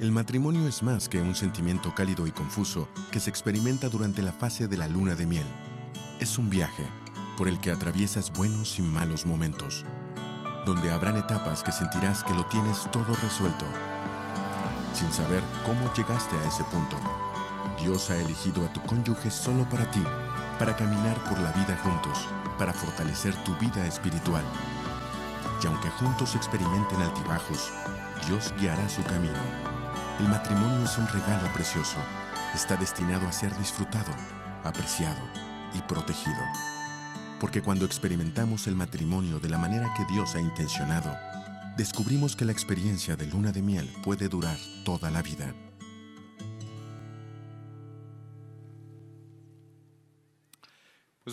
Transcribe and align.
El 0.00 0.12
matrimonio 0.12 0.68
es 0.68 0.84
más 0.84 1.08
que 1.08 1.20
un 1.20 1.34
sentimiento 1.34 1.92
cálido 1.92 2.28
y 2.28 2.30
confuso 2.30 2.88
que 3.10 3.18
se 3.18 3.30
experimenta 3.30 3.88
durante 3.88 4.22
la 4.22 4.30
fase 4.30 4.68
de 4.68 4.76
la 4.76 4.86
luna 4.86 5.16
de 5.16 5.26
miel. 5.26 5.46
Es 6.20 6.38
un 6.38 6.48
viaje 6.48 6.84
por 7.36 7.48
el 7.48 7.58
que 7.58 7.72
atraviesas 7.72 8.32
buenos 8.32 8.78
y 8.78 8.82
malos 8.82 9.26
momentos, 9.26 9.84
donde 10.64 10.92
habrán 10.92 11.16
etapas 11.16 11.64
que 11.64 11.72
sentirás 11.72 12.22
que 12.22 12.32
lo 12.32 12.46
tienes 12.46 12.88
todo 12.92 13.12
resuelto, 13.20 13.64
sin 14.94 15.10
saber 15.12 15.42
cómo 15.66 15.92
llegaste 15.92 16.36
a 16.36 16.46
ese 16.46 16.62
punto. 16.64 16.96
Dios 17.82 18.08
ha 18.10 18.16
elegido 18.18 18.64
a 18.64 18.72
tu 18.72 18.80
cónyuge 18.82 19.32
solo 19.32 19.68
para 19.68 19.90
ti, 19.90 20.02
para 20.60 20.76
caminar 20.76 21.18
por 21.24 21.40
la 21.40 21.50
vida 21.50 21.76
juntos, 21.82 22.24
para 22.56 22.72
fortalecer 22.72 23.34
tu 23.42 23.52
vida 23.56 23.84
espiritual. 23.84 24.44
Y 25.60 25.66
aunque 25.66 25.90
juntos 25.90 26.36
experimenten 26.36 27.02
altibajos, 27.02 27.72
Dios 28.28 28.54
guiará 28.60 28.88
su 28.88 29.02
camino. 29.02 29.67
El 30.18 30.26
matrimonio 30.28 30.84
es 30.84 30.98
un 30.98 31.06
regalo 31.06 31.52
precioso. 31.54 31.96
Está 32.52 32.76
destinado 32.76 33.28
a 33.28 33.32
ser 33.32 33.56
disfrutado, 33.56 34.10
apreciado 34.64 35.20
y 35.74 35.80
protegido. 35.82 36.40
Porque 37.38 37.62
cuando 37.62 37.84
experimentamos 37.84 38.66
el 38.66 38.74
matrimonio 38.74 39.38
de 39.38 39.48
la 39.48 39.58
manera 39.58 39.94
que 39.96 40.04
Dios 40.12 40.34
ha 40.34 40.40
intencionado, 40.40 41.14
descubrimos 41.76 42.34
que 42.34 42.44
la 42.44 42.50
experiencia 42.50 43.14
de 43.14 43.26
luna 43.26 43.52
de 43.52 43.62
miel 43.62 43.88
puede 44.02 44.28
durar 44.28 44.58
toda 44.84 45.08
la 45.12 45.22
vida. 45.22 45.54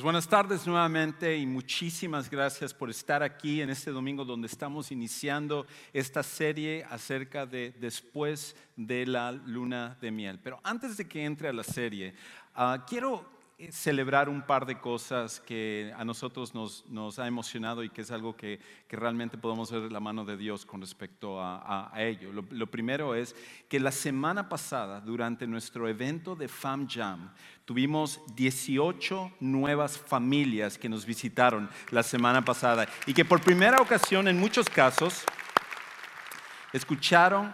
Buenas 0.06 0.28
tardes 0.28 0.68
nuevamente 0.68 1.36
y 1.36 1.48
muchísimas 1.48 2.30
gracias 2.30 2.76
por 2.76 2.92
estar 2.92 3.24
aquí 3.24 3.62
en 3.62 3.72
este 3.72 3.90
domingo 3.90 4.24
donde 4.24 4.46
estamos 4.46 4.92
iniciando 4.92 5.66
esta 5.94 6.22
serie 6.22 6.86
acerca 6.92 7.48
de 7.48 7.74
después 7.80 8.56
de 8.76 9.08
la 9.08 9.32
luna 9.32 9.98
de 10.00 10.12
miel. 10.12 10.40
Pero 10.44 10.60
antes 10.64 10.96
de 10.98 11.08
que 11.08 11.26
entre 11.26 11.48
a 11.48 11.54
la 11.54 11.64
serie, 11.64 12.14
ah, 12.54 12.86
quiero 12.88 13.35
celebrar 13.72 14.28
un 14.28 14.42
par 14.42 14.66
de 14.66 14.80
cosas 14.80 15.40
que 15.40 15.94
a 15.96 16.04
nosotros 16.04 16.54
nos, 16.54 17.20
ha 17.20 17.28
emocionado 17.28 17.84
y 17.84 17.90
que 17.90 18.02
es 18.02 18.12
algo 18.12 18.36
que, 18.36 18.60
realmente 18.90 19.38
podemos 19.38 19.72
ver 19.72 19.92
la 19.92 20.00
mano 20.00 20.24
de 20.24 20.38
Dios 20.38 20.66
con 20.66 20.80
respecto 20.82 21.42
a, 21.42 21.92
ello. 21.98 22.32
Lo, 22.32 22.46
lo, 22.50 22.68
primero 22.68 23.16
es 23.16 23.36
que 23.68 23.80
la 23.80 23.92
semana 23.92 24.48
pasada, 24.48 25.02
durante 25.02 25.48
nuestro 25.48 25.88
evento 25.88 26.36
de 26.36 26.48
Fam 26.48 26.88
Jam, 26.90 27.34
tuvimos 27.66 28.22
18 28.36 29.34
nuevas 29.42 29.98
familias 29.98 30.78
que 30.78 30.90
nos 30.90 31.06
visitaron 31.06 31.70
la 31.92 32.04
semana 32.04 32.44
pasada 32.44 32.88
y 33.06 33.14
que 33.14 33.26
por 33.26 33.42
primera 33.42 33.82
ocasión 33.82 34.28
en 34.28 34.40
muchos 34.40 34.70
casos 34.70 35.26
escucharon 36.74 37.54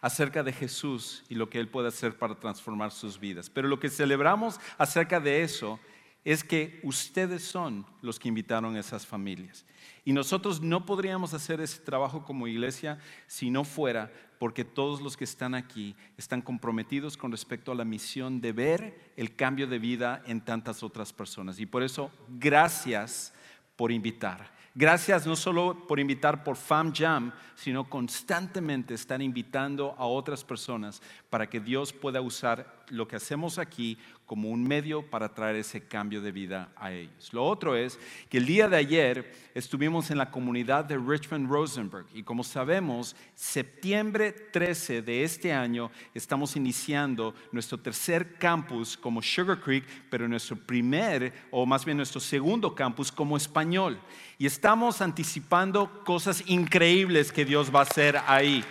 acerca 0.00 0.42
de 0.42 0.52
Jesús 0.52 1.24
y 1.28 1.34
lo 1.34 1.50
que 1.50 1.58
Él 1.58 1.68
puede 1.68 1.88
hacer 1.88 2.16
para 2.16 2.38
transformar 2.38 2.90
sus 2.90 3.18
vidas. 3.18 3.50
Pero 3.50 3.68
lo 3.68 3.78
que 3.78 3.88
celebramos 3.88 4.60
acerca 4.78 5.20
de 5.20 5.42
eso 5.42 5.78
es 6.24 6.44
que 6.44 6.80
ustedes 6.82 7.42
son 7.42 7.86
los 8.02 8.18
que 8.18 8.28
invitaron 8.28 8.76
a 8.76 8.80
esas 8.80 9.06
familias. 9.06 9.64
Y 10.04 10.12
nosotros 10.12 10.60
no 10.60 10.84
podríamos 10.84 11.34
hacer 11.34 11.60
ese 11.60 11.80
trabajo 11.80 12.24
como 12.24 12.46
iglesia 12.46 12.98
si 13.26 13.50
no 13.50 13.64
fuera 13.64 14.12
porque 14.38 14.64
todos 14.64 15.02
los 15.02 15.18
que 15.18 15.24
están 15.24 15.54
aquí 15.54 15.94
están 16.16 16.40
comprometidos 16.40 17.16
con 17.16 17.30
respecto 17.30 17.72
a 17.72 17.74
la 17.74 17.84
misión 17.84 18.40
de 18.40 18.52
ver 18.52 19.12
el 19.16 19.36
cambio 19.36 19.66
de 19.66 19.78
vida 19.78 20.22
en 20.26 20.40
tantas 20.40 20.82
otras 20.82 21.12
personas. 21.12 21.60
Y 21.60 21.66
por 21.66 21.82
eso, 21.82 22.10
gracias 22.28 23.34
por 23.76 23.92
invitar. 23.92 24.50
Gracias 24.74 25.26
no 25.26 25.34
solo 25.34 25.86
por 25.88 25.98
invitar 25.98 26.44
por 26.44 26.56
Fam 26.56 26.92
Jam, 26.94 27.32
sino 27.56 27.90
constantemente 27.90 28.94
estar 28.94 29.20
invitando 29.20 29.94
a 29.98 30.06
otras 30.06 30.44
personas 30.44 31.02
para 31.28 31.48
que 31.48 31.58
Dios 31.58 31.92
pueda 31.92 32.20
usar 32.20 32.79
lo 32.90 33.08
que 33.08 33.16
hacemos 33.16 33.58
aquí 33.58 33.98
como 34.26 34.50
un 34.50 34.62
medio 34.62 35.02
para 35.02 35.34
traer 35.34 35.56
ese 35.56 35.88
cambio 35.88 36.20
de 36.20 36.30
vida 36.30 36.70
a 36.76 36.92
ellos. 36.92 37.32
Lo 37.32 37.44
otro 37.44 37.74
es 37.74 37.98
que 38.28 38.38
el 38.38 38.46
día 38.46 38.68
de 38.68 38.76
ayer 38.76 39.34
estuvimos 39.54 40.10
en 40.12 40.18
la 40.18 40.30
comunidad 40.30 40.84
de 40.84 40.96
Richmond 40.96 41.50
Rosenberg 41.50 42.06
y 42.14 42.22
como 42.22 42.44
sabemos, 42.44 43.16
septiembre 43.34 44.30
13 44.30 45.02
de 45.02 45.24
este 45.24 45.52
año 45.52 45.90
estamos 46.14 46.54
iniciando 46.54 47.34
nuestro 47.50 47.78
tercer 47.78 48.34
campus 48.34 48.96
como 48.96 49.20
Sugar 49.20 49.60
Creek, 49.60 49.84
pero 50.08 50.28
nuestro 50.28 50.54
primer 50.54 51.32
o 51.50 51.66
más 51.66 51.84
bien 51.84 51.96
nuestro 51.96 52.20
segundo 52.20 52.72
campus 52.74 53.10
como 53.10 53.36
español. 53.36 53.98
Y 54.38 54.46
estamos 54.46 55.00
anticipando 55.00 56.04
cosas 56.04 56.44
increíbles 56.46 57.32
que 57.32 57.44
Dios 57.44 57.74
va 57.74 57.80
a 57.80 57.82
hacer 57.82 58.16
ahí. 58.26 58.64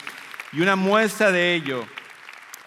Y 0.54 0.62
una 0.62 0.76
muestra 0.76 1.32
de 1.32 1.54
ello 1.54 1.86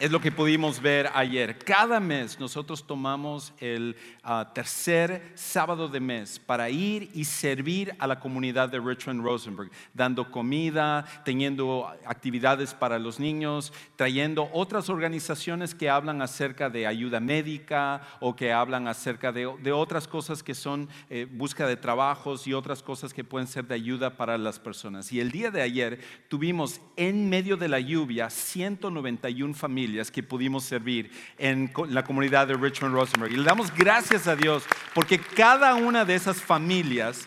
es 0.03 0.11
lo 0.11 0.21
que 0.21 0.33
pudimos 0.33 0.83
ver 0.83 1.09
ayer. 1.15 1.57
Cada 1.61 2.01
mes 2.01 2.41
nosotros 2.41 2.89
tomamos 2.89 3.53
el 3.61 3.95
ah, 4.23 4.51
tercer 4.55 5.33
sábado 5.35 5.89
de 5.89 6.01
mes 6.01 6.39
para 6.39 6.71
ir 6.71 7.11
y 7.15 7.25
servir 7.25 7.95
a 7.99 8.07
la 8.07 8.21
comunidad 8.21 8.69
de 8.69 8.81
Richmond 8.81 9.23
Rosenberg, 9.23 9.71
dando 9.95 10.31
comida, 10.31 11.05
teniendo 11.25 11.91
actividades 12.05 12.75
para 12.75 12.99
los 12.99 13.19
niños, 13.19 13.73
trayendo 13.97 14.49
otras 14.53 14.89
organizaciones 14.89 15.75
que 15.75 15.91
hablan 15.91 16.23
acerca 16.23 16.71
de 16.71 16.87
ayuda 16.87 17.21
médica 17.21 18.03
o 18.21 18.37
que 18.37 18.53
hablan 18.53 18.89
acerca 18.89 19.33
de, 19.33 19.47
otras 19.73 20.07
cosas 20.07 20.43
que 20.43 20.55
son 20.55 20.89
eh, 21.09 21.27
búsqueda 21.31 21.69
de 21.69 21.77
trabajos 21.77 22.47
y 22.47 22.53
otras 22.53 22.83
cosas 22.83 23.15
que 23.15 23.25
pueden 23.25 23.47
ser 23.47 23.67
de 23.67 23.75
ayuda 23.75 24.17
para 24.17 24.39
las 24.39 24.59
personas. 24.59 25.13
Y 25.13 25.21
el 25.21 25.31
día 25.31 25.51
de 25.51 25.63
ayer 25.63 26.01
tuvimos 26.29 26.81
en 26.97 27.29
medio 27.29 27.57
de 27.57 27.69
la 27.69 27.81
lluvia 27.81 28.29
191 28.31 29.55
familias 29.55 30.11
que 30.11 30.23
pudimos 30.23 30.65
servir 30.65 31.11
en 31.39 31.73
la 31.89 32.05
comunidad 32.05 32.47
de 32.47 32.55
Richmond 32.55 32.95
Rosenberg. 32.95 33.33
Y 33.33 33.37
le 33.37 33.45
damos 33.45 33.73
gracias 33.75 34.12
a 34.13 34.37
Dios 34.37 34.65
porque 34.95 35.19
cada 35.19 35.75
una 35.75 36.05
de 36.05 36.15
esas 36.15 36.37
familias, 36.43 37.27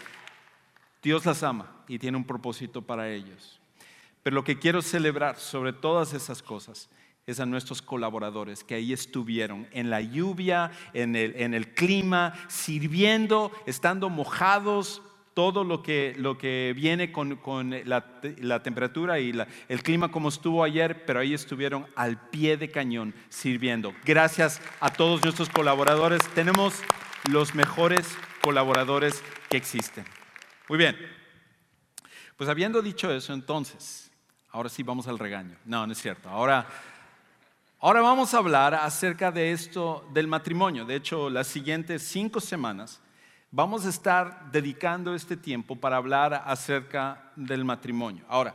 Dios 1.01 1.25
las 1.25 1.41
ama 1.41 1.72
y 1.88 1.97
tiene 1.97 2.16
un 2.16 2.23
propósito 2.23 2.81
para 2.84 3.09
ellos. 3.09 3.59
Pero 4.22 4.35
lo 4.35 4.44
que 4.44 4.59
quiero 4.59 4.84
celebrar 4.84 5.38
sobre 5.38 5.73
todas 5.73 6.13
esas 6.13 6.44
cosas 6.44 6.90
es 7.25 7.40
a 7.40 7.47
nuestros 7.47 7.81
colaboradores 7.81 8.63
que 8.63 8.75
ahí 8.75 8.94
estuvieron 8.94 9.68
en 9.72 9.90
la 9.90 10.01
lluvia, 10.01 10.72
en 10.94 11.16
el, 11.16 11.35
en 11.38 11.56
el 11.56 11.73
clima, 11.73 12.34
sirviendo, 12.50 13.52
estando 13.66 14.09
mojados, 14.09 15.02
todo 15.35 15.66
lo 15.66 15.84
que, 15.84 16.16
lo 16.18 16.38
que 16.38 16.73
viene 16.75 17.12
con, 17.12 17.38
la, 17.84 18.63
temperatura 18.63 19.19
y 19.19 19.34
el 19.68 19.84
clima 19.84 20.09
como 20.09 20.29
estuvo 20.29 20.63
ayer, 20.63 21.06
pero 21.06 21.19
ahí 21.19 21.34
estuvieron 21.34 21.85
al 21.96 22.18
pie 22.29 22.56
de 22.56 22.72
cañón 22.72 23.13
sirviendo. 23.28 23.94
Gracias 24.06 24.62
a 24.79 24.91
todos 24.91 25.22
nuestros 25.23 25.50
colaboradores. 25.50 26.22
Tenemos 26.34 26.81
los 27.29 27.53
mejores 27.53 28.18
colaboradores 28.41 29.22
que 29.50 29.57
existen. 29.57 30.06
Muy 30.69 30.78
bien. 30.78 30.96
Pues 32.38 32.50
habiendo 32.50 32.81
dicho 32.81 33.12
eso, 33.12 33.34
entonces, 33.34 34.09
ahora 34.52 34.69
sí 34.69 34.84
vamos 34.84 35.06
al 35.09 35.19
regaño. 35.19 35.57
No, 35.66 35.85
no 35.85 35.91
es 35.91 36.02
cierto. 36.02 36.29
Ahora, 36.29 36.66
ahora 37.81 38.00
vamos 38.00 38.34
a 38.34 38.38
hablar 38.38 38.73
acerca 38.73 39.34
de 39.34 39.52
esto 39.52 40.07
del 40.13 40.28
matrimonio. 40.28 40.85
De 40.85 40.96
hecho, 40.96 41.29
las 41.29 41.47
siguientes 41.47 42.03
cinco 42.03 42.40
semanas 42.40 43.02
vamos 43.55 43.85
a 43.85 43.89
estar 43.89 44.51
dedicando 44.51 45.16
este 45.16 45.38
tiempo 45.38 45.77
para 45.77 45.95
hablar 45.95 46.43
acerca 46.45 47.31
del 47.38 47.63
matrimonio. 47.63 48.25
Ahora, 48.27 48.53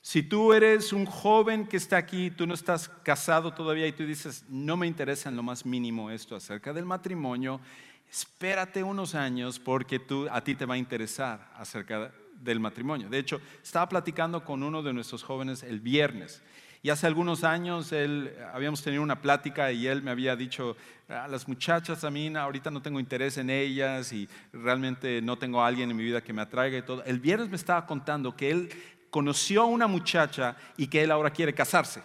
si 0.00 0.22
tú 0.22 0.52
eres 0.52 0.92
un 0.92 1.06
joven 1.06 1.66
que 1.66 1.76
está 1.76 1.96
aquí, 1.96 2.30
tú 2.30 2.46
no 2.46 2.54
estás 2.54 2.88
casado 3.02 3.52
todavía 3.52 3.88
y 3.88 3.92
tú 3.92 4.06
dices, 4.06 4.44
no 4.48 4.76
me 4.76 4.86
interesa 4.86 5.28
en 5.28 5.34
lo 5.34 5.42
más 5.42 5.66
mínimo 5.66 6.08
esto 6.08 6.36
acerca 6.36 6.72
del 6.72 6.84
matrimonio, 6.84 7.60
espérate 8.08 8.84
unos 8.84 9.16
años 9.16 9.58
porque 9.58 9.98
tú, 9.98 10.28
a 10.30 10.40
ti 10.40 10.54
te 10.54 10.66
va 10.66 10.74
a 10.74 10.78
interesar 10.78 11.50
acerca 11.56 12.12
del 12.34 12.60
matrimonio. 12.60 13.08
De 13.08 13.18
hecho, 13.18 13.40
estaba 13.60 13.88
platicando 13.88 14.44
con 14.44 14.62
uno 14.62 14.84
de 14.84 14.92
nuestros 14.92 15.24
jóvenes 15.24 15.64
el 15.64 15.80
viernes 15.80 16.44
y 16.86 16.90
hace 16.90 17.08
algunos 17.08 17.42
años 17.42 17.90
él, 17.90 18.32
habíamos 18.54 18.80
tenido 18.80 19.02
una 19.02 19.20
plática 19.20 19.72
y 19.72 19.88
él 19.88 20.02
me 20.02 20.12
había 20.12 20.36
dicho, 20.36 20.76
a 21.08 21.26
las 21.26 21.48
muchachas 21.48 22.04
a 22.04 22.12
mí 22.12 22.32
ahorita 22.36 22.70
no 22.70 22.80
tengo 22.80 23.00
interés 23.00 23.38
en 23.38 23.50
ellas 23.50 24.12
y 24.12 24.28
realmente 24.52 25.20
no 25.20 25.36
tengo 25.36 25.60
a 25.60 25.66
alguien 25.66 25.90
en 25.90 25.96
mi 25.96 26.04
vida 26.04 26.22
que 26.22 26.32
me 26.32 26.42
atraiga 26.42 26.78
y 26.78 26.82
todo. 26.82 27.02
El 27.02 27.18
viernes 27.18 27.48
me 27.48 27.56
estaba 27.56 27.84
contando 27.84 28.36
que 28.36 28.52
él 28.52 28.68
conoció 29.10 29.62
a 29.62 29.64
una 29.64 29.88
muchacha 29.88 30.54
y 30.76 30.86
que 30.86 31.02
él 31.02 31.10
ahora 31.10 31.30
quiere 31.30 31.52
casarse. 31.52 32.04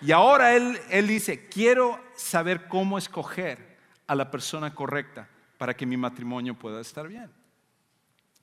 Y 0.00 0.12
ahora 0.12 0.54
él, 0.56 0.80
él 0.88 1.06
dice, 1.06 1.46
quiero 1.50 2.00
saber 2.16 2.68
cómo 2.68 2.96
escoger 2.96 3.76
a 4.06 4.14
la 4.14 4.30
persona 4.30 4.74
correcta 4.74 5.28
para 5.58 5.76
que 5.76 5.84
mi 5.84 5.98
matrimonio 5.98 6.54
pueda 6.54 6.80
estar 6.80 7.06
bien. 7.06 7.30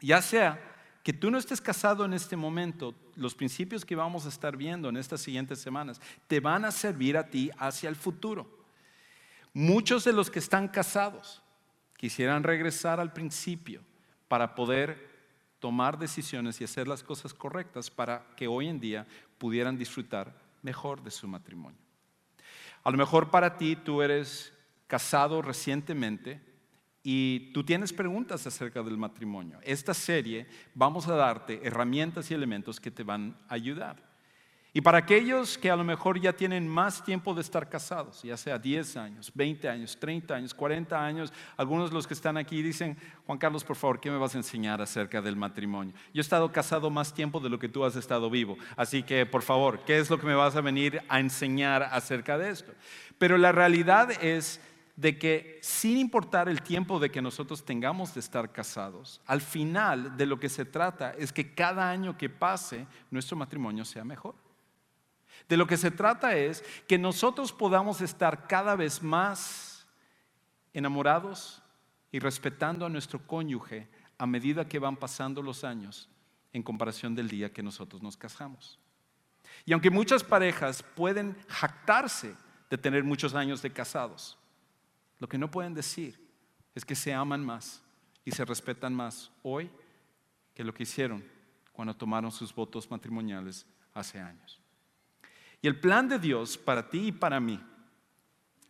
Ya 0.02 0.22
sea 0.22 0.69
que 1.04 1.14
tú 1.14 1.32
no 1.32 1.38
estés 1.38 1.62
casado 1.62 2.06
en 2.06 2.14
este 2.14 2.36
momento, 2.36 2.94
los 3.16 3.34
principios 3.34 3.86
que 3.86 3.96
vamos 3.96 4.26
a 4.26 4.30
estar 4.30 4.58
viendo 4.58 4.90
en 4.90 4.98
estas 4.98 5.22
siguientes 5.22 5.60
semanas 5.60 6.02
te 6.28 6.40
van 6.40 6.66
a 6.66 6.72
servir 6.72 7.18
a 7.18 7.30
ti 7.30 7.50
hacia 7.58 7.90
el 7.90 7.96
futuro. 7.96 8.60
Muchos 9.54 10.04
de 10.04 10.14
los 10.14 10.30
que 10.30 10.40
están 10.40 10.68
casados 10.68 11.42
quisieran 11.98 12.44
regresar 12.44 13.00
al 13.00 13.14
principio 13.14 13.82
para 14.28 14.56
poder 14.56 15.10
tomar 15.60 15.98
decisiones 15.98 16.62
y 16.62 16.64
hacer 16.64 16.88
las 16.88 17.04
cosas 17.04 17.34
correctas 17.34 17.90
para 17.90 18.26
que 18.36 18.48
hoy 18.48 18.68
en 18.68 18.80
día 18.80 19.08
pudieran 19.38 19.78
disfrutar 19.78 20.34
mejor 20.62 21.04
de 21.04 21.12
su 21.12 21.28
matrimonio. 21.28 21.80
A 22.84 22.92
lo 22.92 22.98
mejor 22.98 23.30
para 23.30 23.58
ti 23.58 23.76
tú 23.76 24.02
eres 24.02 24.54
casado 24.88 25.42
recientemente 25.42 26.42
y 27.12 27.50
tú 27.54 27.64
tienes 27.64 27.92
preguntas 27.92 28.46
acerca 28.46 28.84
del 28.84 28.96
matrimonio. 28.96 29.58
Esta 29.64 29.96
serie 29.96 30.46
vamos 30.76 31.08
a 31.08 31.16
darte 31.16 31.60
herramientas 31.64 32.30
y 32.30 32.36
elementos 32.36 32.80
que 32.80 32.92
te 32.92 33.02
van 33.02 33.36
a 33.48 33.56
ayudar. 33.56 33.96
Y 34.74 34.82
para 34.82 35.00
aquellos 35.00 35.58
que 35.58 35.72
a 35.72 35.76
lo 35.76 35.84
mejor 35.84 36.22
ya 36.22 36.34
tienen 36.34 36.68
más 36.68 37.04
tiempo 37.04 37.34
de 37.34 37.42
estar 37.42 37.68
casados, 37.68 38.22
ya 38.22 38.38
sea 38.38 38.60
10 38.60 38.98
años, 38.98 39.32
20 39.34 39.68
años, 39.68 39.98
30 40.00 40.36
años, 40.36 40.54
40 40.54 41.04
años, 41.04 41.34
algunos 41.58 41.90
de 41.90 41.96
los 41.96 42.06
que 42.06 42.14
están 42.14 42.38
aquí 42.38 42.62
dicen, 42.62 42.96
Juan 43.26 43.40
Carlos, 43.40 43.64
por 43.64 43.76
favor, 43.76 44.00
¿qué 44.00 44.12
me 44.12 44.18
vas 44.20 44.36
a 44.36 44.38
enseñar 44.38 44.80
acerca 44.80 45.20
del 45.20 45.36
matrimonio? 45.36 45.96
Yo 46.14 46.20
he 46.20 46.22
estado 46.22 46.52
casado 46.52 46.92
más 46.92 47.12
tiempo 47.12 47.40
de 47.40 47.50
lo 47.50 47.58
que 47.58 47.70
tú 47.70 47.84
has 47.84 47.96
estado 47.96 48.30
vivo, 48.30 48.56
así 48.76 49.02
que 49.02 49.26
por 49.26 49.42
favor, 49.42 49.80
¿qué 49.84 49.98
es 49.98 50.12
lo 50.12 50.20
que 50.20 50.28
me 50.28 50.36
vas 50.36 50.56
a 50.56 50.62
venir 50.62 51.02
a 51.10 51.20
enseñar 51.20 51.82
acerca 51.82 52.38
de 52.38 52.52
esto? 52.52 52.72
Pero 53.18 53.40
la 53.40 53.52
realidad 53.52 54.12
es 54.24 54.62
de 55.00 55.18
que 55.18 55.60
sin 55.62 55.98
importar 55.98 56.50
el 56.50 56.62
tiempo 56.62 57.00
de 57.00 57.10
que 57.10 57.22
nosotros 57.22 57.64
tengamos 57.64 58.14
de 58.14 58.20
estar 58.20 58.52
casados, 58.52 59.22
al 59.26 59.40
final 59.40 60.18
de 60.18 60.26
lo 60.26 60.38
que 60.38 60.50
se 60.50 60.66
trata 60.66 61.12
es 61.12 61.32
que 61.32 61.54
cada 61.54 61.90
año 61.90 62.18
que 62.18 62.30
pase 62.30 62.86
nuestro 63.10 63.38
matrimonio 63.38 63.86
sea 63.86 64.04
mejor. 64.04 64.36
De 65.48 65.56
lo 65.56 65.66
que 65.68 65.78
se 65.78 65.90
trata 65.90 66.36
es 66.36 66.66
que 66.86 66.98
nosotros 66.98 67.54
podamos 67.54 68.02
estar 68.02 68.46
cada 68.46 68.76
vez 68.76 69.02
más 69.02 69.88
enamorados 70.74 71.64
y 72.12 72.20
respetando 72.20 72.86
a 72.86 72.90
nuestro 72.90 73.26
cónyuge 73.26 73.88
a 74.18 74.28
medida 74.28 74.68
que 74.68 74.80
van 74.80 74.98
pasando 74.98 75.42
los 75.42 75.64
años 75.64 76.10
en 76.52 76.62
comparación 76.62 77.16
del 77.16 77.30
día 77.30 77.54
que 77.54 77.64
nosotros 77.64 78.02
nos 78.02 78.18
casamos. 78.18 78.78
Y 79.66 79.72
aunque 79.72 79.92
muchas 79.92 80.26
parejas 80.26 80.84
pueden 80.84 81.38
jactarse 81.48 82.36
de 82.70 82.78
tener 82.78 83.06
muchos 83.06 83.34
años 83.34 83.62
de 83.62 83.72
casados, 83.72 84.39
lo 85.20 85.28
que 85.28 85.38
no 85.38 85.52
pueden 85.52 85.74
decir 85.74 86.20
es 86.74 86.86
que 86.86 86.96
se 86.96 87.14
aman 87.14 87.46
más 87.46 87.84
y 88.26 88.32
se 88.32 88.46
respetan 88.46 88.94
más 88.94 89.32
hoy 89.44 89.70
que 90.54 90.64
lo 90.64 90.74
que 90.74 90.84
hicieron 90.84 91.24
cuando 91.74 91.96
tomaron 91.96 92.32
sus 92.32 92.54
votos 92.54 92.90
matrimoniales 92.90 93.66
hace 93.94 94.20
años. 94.20 94.60
Y 95.62 95.68
el 95.68 95.80
plan 95.80 96.08
de 96.08 96.20
Dios 96.20 96.58
para 96.58 96.90
ti 96.90 97.08
y 97.08 97.12
para 97.12 97.40
mí 97.40 97.60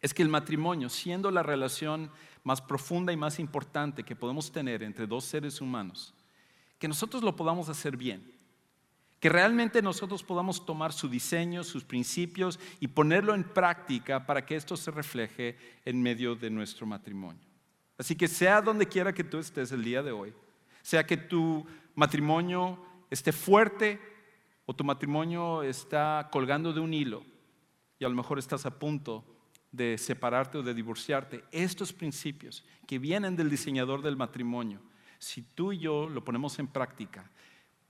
es 0.02 0.14
que 0.14 0.24
el 0.24 0.30
matrimonio, 0.30 0.90
siendo 0.90 1.30
la 1.30 1.44
relación 1.44 2.10
más 2.44 2.62
profunda 2.62 3.12
y 3.12 3.18
más 3.18 3.40
importante 3.40 4.04
que 4.04 4.16
podemos 4.16 4.52
tener 4.52 4.82
entre 4.82 5.06
dos 5.06 5.26
seres 5.26 5.62
humanos, 5.62 6.14
que 6.78 6.88
nosotros 6.88 7.22
lo 7.22 7.36
podamos 7.36 7.70
hacer 7.70 7.98
bien. 7.98 8.39
Que 9.20 9.30
realmente 9.30 9.82
nosotros 9.82 10.24
podamos 10.24 10.66
tomar 10.66 10.94
su 10.94 11.10
diseño, 11.10 11.64
sus 11.64 11.84
principios 11.84 12.60
y 12.80 12.88
ponerlo 12.88 13.34
en 13.34 13.44
práctica 13.44 14.26
para 14.26 14.46
que 14.46 14.56
esto 14.56 14.78
se 14.78 14.92
refleje 14.92 15.58
en 15.86 16.02
medio 16.02 16.36
de 16.36 16.50
nuestro 16.50 16.86
matrimonio. 16.86 17.42
Así 17.98 18.16
que 18.16 18.30
sea 18.30 18.62
donde 18.62 18.88
quiera 18.88 19.14
que 19.14 19.26
tú 19.26 19.38
estés 19.40 19.72
el 19.74 19.84
día 19.84 20.02
de 20.02 20.12
hoy, 20.12 20.34
sea 20.82 21.06
que 21.06 21.18
tu 21.18 21.66
matrimonio 21.96 22.80
esté 23.10 23.34
fuerte 23.34 24.00
o 24.66 24.74
tu 24.74 24.84
matrimonio 24.84 25.64
está 25.64 26.30
colgando 26.32 26.72
de 26.72 26.80
un 26.80 26.94
hilo 26.94 27.24
y 28.00 28.06
a 28.06 28.10
lo 28.10 28.16
mejor 28.16 28.40
estás 28.40 28.66
a 28.66 28.80
punto 28.80 29.26
de 29.72 29.98
separarte 29.98 30.58
o 30.58 30.64
de 30.64 30.74
divorciarte, 30.74 31.44
estos 31.52 31.94
principios 31.94 32.64
que 32.88 32.98
vienen 32.98 33.36
del 33.36 33.50
diseñador 33.50 34.02
del 34.02 34.16
matrimonio, 34.16 34.80
si 35.20 35.42
tú 35.42 35.74
y 35.74 35.80
yo 35.80 36.08
lo 36.10 36.24
ponemos 36.24 36.58
en 36.60 36.68
práctica, 36.68 37.30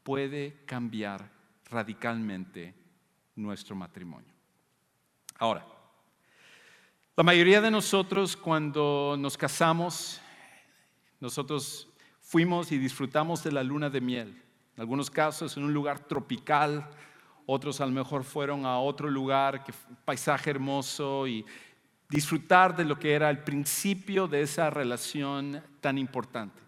puede 0.09 0.63
cambiar 0.65 1.29
radicalmente 1.69 2.73
nuestro 3.35 3.75
matrimonio. 3.75 4.33
Ahora, 5.37 5.63
la 7.15 7.21
mayoría 7.21 7.61
de 7.61 7.69
nosotros 7.69 8.35
cuando 8.35 9.15
nos 9.19 9.37
casamos, 9.37 10.19
nosotros 11.19 11.87
fuimos 12.21 12.71
y 12.71 12.79
disfrutamos 12.79 13.43
de 13.43 13.51
la 13.51 13.61
luna 13.61 13.91
de 13.91 14.01
miel 14.01 14.29
en 14.75 14.81
algunos 14.81 15.11
casos 15.11 15.55
en 15.57 15.63
un 15.63 15.75
lugar 15.75 15.99
tropical, 15.99 16.89
otros 17.45 17.79
a 17.79 17.85
lo 17.85 17.91
mejor 17.91 18.23
fueron 18.23 18.65
a 18.65 18.79
otro 18.79 19.11
lugar, 19.11 19.63
que 19.63 19.73
paisaje 20.05 20.49
hermoso 20.49 21.27
y 21.27 21.45
disfrutar 22.09 22.75
de 22.75 22.85
lo 22.85 22.97
que 22.97 23.13
era 23.13 23.29
el 23.29 23.43
principio 23.43 24.27
de 24.27 24.41
esa 24.41 24.71
relación 24.71 25.63
tan 25.79 25.99
importante. 25.99 26.59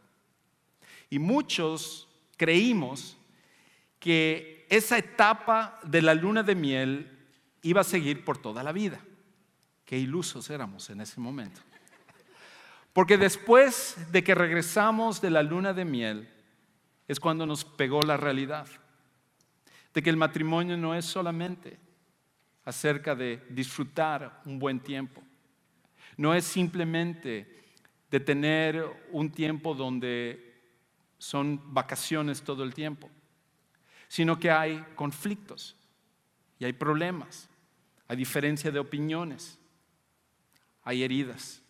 Y 1.09 1.17
muchos 1.17 2.07
creímos 2.37 3.17
que 4.01 4.65
esa 4.67 4.97
etapa 4.97 5.79
de 5.83 6.01
la 6.01 6.15
luna 6.15 6.41
de 6.41 6.55
miel 6.55 7.19
iba 7.61 7.81
a 7.81 7.85
seguir 7.85 8.25
por 8.25 8.39
toda 8.39 8.63
la 8.63 8.71
vida. 8.71 8.99
Qué 9.85 9.97
ilusos 9.97 10.49
éramos 10.49 10.89
en 10.89 11.01
ese 11.01 11.21
momento. 11.21 11.61
Porque 12.93 13.17
después 13.17 13.95
de 14.11 14.23
que 14.23 14.33
regresamos 14.33 15.21
de 15.21 15.29
la 15.29 15.43
luna 15.43 15.73
de 15.73 15.85
miel, 15.85 16.27
es 17.07 17.19
cuando 17.19 17.45
nos 17.45 17.63
pegó 17.63 18.01
la 18.01 18.17
realidad 18.17 18.67
de 19.93 20.01
que 20.01 20.09
el 20.09 20.17
matrimonio 20.17 20.75
no 20.77 20.95
es 20.95 21.05
solamente 21.05 21.77
acerca 22.65 23.13
de 23.13 23.45
disfrutar 23.49 24.41
un 24.45 24.57
buen 24.57 24.79
tiempo, 24.79 25.21
no 26.17 26.33
es 26.33 26.43
simplemente 26.43 27.63
de 28.09 28.19
tener 28.19 28.83
un 29.11 29.31
tiempo 29.31 29.75
donde 29.75 30.59
son 31.19 31.61
vacaciones 31.71 32.41
todo 32.41 32.63
el 32.63 32.73
tiempo, 32.73 33.11
sino 34.11 34.37
que 34.37 34.51
hay 34.51 34.85
conflictos 34.95 35.73
y 36.59 36.65
hay 36.65 36.73
problemas, 36.73 37.47
hay 38.09 38.17
diferencia 38.17 38.69
de 38.69 38.77
opiniones, 38.77 39.57
hay 40.83 41.03
heridas, 41.03 41.61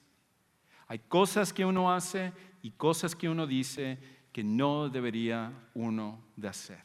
hay 0.87 0.97
cosas 0.97 1.53
que 1.53 1.63
uno 1.63 1.93
hace 1.93 2.33
y 2.63 2.71
cosas 2.71 3.15
que 3.15 3.29
uno 3.29 3.45
dice 3.45 3.99
que 4.33 4.43
no 4.43 4.89
debería 4.89 5.53
uno 5.75 6.19
de 6.35 6.47
hacer. 6.47 6.81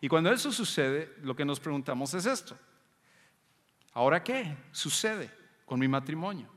Y 0.00 0.06
cuando 0.06 0.30
eso 0.30 0.52
sucede, 0.52 1.12
lo 1.22 1.34
que 1.34 1.44
nos 1.44 1.58
preguntamos 1.58 2.14
es 2.14 2.24
esto. 2.24 2.56
¿Ahora 3.92 4.22
qué 4.22 4.56
sucede 4.70 5.32
con 5.66 5.80
mi 5.80 5.88
matrimonio? 5.88 6.48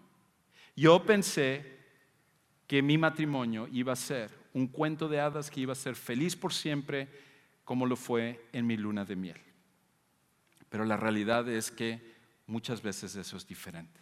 Yo 0.76 1.04
pensé 1.04 1.80
que 2.68 2.80
mi 2.84 2.96
matrimonio 2.96 3.68
iba 3.72 3.94
a 3.94 3.96
ser 3.96 4.30
un 4.54 4.68
cuento 4.68 5.10
de 5.10 5.20
hadas 5.20 5.50
que 5.50 5.62
iba 5.62 5.74
a 5.74 5.76
ser 5.76 5.96
feliz 5.96 6.36
por 6.36 6.54
siempre 6.54 7.26
como 7.68 7.86
lo 7.86 7.98
fue 7.98 8.48
en 8.54 8.66
mi 8.66 8.78
luna 8.78 9.04
de 9.04 9.18
miel. 9.18 9.42
Pero 10.70 10.86
la 10.86 10.96
realidad 10.96 11.50
es 11.50 11.70
que 11.70 12.16
muchas 12.46 12.82
veces 12.82 13.14
eso 13.18 13.36
es 13.36 13.46
diferente. 13.46 14.00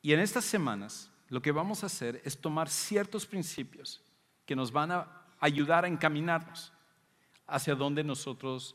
Y 0.00 0.14
en 0.14 0.20
estas 0.20 0.46
semanas 0.46 1.10
lo 1.28 1.42
que 1.42 1.52
vamos 1.52 1.82
a 1.82 1.86
hacer 1.86 2.22
es 2.24 2.40
tomar 2.40 2.70
ciertos 2.70 3.26
principios 3.26 4.00
que 4.46 4.56
nos 4.56 4.72
van 4.72 4.90
a 4.90 5.06
ayudar 5.38 5.84
a 5.84 5.88
encaminarnos 5.88 6.72
hacia 7.46 7.74
donde 7.74 8.02
nosotros 8.02 8.74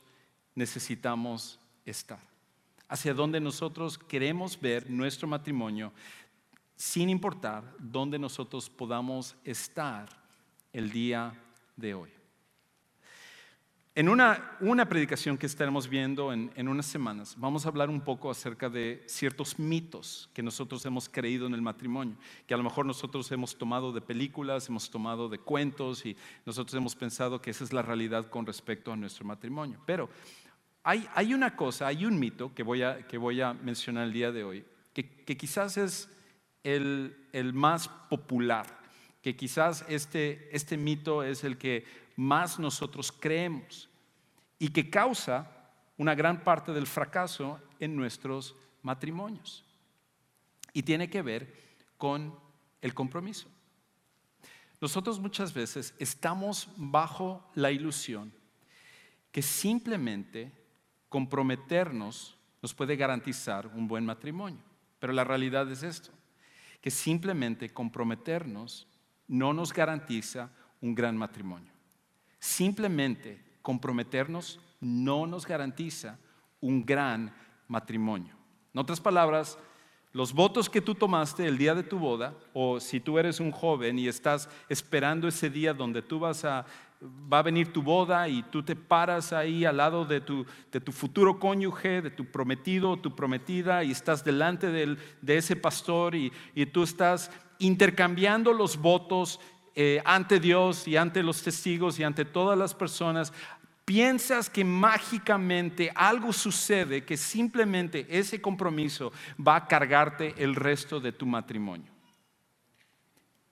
necesitamos 0.53 1.59
estar, 1.85 2.21
hacia 2.87 3.15
donde 3.15 3.39
nosotros 3.39 3.97
queremos 3.97 4.61
ver 4.61 4.91
nuestro 4.91 5.27
matrimonio, 5.27 5.91
sin 6.75 7.09
importar 7.09 7.63
dónde 7.79 8.19
nosotros 8.19 8.69
podamos 8.69 9.35
estar 9.43 10.07
el 10.71 10.91
día 10.91 11.33
de 11.75 11.95
hoy. 11.95 12.16
En 13.97 14.09
una, 14.09 14.55
una, 14.59 14.87
predicación 14.87 15.39
que 15.39 15.47
estaremos 15.47 15.89
viendo 15.89 16.31
en, 16.31 16.51
en, 16.55 16.67
unas 16.67 16.85
semanas, 16.85 17.33
vamos 17.35 17.65
a 17.65 17.69
hablar 17.69 17.89
un 17.89 18.01
poco 18.01 18.29
acerca 18.29 18.69
de 18.69 19.03
ciertos 19.07 19.57
mitos 19.57 20.29
que 20.35 20.43
nosotros 20.43 20.85
hemos 20.85 21.09
creído 21.09 21.47
en 21.47 21.55
el 21.55 21.63
matrimonio, 21.63 22.15
que 22.45 22.53
a 22.53 22.57
lo 22.57 22.63
mejor 22.63 22.85
nosotros 22.85 23.31
hemos 23.31 23.57
tomado 23.57 23.91
de 23.91 24.01
películas, 24.01 24.69
hemos 24.69 24.91
tomado 24.91 25.29
de 25.29 25.39
cuentos 25.39 26.05
y 26.05 26.15
nosotros 26.45 26.75
hemos 26.75 26.95
pensado 26.95 27.41
que 27.41 27.49
esa 27.49 27.63
es 27.63 27.73
la 27.73 27.81
realidad 27.81 28.29
con 28.29 28.45
respecto 28.45 28.93
a 28.93 28.95
nuestro 28.95 29.25
matrimonio. 29.25 29.81
Pero 29.87 30.11
hay, 30.83 31.09
hay 31.15 31.33
una 31.33 31.55
cosa, 31.55 31.87
hay 31.87 32.05
un 32.05 32.19
mito 32.19 32.53
que 32.53 32.61
voy 32.61 32.83
a, 32.83 33.07
que 33.07 33.17
voy 33.17 33.41
a 33.41 33.53
mencionar 33.55 34.03
el 34.03 34.13
día 34.13 34.31
de 34.31 34.43
hoy, 34.43 34.63
que, 34.93 35.09
que 35.09 35.35
quizás 35.37 35.75
es 35.75 36.07
el, 36.63 37.17
el 37.33 37.51
más 37.51 37.87
popular, 38.11 38.77
que 39.23 39.35
quizás 39.35 39.83
este, 39.89 40.55
este 40.55 40.77
mito 40.77 41.23
es 41.23 41.43
el 41.43 41.57
que 41.57 42.05
más 42.17 42.59
nosotros 42.59 43.11
creemos 43.11 43.89
y 44.59 44.69
que 44.69 44.89
causa 44.89 45.49
una 45.97 46.15
gran 46.15 46.43
parte 46.43 46.73
del 46.73 46.87
fracaso 46.87 47.61
en 47.79 47.95
nuestros 47.95 48.55
matrimonios. 48.81 49.63
Y 50.73 50.83
tiene 50.83 51.09
que 51.09 51.21
ver 51.21 51.53
con 51.97 52.37
el 52.81 52.93
compromiso. 52.93 53.47
Nosotros 54.81 55.19
muchas 55.19 55.53
veces 55.53 55.95
estamos 55.97 56.67
bajo 56.75 57.49
la 57.55 57.71
ilusión 57.71 58.33
que 59.31 59.41
simplemente 59.41 60.51
comprometernos 61.09 62.37
nos 62.61 62.73
puede 62.73 62.95
garantizar 62.95 63.67
un 63.67 63.87
buen 63.87 64.05
matrimonio. 64.05 64.61
Pero 64.99 65.13
la 65.13 65.23
realidad 65.23 65.71
es 65.71 65.83
esto, 65.83 66.09
que 66.81 66.89
simplemente 66.89 67.69
comprometernos 67.69 68.87
no 69.27 69.53
nos 69.53 69.73
garantiza 69.73 70.49
un 70.81 70.95
gran 70.95 71.15
matrimonio. 71.17 71.76
Simplemente 72.39 73.43
comprometernos 73.61 74.59
no 74.79 75.25
nos 75.25 75.45
garantiza 75.45 76.19
un 76.61 76.85
gran 76.85 77.33
matrimonio. 77.67 78.35
En 78.73 78.79
otras 78.79 79.01
palabras, 79.01 79.57
los 80.13 80.33
votos 80.33 80.69
que 80.69 80.81
tú 80.81 80.95
tomaste 80.95 81.45
el 81.45 81.57
día 81.57 81.75
de 81.75 81.83
tu 81.83 81.99
boda, 81.99 82.33
o 82.53 82.79
si 82.79 82.99
tú 82.99 83.19
eres 83.19 83.39
un 83.39 83.51
joven 83.51 83.99
y 83.99 84.07
estás 84.07 84.49
esperando 84.69 85.27
ese 85.27 85.49
día 85.49 85.73
donde 85.73 86.01
tú 86.01 86.19
vas 86.19 86.45
a, 86.45 86.65
va 87.31 87.39
a 87.39 87.43
venir 87.43 87.71
tu 87.71 87.83
boda 87.83 88.27
y 88.27 88.41
tú 88.43 88.63
te 88.63 88.75
paras 88.75 89.33
ahí 89.33 89.65
al 89.65 89.77
lado 89.77 90.05
de 90.05 90.21
tu, 90.21 90.45
de 90.71 90.79
tu 90.79 90.91
futuro 90.91 91.39
cónyuge, 91.39 92.01
de 92.01 92.09
tu 92.09 92.25
prometido 92.25 92.97
tu 92.97 93.15
prometida, 93.15 93.83
y 93.83 93.91
estás 93.91 94.23
delante 94.23 94.71
de 94.71 95.37
ese 95.37 95.55
pastor 95.55 96.15
y, 96.15 96.31
y 96.55 96.65
tú 96.65 96.83
estás 96.83 97.29
intercambiando 97.59 98.53
los 98.53 98.77
votos 98.77 99.39
eh, 99.79 100.01
ante 100.05 100.39
Dios 100.39 100.87
y 100.87 100.97
ante 100.97 101.21
los 101.21 101.43
testigos 101.43 101.99
y 101.99 102.03
ante 102.03 102.25
todas 102.25 102.57
las 102.57 102.73
personas, 102.73 103.31
piensas 103.85 104.49
que 104.49 104.65
mágicamente 104.65 105.91
algo 105.93 106.33
sucede 106.33 107.05
que 107.05 107.15
simplemente 107.15 108.07
ese 108.09 108.41
compromiso 108.41 109.13
va 109.39 109.55
a 109.55 109.67
cargarte 109.67 110.33
el 110.39 110.55
resto 110.55 110.99
de 110.99 111.11
tu 111.11 111.27
matrimonio. 111.27 111.91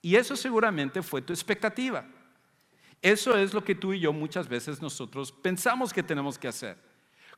Y 0.02 0.16
eso 0.16 0.34
seguramente 0.34 1.00
fue 1.00 1.22
tu 1.22 1.32
expectativa. 1.32 2.04
Eso 3.00 3.36
es 3.36 3.54
lo 3.54 3.62
que 3.62 3.76
tú 3.76 3.92
y 3.92 4.00
yo 4.00 4.12
muchas 4.12 4.48
veces 4.48 4.82
nosotros 4.82 5.30
pensamos 5.30 5.92
que 5.92 6.02
tenemos 6.02 6.36
que 6.36 6.48
hacer 6.48 6.76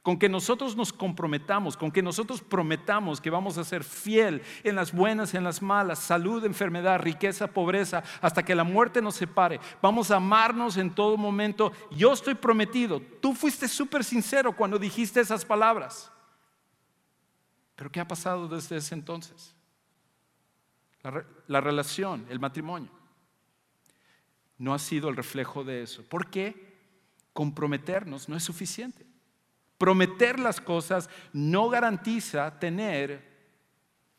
con 0.02 0.19
que 0.19 0.28
nosotros 0.28 0.76
nos 0.76 0.93
comprometamos, 0.93 1.76
con 1.76 1.90
que 1.90 2.02
nosotros 2.02 2.40
prometamos 2.40 3.21
que 3.21 3.31
vamos 3.31 3.59
a 3.59 3.64
ser 3.64 3.85
fiel 3.85 4.43
en 4.62 4.76
las 4.76 4.93
buenas, 4.93 5.35
en 5.35 5.45
las 5.45 5.61
malas, 5.61 5.99
salud, 5.99 6.45
enfermedad, 6.45 7.00
riqueza, 7.00 7.49
pobreza, 7.49 8.02
hasta 8.21 8.45
que 8.45 8.55
la 8.55 8.64
muerte 8.64 9.02
nos 9.02 9.17
separe. 9.17 9.61
Vamos 9.83 10.11
a 10.11 10.17
amarnos 10.17 10.76
en 10.76 10.95
todo 10.95 11.17
momento. 11.17 11.73
Yo 11.90 12.12
estoy 12.12 12.35
prometido. 12.35 13.00
Tú 13.21 13.35
fuiste 13.35 13.69
súper 13.69 14.05
sincero 14.05 14.55
cuando 14.55 14.78
dijiste 14.78 15.21
esas 15.21 15.45
palabras. 15.45 16.11
Pero 17.75 17.90
¿qué 17.90 18.00
ha 18.00 18.09
pasado 18.09 18.49
desde 18.49 18.76
ese 18.76 18.95
entonces? 18.95 19.55
La, 21.02 21.25
la 21.47 21.61
relación, 21.61 22.26
el 22.28 22.40
matrimonio, 22.40 22.90
no 24.59 24.75
ha 24.75 24.78
sido 24.78 25.09
el 25.09 25.17
reflejo 25.17 25.64
de 25.64 25.83
eso. 25.83 26.02
¿Por 26.02 26.31
qué? 26.31 26.76
Comprometernos 27.33 28.28
no 28.28 28.37
es 28.37 28.43
suficiente. 28.43 29.07
Prometer 29.78 30.38
las 30.38 30.61
cosas 30.61 31.08
no 31.32 31.68
garantiza 31.68 32.58
tener 32.58 33.28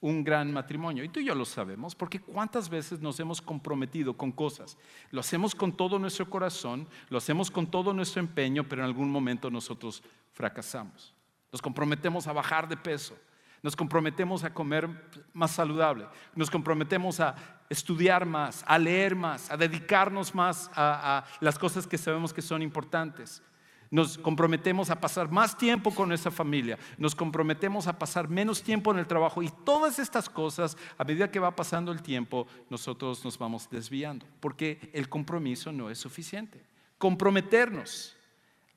un 0.02 0.24
gran 0.24 0.52
matrimonio. 0.52 1.04
Y 1.04 1.10
tú 1.10 1.20
y 1.20 1.26
yo 1.26 1.36
lo 1.36 1.46
sabemos, 1.46 1.94
porque 1.94 2.20
cuántas 2.20 2.70
veces 2.70 3.02
nos 3.02 3.20
hemos 3.20 3.42
comprometido 3.42 4.16
con 4.16 4.32
cosas. 4.32 4.78
Lo 5.12 5.20
hacemos 5.20 5.54
con 5.54 5.74
todo 5.74 6.00
nuestro 6.00 6.30
corazón, 6.30 6.88
lo 7.10 7.18
hacemos 7.18 7.52
con 7.52 7.68
todo 7.68 7.94
nuestro 7.94 8.22
empeño, 8.22 8.64
pero 8.64 8.82
en 8.82 8.88
algún 8.88 9.12
momento 9.12 9.50
nosotros 9.52 10.02
fracasamos. 10.32 11.14
Nos 11.52 11.62
comprometemos 11.62 12.28
a 12.28 12.34
bajar 12.34 12.68
de 12.70 12.78
peso, 12.78 13.18
nos 13.62 13.76
comprometemos 13.76 14.44
a 14.46 14.54
comer 14.54 14.88
más 15.34 15.52
saludable, 15.52 16.08
nos 16.34 16.50
comprometemos 16.50 17.20
a 17.20 17.36
estudiar 17.70 18.26
más, 18.26 18.64
a 18.66 18.78
leer 18.80 19.16
más, 19.16 19.52
a 19.52 19.58
dedicarnos 19.58 20.34
más 20.34 20.72
a, 20.76 21.18
a 21.18 21.26
las 21.42 21.60
cosas 21.60 21.86
que 21.86 21.98
sabemos 21.98 22.34
que 22.34 22.42
son 22.42 22.62
importantes. 22.62 23.44
Nos 23.92 24.20
comprometemos 24.20 24.92
a 24.92 25.00
pasar 25.02 25.32
más 25.32 25.58
tiempo 25.58 25.94
con 25.94 26.10
nuestra 26.10 26.30
familia, 26.30 26.78
nos 26.98 27.16
comprometemos 27.16 27.88
a 27.88 27.98
pasar 27.98 28.30
menos 28.30 28.62
tiempo 28.62 28.92
en 28.92 29.00
el 29.00 29.08
trabajo 29.08 29.42
y 29.42 29.50
todas 29.66 29.98
estas 29.98 30.30
cosas, 30.30 30.78
a 30.98 31.04
medida 31.04 31.32
que 31.32 31.40
va 31.40 31.56
pasando 31.56 31.92
el 31.92 32.04
tiempo, 32.04 32.46
nosotros 32.70 33.26
nos 33.26 33.38
vamos 33.40 33.68
desviando, 33.70 34.28
porque 34.40 34.92
el 34.94 35.10
compromiso 35.10 35.72
no 35.72 35.90
es 35.90 35.98
suficiente. 35.98 36.64
Comprometernos, 37.00 38.16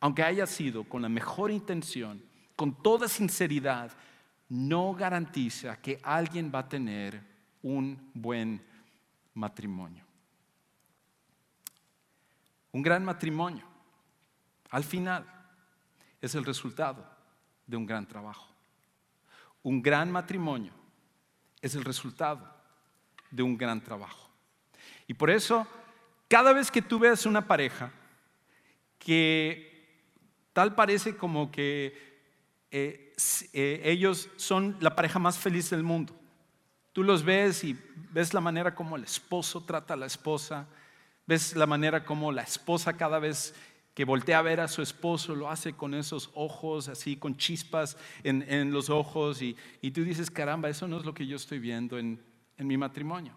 aunque 0.01 0.23
haya 0.23 0.47
sido 0.47 0.85
con 0.85 1.03
la 1.03 1.11
mejor 1.11 1.51
intención, 1.51 2.23
con 2.57 2.83
toda 2.83 3.07
sinceridad, 3.07 3.93
no 4.49 4.95
garantiza 4.95 5.77
que 5.77 6.01
alguien 6.03 6.51
va 6.55 6.61
a 6.61 6.69
tener 6.69 7.21
un 7.63 8.11
buen 8.15 8.63
matrimonio. 9.35 10.05
Un 12.71 12.81
gran 12.81 13.05
matrimonio 13.05 13.72
al 14.73 14.85
final 14.85 15.25
es 16.21 16.35
el 16.35 16.45
resultado 16.45 17.07
de 17.67 17.77
un 17.77 17.87
gran 17.87 18.09
trabajo. 18.09 18.49
Un 19.63 19.83
gran 19.83 20.11
matrimonio 20.11 20.73
es 21.61 21.75
el 21.75 21.85
resultado 21.85 22.51
de 23.31 23.43
un 23.43 23.57
gran 23.57 23.83
trabajo. 23.83 24.31
Y 25.07 25.15
por 25.15 25.31
eso, 25.31 25.67
cada 26.27 26.55
vez 26.55 26.71
que 26.71 26.81
tú 26.81 26.99
veas 26.99 27.27
una 27.27 27.47
pareja 27.47 27.93
que 28.99 30.09
tal 30.55 30.75
parece 30.75 31.17
como 31.17 31.51
que 31.51 32.21
eh, 32.71 33.15
eh, 33.53 33.83
ellos 33.85 34.31
son 34.37 34.79
la 34.81 34.97
pareja 34.97 35.19
más 35.19 35.39
feliz 35.39 35.69
del 35.69 35.83
mundo, 35.83 36.19
tú 36.95 37.03
los 37.03 37.23
ves 37.23 37.63
y 37.63 37.79
ves 38.11 38.33
la 38.33 38.41
manera 38.41 38.75
como 38.75 38.97
el 38.97 39.05
esposo 39.05 39.63
trata 39.65 39.93
a 39.93 39.99
la 39.99 40.07
esposa, 40.07 40.67
ves 41.27 41.55
la 41.57 41.67
manera 41.67 42.05
como 42.05 42.33
la 42.33 42.43
esposa 42.43 42.97
cada 42.97 43.19
vez 43.19 43.55
que 43.95 44.05
voltea 44.05 44.39
a 44.39 44.43
ver 44.43 44.61
a 44.61 44.69
su 44.69 44.81
esposo, 44.81 45.35
lo 45.35 45.51
hace 45.51 45.75
con 45.75 45.95
esos 45.95 46.31
ojos, 46.35 46.89
así 46.89 47.17
con 47.17 47.37
chispas 47.37 47.97
en, 48.23 48.73
los 48.73 48.89
ojos, 48.89 49.43
y, 49.43 49.57
tú 49.93 50.03
dices, 50.05 50.31
caramba, 50.31 50.69
eso 50.69 50.89
no 50.89 50.99
es 50.99 51.05
lo 51.05 51.13
que 51.13 51.27
yo 51.27 51.37
estoy 51.37 51.59
viendo 51.59 51.99
en, 51.99 52.21
mi 52.59 52.77
matrimonio. 52.77 53.35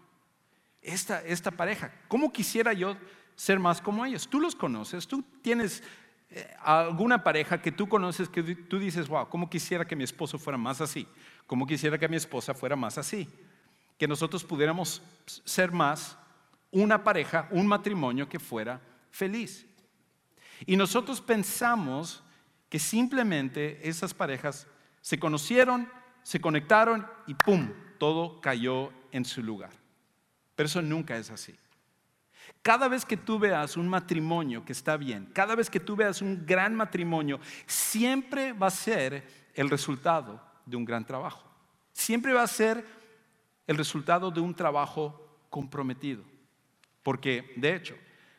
Esta, 0.80 1.20
esta, 1.22 1.50
pareja, 1.50 1.92
¿cómo 2.06 2.32
quisiera 2.32 2.72
yo 2.72 2.96
ser 3.34 3.58
más 3.58 3.80
como 3.80 4.06
ellos? 4.06 4.28
Tú 4.28 4.40
los 4.40 4.54
conoces, 4.54 5.08
tú 5.08 5.24
tienes 5.42 5.82
eh, 6.30 6.48
alguna 6.62 7.24
pareja 7.24 7.60
que 7.60 7.72
tú 7.72 7.88
conoces 7.88 8.28
que 8.28 8.42
tú 8.54 8.78
dices, 8.78 9.08
wow, 9.08 9.28
¿cómo 9.28 9.50
quisiera 9.50 9.84
que 9.84 9.96
mi 9.96 10.04
esposo 10.04 10.38
fuera 10.38 10.56
más 10.56 10.80
así? 10.80 11.08
¿Cómo 11.46 11.66
quisiera 11.66 11.98
que 11.98 12.08
mi 12.08 12.16
esposa 12.16 12.54
fuera 12.54 12.76
más 12.76 12.98
así? 12.98 13.28
Que 13.98 14.06
nosotros 14.06 14.44
pudiéramos 14.44 15.02
ser 15.44 15.72
más 15.72 16.16
una 16.70 17.02
pareja, 17.02 17.48
un 17.50 17.66
matrimonio 17.66 18.28
que 18.28 18.38
fuera 18.38 18.80
feliz. 19.10 19.66
Y 20.64 20.76
nosotros 20.76 21.20
pensamos 21.20 22.22
que 22.68 22.78
simplemente 22.78 23.86
esas 23.88 24.14
parejas 24.14 24.66
se 25.00 25.18
conocieron, 25.18 25.88
se 26.22 26.40
conectaron 26.40 27.06
y 27.26 27.34
¡pum! 27.34 27.72
Todo 27.98 28.40
cayó 28.40 28.92
en 29.12 29.24
su 29.24 29.42
lugar. 29.42 29.70
Pero 30.54 30.66
eso 30.66 30.82
nunca 30.82 31.16
es 31.16 31.30
así. 31.30 31.54
Cada 32.62 32.88
vez 32.88 33.04
que 33.04 33.16
tú 33.16 33.38
veas 33.38 33.76
un 33.76 33.88
matrimonio 33.88 34.64
que 34.64 34.72
está 34.72 34.96
bien, 34.96 35.30
cada 35.32 35.54
vez 35.54 35.70
que 35.70 35.80
tú 35.80 35.94
veas 35.94 36.20
un 36.22 36.44
gran 36.44 36.74
matrimonio, 36.74 37.38
siempre 37.66 38.52
va 38.52 38.66
a 38.68 38.70
ser 38.70 39.26
el 39.54 39.70
resultado 39.70 40.42
de 40.64 40.76
un 40.76 40.84
gran 40.84 41.04
trabajo. 41.04 41.44
Siempre 41.92 42.32
va 42.32 42.42
a 42.42 42.48
ser 42.48 42.84
el 43.66 43.76
resultado 43.76 44.30
de 44.30 44.40
un 44.40 44.54
trabajo 44.54 45.46
comprometido. 45.48 46.24
Porque, 47.02 47.52
de 47.56 47.76
hecho, 47.76 47.96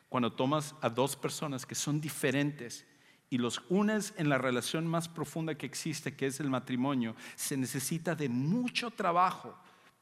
cuando 0.08 0.32
tomas 0.32 0.74
a 0.80 0.88
dos 0.88 1.16
personas 1.16 1.66
que 1.66 1.74
son 1.74 2.00
diferentes 2.00 2.86
y 3.30 3.38
los 3.38 3.62
unes 3.68 4.14
en 4.16 4.28
la 4.28 4.38
relación 4.38 4.86
más 4.86 5.08
profunda 5.08 5.54
que 5.54 5.66
existe, 5.66 6.16
que 6.16 6.26
es 6.26 6.40
el 6.40 6.48
matrimonio, 6.48 7.14
se 7.36 7.56
necesita 7.56 8.14
de 8.14 8.28
mucho 8.28 8.90
trabajo 8.90 9.54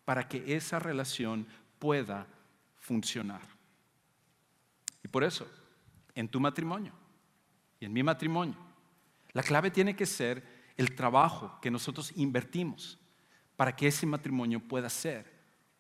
para 0.04 0.28
que 0.28 0.54
esa 0.54 0.78
relación 0.78 1.46
pueda 1.78 2.26
funcionar. 2.76 3.42
Y 5.02 5.08
por 5.08 5.24
eso, 5.24 5.48
en 6.14 6.28
tu 6.28 6.38
matrimonio 6.38 6.92
y 7.80 7.86
en 7.86 7.92
mi 7.92 8.02
matrimonio, 8.02 8.56
la 9.32 9.42
clave 9.42 9.70
tiene 9.70 9.96
que 9.96 10.06
ser 10.06 10.42
el 10.76 10.94
trabajo 10.94 11.58
que 11.60 11.70
nosotros 11.70 12.12
invertimos 12.16 12.98
para 13.56 13.74
que 13.74 13.88
ese 13.88 14.06
matrimonio 14.06 14.60
pueda 14.60 14.88
ser 14.88 15.32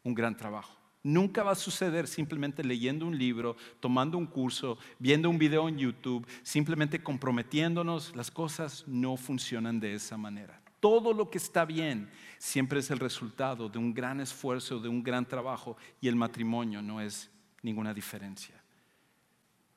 un 0.02 0.14
gran 0.14 0.36
trabajo. 0.36 0.75
Nunca 1.06 1.44
va 1.44 1.52
a 1.52 1.54
suceder 1.54 2.08
simplemente 2.08 2.64
leyendo 2.64 3.06
un 3.06 3.16
libro, 3.16 3.56
tomando 3.78 4.18
un 4.18 4.26
curso, 4.26 4.76
viendo 4.98 5.30
un 5.30 5.38
video 5.38 5.68
en 5.68 5.78
YouTube, 5.78 6.26
simplemente 6.42 7.00
comprometiéndonos. 7.00 8.16
Las 8.16 8.28
cosas 8.28 8.82
no 8.88 9.16
funcionan 9.16 9.78
de 9.78 9.94
esa 9.94 10.16
manera. 10.16 10.60
Todo 10.80 11.12
lo 11.12 11.30
que 11.30 11.38
está 11.38 11.64
bien 11.64 12.10
siempre 12.38 12.80
es 12.80 12.90
el 12.90 12.98
resultado 12.98 13.68
de 13.68 13.78
un 13.78 13.94
gran 13.94 14.20
esfuerzo, 14.20 14.80
de 14.80 14.88
un 14.88 15.00
gran 15.00 15.24
trabajo 15.24 15.76
y 16.00 16.08
el 16.08 16.16
matrimonio 16.16 16.82
no 16.82 17.00
es 17.00 17.30
ninguna 17.62 17.94
diferencia. 17.94 18.60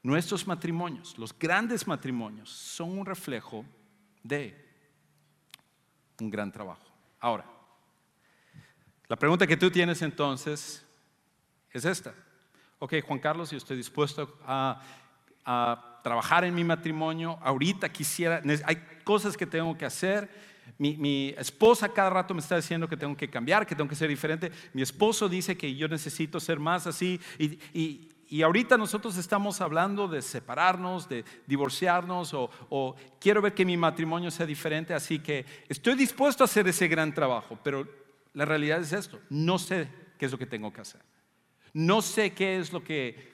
Nuestros 0.02 0.48
matrimonios, 0.48 1.16
los 1.20 1.38
grandes 1.38 1.86
matrimonios, 1.86 2.50
son 2.50 2.98
un 2.98 3.06
reflejo 3.06 3.64
de 4.24 4.66
un 6.20 6.32
gran 6.32 6.52
trabajo. 6.52 6.92
Ahora, 7.20 7.46
la 9.08 9.16
pregunta 9.16 9.46
que 9.46 9.58
tú 9.58 9.70
tienes 9.70 10.02
entonces 10.02 10.89
es 11.74 11.86
esta. 11.86 12.14
Ok, 12.80 12.96
Juan 13.06 13.20
Carlos, 13.20 13.52
yo 13.52 13.58
estoy 13.58 13.78
dispuesto 13.78 14.38
a, 14.46 14.82
trabajar 16.04 16.46
en 16.46 16.56
mi 16.56 16.64
matrimonio. 16.64 17.40
Ahorita 17.42 17.90
quisiera, 17.90 18.42
hay 18.66 18.76
cosas 19.04 19.36
que 19.36 19.46
tengo 19.46 19.78
que 19.78 19.86
hacer. 19.86 20.30
Mi, 20.78 21.34
esposa 21.38 21.90
cada 21.90 22.10
rato 22.10 22.34
me 22.34 22.40
está 22.40 22.56
diciendo 22.56 22.88
que 22.88 22.96
tengo 22.96 23.18
que 23.18 23.30
cambiar, 23.30 23.66
que 23.66 23.76
tengo 23.76 23.90
que 23.90 23.96
ser 23.96 24.10
diferente. 24.10 24.52
Mi 24.74 24.82
esposo 24.82 25.28
dice 25.28 25.58
que 25.58 25.76
yo 25.76 25.88
necesito 25.88 26.40
ser 26.40 26.60
más 26.60 26.88
así. 26.88 27.20
Y, 27.38 28.10
y 28.30 28.44
ahorita 28.44 28.78
nosotros 28.78 29.18
estamos 29.18 29.60
hablando 29.60 30.08
de 30.08 30.22
separarnos, 30.22 31.10
de 31.10 31.26
divorciarnos 31.48 32.34
o, 32.36 32.50
o, 32.70 32.96
quiero 33.20 33.42
ver 33.42 33.56
que 33.56 33.66
mi 33.66 33.76
matrimonio 33.76 34.30
sea 34.30 34.46
diferente, 34.46 34.94
así 34.94 35.18
que 35.18 35.46
estoy 35.68 35.96
dispuesto 35.96 36.44
a 36.44 36.46
hacer 36.46 36.68
ese 36.68 36.88
gran 36.88 37.12
trabajo, 37.14 37.58
pero 37.64 37.88
la 38.34 38.46
realidad 38.46 38.82
es 38.82 38.94
esto, 38.94 39.20
no 39.30 39.58
sé 39.58 39.90
qué 40.20 40.28
es 40.28 40.32
lo 40.32 40.38
que 40.38 40.46
tengo 40.46 40.72
que 40.72 40.82
hacer. 40.82 41.02
No 41.74 42.02
sé 42.02 42.34
qué 42.34 42.58
es 42.58 42.72
lo 42.74 42.84
que, 42.84 43.34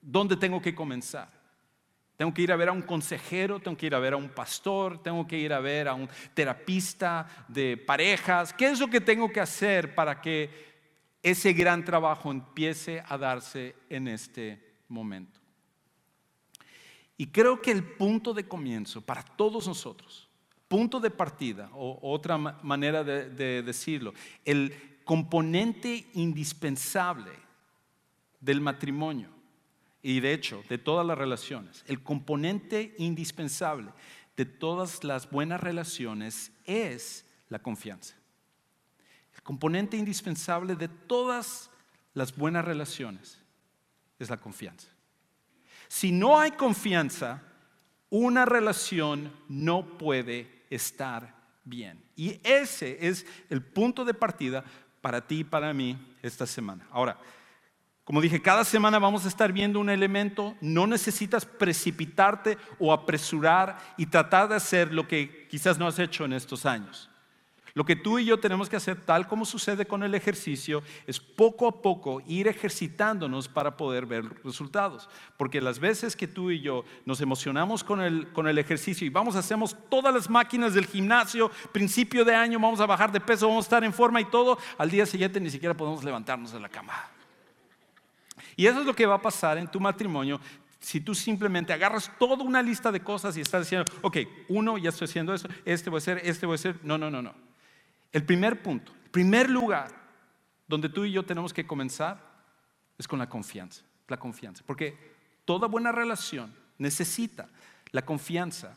dónde 0.00 0.36
tengo 0.36 0.60
que 0.60 0.74
comenzar. 0.74 1.28
Tengo 2.16 2.32
que 2.32 2.42
ir 2.42 2.52
a 2.52 2.56
ver 2.56 2.68
a 2.68 2.72
un 2.72 2.82
consejero, 2.82 3.58
tengo 3.58 3.76
que 3.76 3.86
ir 3.86 3.94
a 3.94 3.98
ver 3.98 4.12
a 4.12 4.16
un 4.16 4.28
pastor, 4.28 5.02
tengo 5.02 5.26
que 5.26 5.36
ir 5.36 5.52
a 5.52 5.58
ver 5.58 5.88
a 5.88 5.94
un 5.94 6.08
terapista 6.32 7.46
de 7.48 7.76
parejas. 7.76 8.52
¿Qué 8.52 8.68
es 8.68 8.78
lo 8.78 8.88
que 8.88 9.00
tengo 9.00 9.30
que 9.30 9.40
hacer 9.40 9.94
para 9.94 10.20
que 10.20 10.48
ese 11.22 11.52
gran 11.52 11.84
trabajo 11.84 12.30
empiece 12.30 13.02
a 13.08 13.18
darse 13.18 13.74
en 13.88 14.06
este 14.06 14.76
momento? 14.88 15.40
Y 17.16 17.26
creo 17.26 17.60
que 17.60 17.72
el 17.72 17.82
punto 17.82 18.32
de 18.32 18.46
comienzo 18.46 19.00
para 19.00 19.22
todos 19.22 19.66
nosotros, 19.66 20.28
punto 20.68 21.00
de 21.00 21.10
partida, 21.10 21.68
o 21.74 21.98
otra 22.12 22.38
manera 22.38 23.02
de, 23.02 23.28
de 23.30 23.62
decirlo, 23.62 24.14
el 24.44 25.00
componente 25.04 26.06
indispensable 26.14 27.43
del 28.44 28.60
matrimonio 28.60 29.30
y 30.02 30.20
de 30.20 30.34
hecho 30.34 30.62
de 30.68 30.76
todas 30.78 31.06
las 31.06 31.16
relaciones, 31.16 31.82
el 31.86 32.02
componente 32.02 32.94
indispensable 32.98 33.90
de 34.36 34.44
todas 34.44 35.02
las 35.02 35.30
buenas 35.30 35.60
relaciones 35.60 36.52
es 36.64 37.24
la 37.48 37.60
confianza. 37.60 38.14
El 39.34 39.42
componente 39.42 39.96
indispensable 39.96 40.76
de 40.76 40.88
todas 40.88 41.70
las 42.12 42.36
buenas 42.36 42.64
relaciones 42.64 43.40
es 44.18 44.28
la 44.28 44.36
confianza. 44.36 44.88
Si 45.88 46.12
no 46.12 46.38
hay 46.38 46.52
confianza, 46.52 47.42
una 48.10 48.44
relación 48.44 49.32
no 49.48 49.98
puede 49.98 50.64
estar 50.70 51.34
bien. 51.64 52.02
Y 52.14 52.40
ese 52.44 52.98
es 53.00 53.26
el 53.48 53.62
punto 53.62 54.04
de 54.04 54.14
partida 54.14 54.64
para 55.00 55.26
ti 55.26 55.40
y 55.40 55.44
para 55.44 55.72
mí 55.72 55.98
esta 56.22 56.46
semana. 56.46 56.86
Ahora, 56.90 57.18
como 58.04 58.20
dije, 58.20 58.42
cada 58.42 58.64
semana 58.64 58.98
vamos 58.98 59.24
a 59.24 59.28
estar 59.28 59.52
viendo 59.52 59.80
un 59.80 59.88
elemento, 59.88 60.54
no 60.60 60.86
necesitas 60.86 61.46
precipitarte 61.46 62.58
o 62.78 62.92
apresurar 62.92 63.78
y 63.96 64.06
tratar 64.06 64.48
de 64.48 64.56
hacer 64.56 64.92
lo 64.92 65.08
que 65.08 65.48
quizás 65.48 65.78
no 65.78 65.86
has 65.86 65.98
hecho 65.98 66.26
en 66.26 66.34
estos 66.34 66.66
años. 66.66 67.08
Lo 67.72 67.84
que 67.84 67.96
tú 67.96 68.20
y 68.20 68.24
yo 68.24 68.38
tenemos 68.38 68.68
que 68.68 68.76
hacer, 68.76 69.00
tal 69.00 69.26
como 69.26 69.44
sucede 69.44 69.84
con 69.84 70.04
el 70.04 70.14
ejercicio, 70.14 70.82
es 71.08 71.18
poco 71.18 71.66
a 71.66 71.82
poco 71.82 72.22
ir 72.24 72.46
ejercitándonos 72.46 73.48
para 73.48 73.76
poder 73.76 74.06
ver 74.06 74.24
resultados. 74.44 75.08
Porque 75.36 75.60
las 75.60 75.80
veces 75.80 76.14
que 76.14 76.28
tú 76.28 76.52
y 76.52 76.60
yo 76.60 76.84
nos 77.04 77.20
emocionamos 77.20 77.82
con 77.82 78.00
el, 78.00 78.28
con 78.32 78.46
el 78.46 78.58
ejercicio 78.58 79.04
y 79.04 79.10
vamos, 79.10 79.34
hacemos 79.34 79.76
todas 79.88 80.14
las 80.14 80.30
máquinas 80.30 80.74
del 80.74 80.86
gimnasio, 80.86 81.50
principio 81.72 82.24
de 82.24 82.36
año, 82.36 82.60
vamos 82.60 82.78
a 82.78 82.86
bajar 82.86 83.10
de 83.10 83.20
peso, 83.20 83.48
vamos 83.48 83.64
a 83.64 83.66
estar 83.66 83.82
en 83.82 83.92
forma 83.92 84.20
y 84.20 84.26
todo, 84.26 84.56
al 84.78 84.90
día 84.90 85.04
siguiente 85.04 85.40
ni 85.40 85.50
siquiera 85.50 85.74
podemos 85.74 86.04
levantarnos 86.04 86.52
de 86.52 86.60
la 86.60 86.68
cama. 86.68 86.92
Y 88.56 88.66
eso 88.66 88.80
es 88.80 88.86
lo 88.86 88.94
que 88.94 89.06
va 89.06 89.16
a 89.16 89.22
pasar 89.22 89.58
en 89.58 89.68
tu 89.68 89.80
matrimonio 89.80 90.40
si 90.84 91.00
tú 91.00 91.14
simplemente 91.14 91.72
agarras 91.72 92.10
toda 92.18 92.44
una 92.44 92.60
lista 92.60 92.92
de 92.92 93.00
cosas 93.00 93.36
y 93.38 93.40
estás 93.40 93.62
diciendo, 93.62 93.90
ok, 94.02 94.18
uno, 94.48 94.76
ya 94.76 94.90
estoy 94.90 95.06
haciendo 95.06 95.32
eso, 95.32 95.48
este 95.64 95.88
voy 95.88 95.96
a 95.96 95.98
hacer, 95.98 96.20
este 96.24 96.44
voy 96.44 96.54
a 96.54 96.56
hacer. 96.56 96.78
No, 96.82 96.98
no, 96.98 97.10
no, 97.10 97.22
no. 97.22 97.34
El 98.12 98.22
primer 98.24 98.62
punto, 98.62 98.92
el 99.02 99.10
primer 99.10 99.48
lugar 99.48 99.88
donde 100.68 100.90
tú 100.90 101.06
y 101.06 101.12
yo 101.12 101.24
tenemos 101.24 101.54
que 101.54 101.66
comenzar 101.66 102.20
es 102.98 103.08
con 103.08 103.18
la 103.18 103.28
confianza. 103.28 103.82
La 104.08 104.18
confianza. 104.18 104.62
Porque 104.66 105.14
toda 105.46 105.68
buena 105.68 105.90
relación 105.90 106.54
necesita 106.76 107.48
la 107.90 108.04
confianza 108.04 108.76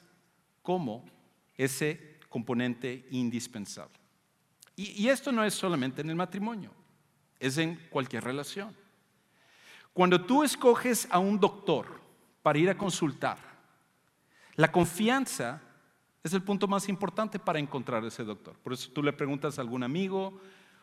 como 0.61 1.03
ese 1.57 2.19
componente 2.29 3.05
indispensable. 3.11 3.99
Y 4.77 5.09
esto 5.09 5.31
no 5.31 5.43
es 5.43 5.55
solamente 5.55 6.01
en 6.01 6.09
el 6.09 6.15
matrimonio, 6.15 6.71
es 7.39 7.57
en 7.57 7.75
cualquier 7.89 8.23
relación. 8.23 8.73
Cuando 9.97 10.21
tú 10.21 10.43
escoges 10.43 11.07
a 11.09 11.17
un 11.17 11.39
doctor 11.39 11.87
para 12.43 12.59
ir 12.59 12.69
a 12.69 12.77
consultar, 12.77 13.39
la 14.53 14.71
confianza 14.71 15.59
es 16.23 16.33
el 16.33 16.43
punto 16.43 16.67
más 16.67 16.87
importante 16.87 17.39
para 17.39 17.57
encontrar 17.57 18.05
ese 18.05 18.23
doctor. 18.23 18.55
Por 18.59 18.73
eso 18.73 18.91
tú 18.91 19.01
le 19.01 19.11
preguntas 19.11 19.57
a 19.57 19.61
algún 19.61 19.81
amigo, 19.81 20.39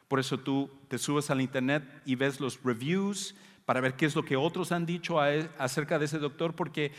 por 0.09 0.19
eso 0.19 0.37
tú 0.37 0.69
te 0.89 0.99
subes 0.99 1.31
al 1.31 1.41
internet 1.41 1.85
y 2.05 2.17
ves 2.17 2.41
los 2.41 2.61
reviews 2.65 3.37
para 3.65 3.81
ver 3.81 3.95
qué 3.95 4.07
es 4.07 4.17
lo 4.17 4.25
que 4.25 4.35
otros 4.35 4.73
han 4.73 4.85
dicho 4.85 5.25
e, 5.25 5.49
acerca 5.59 6.01
de 6.01 6.07
ese 6.07 6.19
doctor, 6.19 6.57
porque 6.57 6.91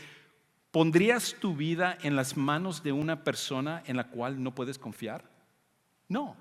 ¿pondrías 0.70 1.36
tu 1.38 1.54
vida 1.54 1.98
en 2.00 2.16
las 2.16 2.34
manos 2.34 2.82
de 2.82 2.92
una 2.92 3.24
persona 3.24 3.82
en 3.84 3.98
la 3.98 4.08
cual 4.08 4.42
no 4.42 4.54
puedes 4.54 4.78
confiar? 4.78 5.22
No, 6.08 6.34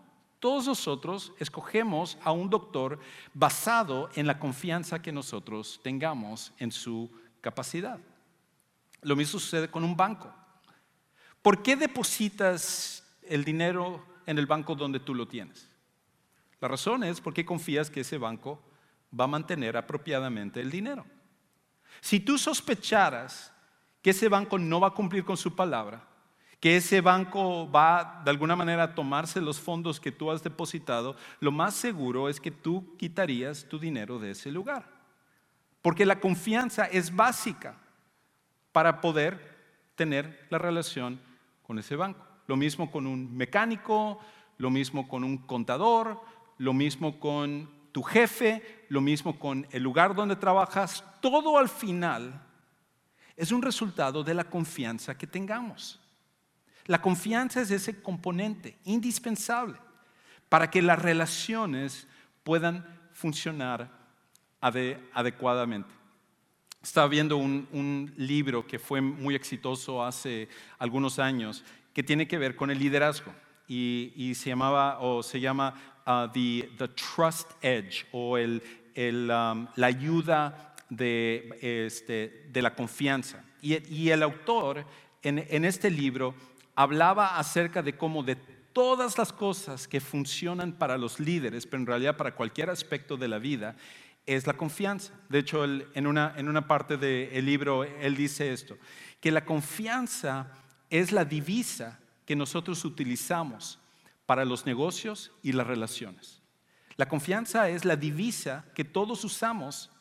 todos 0.46 0.68
nosotros 0.68 1.34
escogemos 1.40 2.20
a 2.24 2.32
un 2.32 2.52
doctor 2.52 3.00
basado 3.34 4.12
en 4.14 4.28
la 4.28 4.38
confianza 4.38 5.02
que 5.02 5.12
nosotros 5.12 5.80
tengamos 5.82 6.54
en 6.60 6.72
su 6.72 7.12
capacidad. 7.42 8.00
Lo 9.02 9.16
mismo 9.16 9.40
sucede 9.40 9.72
con 9.72 9.84
un 9.84 9.98
banco. 9.98 10.32
¿Por 11.42 11.64
qué 11.64 11.76
depositas 11.76 13.04
el 13.24 13.44
dinero 13.44 14.06
en 14.28 14.38
el 14.38 14.46
banco 14.46 14.76
donde 14.76 15.00
tú 15.00 15.16
lo 15.16 15.28
tienes? 15.28 15.68
La 16.62 16.68
razón 16.68 17.04
es 17.04 17.20
porque 17.20 17.44
confías 17.44 17.90
que 17.90 18.02
ese 18.02 18.20
banco 18.20 18.62
va 19.20 19.24
a 19.24 19.30
mantener 19.36 19.76
apropiadamente 19.76 20.62
el 20.62 20.70
dinero. 20.70 21.08
Si 22.02 22.20
tú 22.20 22.38
sospecharas 22.38 23.52
que 24.00 24.12
ese 24.12 24.30
banco 24.30 24.60
no 24.60 24.80
va 24.80 24.90
a 24.90 24.94
cumplir 24.94 25.26
con 25.26 25.38
su 25.38 25.56
palabra, 25.56 26.08
que 26.66 26.78
ese 26.78 27.00
banco 27.00 27.70
va 27.70 28.24
de 28.26 28.32
alguna 28.32 28.56
manera 28.56 28.82
a 28.82 28.96
tomarse 28.96 29.40
los 29.40 29.60
fondos 29.60 30.00
que 30.00 30.12
tú 30.12 30.32
has 30.32 30.42
depositado, 30.42 31.16
lo 31.40 31.52
más 31.52 31.76
seguro 31.76 32.28
es 32.28 32.40
que 32.40 32.50
tú 32.50 32.98
quitarías 32.98 33.66
tu 33.70 33.78
dinero 33.78 34.18
de 34.18 34.32
ese 34.32 34.52
lugar. 34.52 34.84
Porque 35.84 36.08
la 36.08 36.20
confianza 36.20 36.86
es 36.86 37.16
básica 37.16 37.76
para 38.72 39.00
poder 39.00 39.94
tener 39.94 40.48
la 40.50 40.58
relación 40.58 41.22
con 41.62 41.78
ese 41.78 41.96
banco. 41.96 42.26
Lo 42.48 42.56
mismo 42.56 42.90
con 42.90 43.06
un 43.06 43.38
mecánico, 43.38 44.20
lo 44.58 44.72
mismo 44.72 45.08
con 45.08 45.24
un 45.24 45.38
contador, 45.38 46.20
lo 46.58 46.74
mismo 46.74 47.20
con 47.20 47.70
tu 47.92 48.02
jefe, 48.02 48.88
lo 48.90 49.02
mismo 49.02 49.38
con 49.38 49.68
el 49.70 49.84
lugar 49.84 50.16
donde 50.16 50.36
trabajas. 50.36 51.04
Todo 51.22 51.60
al 51.60 51.70
final 51.70 52.42
es 53.36 53.52
un 53.52 53.62
resultado 53.62 54.24
de 54.24 54.34
la 54.34 54.46
confianza 54.46 55.16
que 55.16 55.28
tengamos. 55.28 56.02
La 56.86 57.02
confianza 57.02 57.62
es 57.62 57.72
ese 57.72 58.02
componente 58.02 58.78
indispensable 58.86 59.78
para 60.50 60.70
que 60.70 60.82
las 60.82 61.02
relaciones 61.02 62.08
puedan 62.44 62.86
funcionar 63.14 63.90
adecuadamente. 64.62 65.90
Estaba 66.82 67.08
viendo 67.08 67.38
un, 67.38 68.14
libro 68.18 68.68
que 68.68 68.78
fue 68.78 69.02
muy 69.02 69.34
exitoso 69.34 70.04
hace 70.04 70.48
algunos 70.78 71.18
años 71.18 71.64
que 71.94 72.04
tiene 72.04 72.28
que 72.28 72.38
ver 72.38 72.56
con 72.56 72.70
el 72.70 72.78
liderazgo 72.78 73.34
y, 73.68 74.34
se 74.36 74.50
llamaba 74.50 75.00
o 75.00 75.24
se 75.24 75.40
llama 75.40 75.74
uh, 76.06 76.32
the, 76.32 76.70
Trust 76.90 77.52
Edge 77.62 78.06
o 78.12 78.38
um, 78.38 79.68
la 79.76 79.88
ayuda 79.88 80.76
de, 80.90 81.58
este, 81.62 82.52
la 82.54 82.76
confianza. 82.76 83.44
Y, 83.62 84.10
el 84.10 84.22
autor 84.22 84.86
en 85.24 85.66
este 85.66 85.90
libro 85.90 86.36
hablaba 86.76 87.38
acerca 87.38 87.82
de 87.82 87.98
cómo 87.98 88.24
de 88.24 88.36
todas 88.36 89.18
las 89.18 89.32
cosas 89.32 89.88
que 89.88 90.02
funcionan 90.02 90.74
para 90.74 90.98
los 90.98 91.20
líderes, 91.20 91.66
pero 91.66 91.82
en 91.82 91.88
realidad 91.88 92.18
para 92.18 92.36
cualquier 92.36 92.70
aspecto 92.70 93.16
de 93.16 93.30
la 93.30 93.40
vida, 93.40 93.76
es 94.26 94.48
la 94.48 94.54
confianza. 94.54 95.14
De 95.30 95.40
hecho, 95.40 95.64
en, 95.64 96.08
una, 96.08 96.34
en 96.36 96.50
una 96.50 96.68
parte 96.68 96.98
del 96.98 97.46
libro, 97.46 97.84
él 97.84 98.16
dice 98.16 98.52
esto, 98.52 98.78
que 99.22 99.32
la 99.32 99.46
confianza 99.46 100.52
es 100.90 101.12
la 101.12 101.26
divisa 101.26 102.00
que 102.26 102.36
nosotros 102.36 102.84
utilizamos 102.84 103.80
para 104.26 104.46
los 104.46 104.66
negocios 104.66 105.32
y 105.42 105.54
las 105.54 105.68
relaciones. 105.68 106.42
La 106.98 107.08
confianza 107.08 107.70
es 107.70 107.86
la 107.86 107.96
divisa 107.96 108.66
que 108.74 108.84
todos 108.84 109.24
usamos 109.24 109.92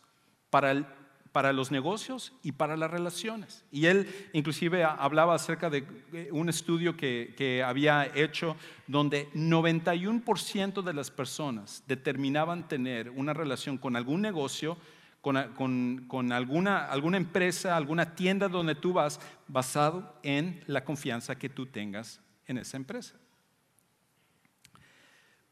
para 0.50 0.70
el, 0.70 0.86
para 1.34 1.52
los 1.52 1.72
negocios 1.72 2.32
y 2.44 2.52
para 2.52 2.76
las 2.76 2.92
relaciones. 2.92 3.64
Y 3.72 3.86
él 3.86 4.06
inclusive 4.34 4.84
hablaba 4.84 5.34
acerca 5.34 5.68
de 5.68 5.84
un 6.30 6.48
estudio 6.48 6.96
que, 6.96 7.60
había 7.66 8.06
hecho 8.14 8.56
donde 8.86 9.28
91% 9.32 10.82
de 10.84 10.94
las 10.94 11.10
personas 11.10 11.82
determinaban 11.88 12.68
tener 12.68 13.10
una 13.10 13.32
relación 13.32 13.78
con 13.78 13.96
algún 13.96 14.22
negocio, 14.22 14.78
con, 15.20 16.06
con, 16.06 16.30
alguna, 16.30 16.86
alguna 16.86 17.16
empresa, 17.16 17.76
alguna 17.76 18.14
tienda 18.14 18.48
donde 18.48 18.76
tú 18.76 18.92
vas, 18.92 19.18
basado 19.48 20.16
en 20.22 20.62
la 20.68 20.84
confianza 20.84 21.36
que 21.36 21.48
tú 21.48 21.66
tengas 21.66 22.20
en 22.46 22.58
esa 22.58 22.76
empresa. 22.76 23.16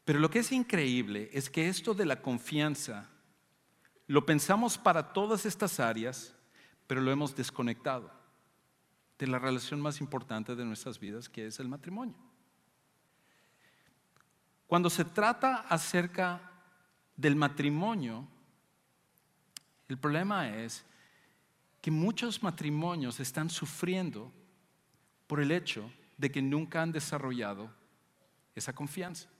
Pero 0.04 0.20
lo 0.20 0.30
que 0.30 0.38
es 0.38 0.52
increíble 0.52 1.28
es 1.32 1.50
que 1.50 1.68
esto 1.68 1.92
de 1.92 2.06
la 2.06 2.22
confianza 2.22 3.08
lo 4.12 4.26
pensamos 4.26 4.76
para 4.76 5.14
todas 5.14 5.46
estas 5.46 5.80
áreas, 5.80 6.34
pero 6.86 7.00
lo 7.00 7.10
hemos 7.10 7.34
desconectado 7.34 8.10
de 9.18 9.26
la 9.26 9.38
relación 9.38 9.80
más 9.80 10.02
importante 10.02 10.54
de 10.54 10.66
nuestras 10.66 11.00
vidas, 11.00 11.30
que 11.30 11.46
es 11.46 11.58
el 11.60 11.66
matrimonio. 11.66 12.14
Cuando 14.66 14.90
se 14.90 15.06
trata 15.06 15.64
acerca 15.66 16.42
del 17.16 17.36
matrimonio, 17.36 18.28
el 19.88 19.96
problema 19.96 20.58
es 20.58 20.84
que 21.80 21.90
muchos 21.90 22.42
matrimonios 22.42 23.18
están 23.18 23.48
sufriendo 23.48 24.30
por 25.26 25.40
el 25.40 25.50
hecho 25.50 25.90
de 26.18 26.30
que 26.30 26.42
nunca 26.42 26.82
han 26.82 26.92
desarrollado 26.92 27.70
esa 28.54 28.74
confianza. 28.74 29.30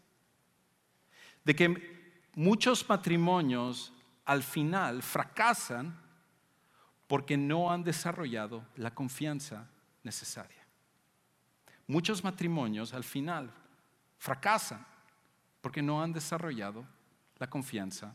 De 1.45 1.55
que 1.55 2.25
muchos 2.35 2.89
matrimonios 2.89 3.93
al 4.25 4.43
final 4.43 5.03
fracasan 5.03 6.01
porque 7.07 7.37
no 7.37 7.71
han 7.71 7.83
desarrollado 7.83 8.65
la 8.77 8.95
confianza 8.95 9.69
necesaria. 10.03 10.63
Muchos 11.87 12.25
matrimonios 12.25 12.95
al 12.95 13.05
final 13.05 13.53
fracasan 14.19 14.87
porque 15.61 15.83
no 15.83 16.03
han 16.03 16.13
desarrollado 16.13 16.87
la 17.39 17.49
confianza 17.49 18.15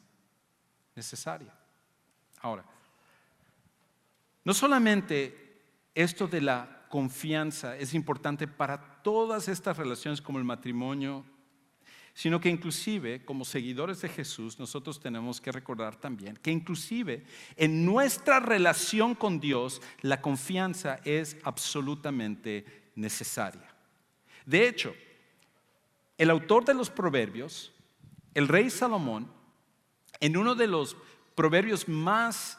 necesaria. 0.95 1.53
Ahora, 2.41 2.65
no 4.43 4.53
solamente 4.53 5.61
esto 5.93 6.27
de 6.27 6.41
la 6.41 6.85
confianza 6.89 7.75
es 7.75 7.93
importante 7.93 8.47
para 8.47 9.01
todas 9.03 9.47
estas 9.47 9.77
relaciones 9.77 10.21
como 10.21 10.39
el 10.39 10.45
matrimonio, 10.45 11.25
sino 12.17 12.41
que 12.41 12.49
inclusive 12.49 13.23
como 13.23 13.45
seguidores 13.45 14.01
de 14.01 14.09
Jesús 14.09 14.57
nosotros 14.57 14.99
tenemos 14.99 15.39
que 15.39 15.51
recordar 15.51 15.97
también 15.97 16.35
que 16.37 16.49
inclusive 16.49 17.23
en 17.55 17.85
nuestra 17.85 18.39
relación 18.39 19.13
con 19.13 19.39
Dios 19.39 19.83
la 20.01 20.19
confianza 20.19 20.99
es 21.05 21.37
absolutamente 21.43 22.65
necesaria. 22.95 23.71
De 24.47 24.67
hecho, 24.67 24.95
el 26.17 26.31
autor 26.31 26.65
de 26.65 26.73
los 26.73 26.89
proverbios, 26.89 27.71
el 28.33 28.47
rey 28.47 28.71
Salomón, 28.71 29.31
en 30.19 30.37
uno 30.37 30.55
de 30.55 30.65
los 30.65 30.97
proverbios 31.35 31.87
más 31.87 32.57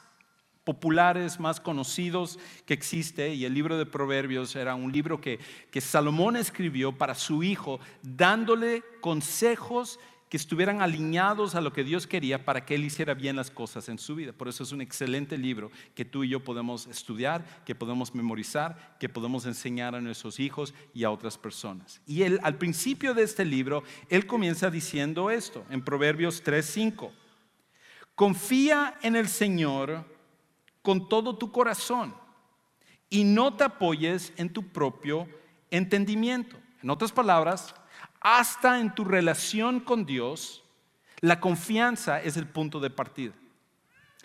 populares, 0.69 1.41
más 1.41 1.61
conocidos 1.61 2.39
que 2.67 2.75
existe, 2.75 3.33
y 3.33 3.47
el 3.47 3.55
libro 3.55 3.79
de 3.79 3.87
Proverbios 3.87 4.55
era 4.55 4.75
un 4.75 4.93
libro 4.93 5.19
que, 5.19 5.39
que 5.71 5.81
Salomón 5.81 6.37
escribió 6.37 6.93
para 6.93 7.15
su 7.15 7.43
hijo, 7.43 7.81
dándole 8.03 8.83
consejos 9.01 9.99
que 10.29 10.37
estuvieran 10.37 10.83
alineados 10.83 11.55
a 11.55 11.63
lo 11.63 11.73
que 11.73 11.85
Dios 11.85 12.07
quería 12.07 12.45
para 12.45 12.67
que 12.67 12.75
él 12.75 12.85
hiciera 12.85 13.15
bien 13.15 13.35
las 13.35 13.51
cosas 13.51 13.89
en 13.89 13.97
su 13.99 14.15
vida. 14.15 14.35
Por 14.35 14.47
eso 14.47 14.63
es 14.63 14.73
un 14.73 14.83
excelente 14.83 15.39
libro 15.39 15.71
que 15.95 16.05
tú 16.05 16.23
y 16.23 16.29
yo 16.29 16.45
podemos 16.45 16.87
estudiar, 16.87 17.65
que 17.65 17.75
podemos 17.75 18.15
memorizar, 18.15 18.99
que 19.01 19.09
podemos 19.09 19.47
enseñar 19.47 19.95
a 19.95 20.03
nuestros 20.03 20.39
hijos 20.39 20.75
y 20.93 21.05
a 21.05 21.11
otras 21.11 21.39
personas. 21.39 22.03
Y 22.07 22.25
él, 22.25 22.41
al 22.43 22.59
principio 22.59 23.15
de 23.15 23.23
este 23.23 23.47
libro, 23.47 23.85
él 24.11 24.27
comienza 24.27 24.71
diciendo 24.71 25.31
esto 25.31 25.65
en 25.71 25.81
Proverbios 25.81 26.45
3:5. 26.45 27.11
Confía 28.15 28.99
en 29.01 29.17
el 29.17 29.29
Señor 29.29 30.18
con 30.83 31.09
todo 31.09 31.37
tu 31.37 31.53
corazón 31.53 32.15
y 33.11 33.25
no 33.25 33.55
te 33.55 33.65
apoyes 33.65 34.33
en 34.37 34.53
tu 34.53 34.69
propio 34.69 35.29
entendimiento. 35.71 36.57
En 36.83 36.91
otras 36.91 37.13
palabras, 37.13 37.75
hasta 38.21 38.81
en 38.81 38.95
tu 38.95 39.05
relación 39.05 39.81
con 39.81 40.05
Dios, 40.05 40.65
la 41.21 41.41
confianza 41.41 42.23
es 42.23 42.37
el 42.37 42.47
punto 42.47 42.81
de 42.81 42.91
partida. 42.91 43.35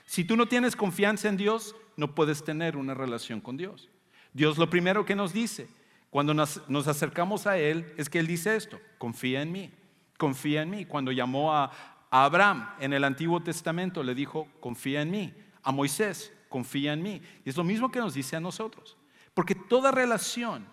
Si 0.06 0.24
tú 0.24 0.36
no 0.36 0.48
tienes 0.48 0.76
confianza 0.76 1.30
en 1.30 1.38
Dios, 1.38 1.76
no 1.96 2.14
puedes 2.14 2.44
tener 2.44 2.78
una 2.78 2.94
relación 2.94 3.40
con 3.40 3.58
Dios. 3.58 3.90
Dios 4.34 4.58
lo 4.58 4.70
primero 4.70 5.06
que 5.06 5.16
nos 5.16 5.34
dice 5.34 5.68
cuando 6.14 6.36
nos, 6.36 6.88
acercamos 6.88 7.48
a 7.48 7.58
Él 7.58 7.92
es 7.98 8.08
que 8.08 8.20
Él 8.20 8.28
dice 8.28 8.56
esto, 8.56 8.80
confía 9.00 9.42
en 9.42 9.52
mí, 9.52 9.72
confía 10.20 10.62
en 10.62 10.70
mí. 10.70 10.86
Cuando 10.86 11.12
llamó 11.12 11.56
a, 11.56 11.72
a 12.12 12.26
Abraham 12.26 12.70
en 12.80 12.94
el 12.94 13.04
Antiguo 13.04 13.42
Testamento, 13.42 14.04
le 14.04 14.14
dijo, 14.14 14.48
confía 14.60 15.02
en 15.02 15.10
mí. 15.10 15.34
A 15.64 15.72
Moisés, 15.72 16.32
confía 16.54 16.94
en 16.94 17.02
mí. 17.02 17.20
Y 17.44 17.50
es 17.50 17.58
lo 17.58 17.64
mismo 17.64 17.90
que 17.90 17.98
nos 17.98 18.14
dice 18.14 18.36
a 18.36 18.40
nosotros. 18.40 18.96
Porque 19.34 19.56
toda 19.56 19.90
relación 19.90 20.68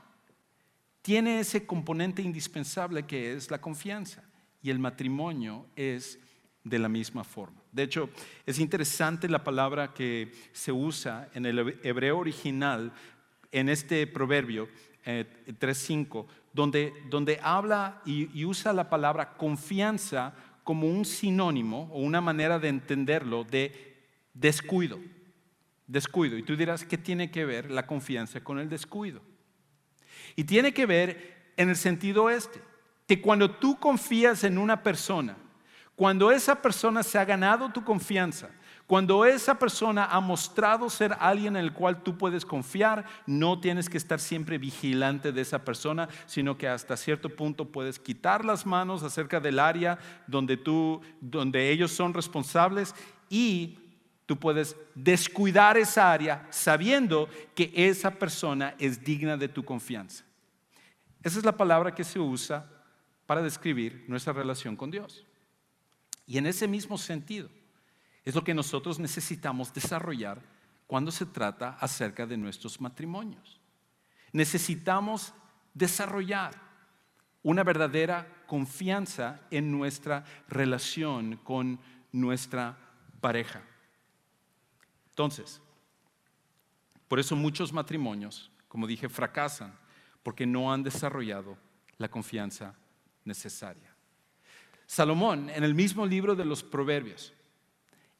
tiene 1.01 1.40
ese 1.40 1.64
componente 1.64 2.21
indispensable 2.21 3.07
que 3.07 3.33
es 3.33 3.51
la 3.51 3.62
confianza. 3.62 4.23
Y 4.62 4.69
el 4.69 4.79
matrimonio 4.79 5.64
es 5.75 6.19
de 6.64 6.79
la 6.79 6.90
misma 6.90 7.25
forma. 7.25 7.62
De 7.73 7.85
hecho, 7.85 8.11
es 8.45 8.59
interesante 8.59 9.27
la 9.27 9.43
palabra 9.43 9.95
que 9.95 10.31
se 10.53 10.71
usa 10.71 11.31
en 11.33 11.47
el 11.47 11.79
hebreo 11.83 12.19
original, 12.19 12.93
en 13.51 13.71
este 13.71 14.07
proverbio 14.07 14.69
3.5, 15.07 16.25
eh, 16.27 16.29
donde, 16.53 16.93
donde 17.09 17.40
habla 17.43 18.03
y 18.05 18.45
usa 18.45 18.75
la 18.75 18.90
palabra 18.90 19.35
confianza 19.38 20.35
como 20.62 20.88
un 20.88 21.07
sinónimo 21.07 21.88
o 21.90 22.01
una 22.01 22.21
manera 22.21 22.59
de 22.59 22.69
entenderlo 22.69 23.45
de 23.45 23.97
descuido 24.35 24.99
descuido. 25.90 26.38
Y 26.38 26.42
tú 26.42 26.57
dirás, 26.57 26.85
¿qué 26.85 26.96
tiene 26.96 27.31
que 27.31 27.44
ver 27.44 27.70
la 27.70 27.87
confianza 27.87 28.42
con 28.42 28.59
el 28.59 28.68
descuido? 28.68 29.20
Y 30.37 30.44
tiene 30.44 30.72
que 30.72 30.87
ver 30.87 31.53
en 31.57 31.68
el 31.68 31.76
sentido 31.76 32.31
este, 32.31 32.62
que 33.07 33.20
cuando 33.20 33.50
tú 33.50 33.79
confías 33.79 34.44
en 34.44 34.57
una 34.57 34.83
persona, 34.83 35.37
cuando 35.96 36.31
esa 36.31 36.62
persona 36.62 37.03
se 37.03 37.18
ha 37.18 37.24
ganado 37.24 37.70
tu 37.70 37.85
confianza, 37.85 38.48
cuando 38.87 39.24
esa 39.24 39.57
persona 39.59 40.07
ha 40.07 40.20
mostrado 40.20 40.88
ser 40.90 41.16
alguien 41.20 41.57
en 41.57 41.64
el 41.64 41.72
cual 41.72 42.03
tú 42.03 42.16
puedes 42.16 42.44
confiar, 42.44 43.05
no 43.26 43.61
tienes 43.61 43.88
que 43.88 43.98
estar 43.98 44.18
siempre 44.18 44.59
vigilante 44.59 45.33
de 45.33 45.40
esa 45.40 45.64
persona, 45.64 46.09
sino 46.26 46.57
que 46.57 46.66
hasta 46.66 46.96
cierto 46.96 47.29
punto 47.29 47.70
puedes 47.70 47.98
quitar 47.98 48.44
las 48.44 48.64
manos 48.64 49.03
acerca 49.03 49.38
del 49.38 49.59
área 49.59 49.98
donde 50.26 50.57
tú 50.57 51.00
donde 51.20 51.70
ellos 51.70 51.92
son 51.92 52.14
responsables 52.14 52.94
y 53.29 53.80
Tú 54.31 54.38
puedes 54.38 54.77
descuidar 54.95 55.77
esa 55.77 56.12
área 56.12 56.47
sabiendo 56.51 57.29
que 57.53 57.73
esa 57.75 58.12
persona 58.12 58.77
es 58.79 59.03
digna 59.03 59.37
de 59.37 59.49
tu 59.49 59.64
confianza. 59.64 60.23
Esa 61.21 61.40
es 61.40 61.45
la 61.45 61.57
palabra 61.57 61.93
que 61.93 62.05
se 62.05 62.21
usa 62.21 62.64
para 63.27 63.43
describir 63.43 64.05
nuestra 64.07 64.33
relación 64.33 64.77
con 64.77 64.88
Dios. 64.88 65.27
Y 66.29 66.38
en 66.38 66.47
ese 66.47 66.69
mismo 66.69 66.97
sentido 66.97 67.49
es 68.25 68.37
lo 68.37 68.45
que 68.45 68.55
nosotros 68.55 69.01
necesitamos 69.01 69.75
desarrollar 69.75 70.40
cuando 70.87 71.11
se 71.11 71.27
trata 71.27 71.71
acerca 71.81 72.25
de 72.25 72.37
nuestros 72.37 72.81
matrimonios. 72.81 73.59
Necesitamos 74.31 75.35
desarrollar 75.75 76.55
una 77.43 77.64
verdadera 77.64 78.45
confianza 78.47 79.40
en 79.51 79.73
nuestra 79.73 80.25
relación 80.47 81.37
con 81.43 81.81
nuestra 82.12 82.79
pareja. 83.21 83.64
Entonces, 85.21 85.61
por 87.07 87.21
eso 87.21 87.37
muchos 87.37 87.75
matrimonios, 87.75 88.51
como 88.69 88.87
dije, 88.87 89.07
fracasan 89.07 89.79
porque 90.23 90.47
no 90.47 90.73
han 90.73 90.83
desarrollado 90.83 91.59
la 91.99 92.11
confianza 92.11 92.75
necesaria. 93.27 93.95
Salomón, 94.87 95.51
en 95.51 95.63
el 95.63 95.75
mismo 95.75 96.07
libro 96.07 96.35
de 96.35 96.47
los 96.47 96.65
Proverbios, 96.65 97.35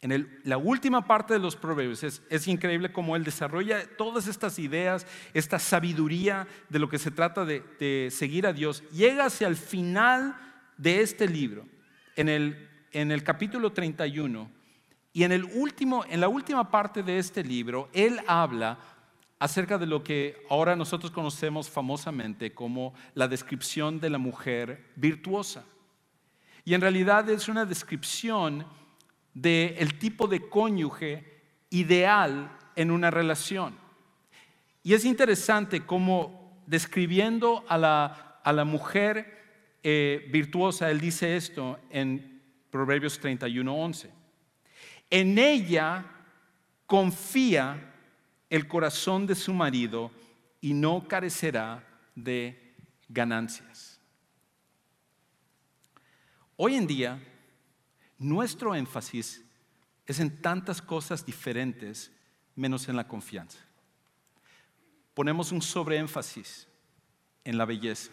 en 0.03 0.41
la 0.45 0.59
última 0.59 1.07
parte 1.07 1.33
de 1.33 1.41
los 1.41 1.57
Proverbios, 1.57 2.03
es, 2.05 2.47
increíble 2.47 2.93
cómo 2.93 3.17
él 3.17 3.25
desarrolla 3.25 3.87
todas 3.97 4.27
estas 4.27 4.59
ideas, 4.59 5.07
esta 5.33 5.59
sabiduría 5.59 6.47
de 6.69 6.81
lo 6.81 6.91
que 6.91 6.99
se 6.99 7.11
trata 7.11 7.47
de, 7.47 8.11
seguir 8.11 8.47
a 8.47 8.53
Dios. 8.53 8.85
Llega 8.91 9.25
hacia 9.25 9.49
el 9.49 9.57
final 9.57 10.37
de 10.77 11.01
este 11.01 11.27
libro, 11.27 11.67
en 12.15 12.29
el, 12.29 12.69
en 12.93 13.11
el 13.11 13.25
capítulo 13.25 13.73
31, 13.73 14.60
y 15.12 15.25
en, 15.25 15.33
el 15.33 15.44
último, 15.44 16.05
en 16.09 16.20
la 16.20 16.29
última 16.29 16.70
parte 16.70 17.03
de 17.03 17.18
este 17.18 17.42
libro, 17.42 17.88
él 17.92 18.20
habla 18.27 18.79
acerca 19.38 19.79
de 19.79 19.87
lo 19.87 20.05
que 20.05 20.44
ahora 20.51 20.77
nosotros 20.77 21.11
conocemos 21.11 21.68
famosamente 21.68 22.53
como 22.53 22.94
la 23.14 23.27
descripción 23.27 23.99
de 23.99 24.11
la 24.11 24.18
mujer 24.18 24.92
virtuosa. 24.96 25.64
Y 26.64 26.75
en 26.75 26.83
realidad 26.83 27.29
es 27.31 27.49
una 27.49 27.64
descripción 27.64 28.66
del 29.35 29.99
tipo 29.99 30.27
de 30.27 30.49
cónyuge 30.49 31.42
ideal 31.70 32.57
en 32.77 32.90
una 32.90 33.11
relación. 33.11 33.75
Y 34.83 34.94
es 34.94 35.05
interesante 35.05 35.87
cómo 35.87 36.62
describiendo 36.66 37.64
a 37.68 37.79
la, 37.79 38.40
a 38.44 38.53
la 38.53 38.64
mujer 38.64 39.40
eh, 39.83 40.29
virtuosa, 40.31 40.90
él 40.90 41.01
dice 41.01 41.37
esto 41.37 41.79
en 41.90 42.42
Proverbios 42.70 43.20
31:11. 43.20 44.19
En 45.11 45.38
ella 45.38 46.05
confía 46.87 47.92
el 48.49 48.68
corazón 48.68 49.27
de 49.27 49.35
su 49.35 49.53
marido 49.53 50.11
y 50.61 50.73
no 50.73 51.07
carecerá 51.07 51.85
de 52.14 52.75
ganancias. 53.09 54.01
Hoy 56.57 56.77
en 56.77 56.87
día, 56.87 57.18
nuestro 58.18 58.75
énfasis 58.75 59.44
es 60.07 60.20
en 60.20 60.42
tantas 60.42 60.83
cosas 60.83 61.25
diferentes 61.25 62.12
menos 62.55 62.88
en 62.88 62.96
la 62.96 63.09
confianza. 63.09 63.59
Ponemos 65.14 65.53
un 65.53 65.62
sobreénfasis 65.62 66.68
en 67.44 67.57
la 67.57 67.64
belleza. 67.64 68.12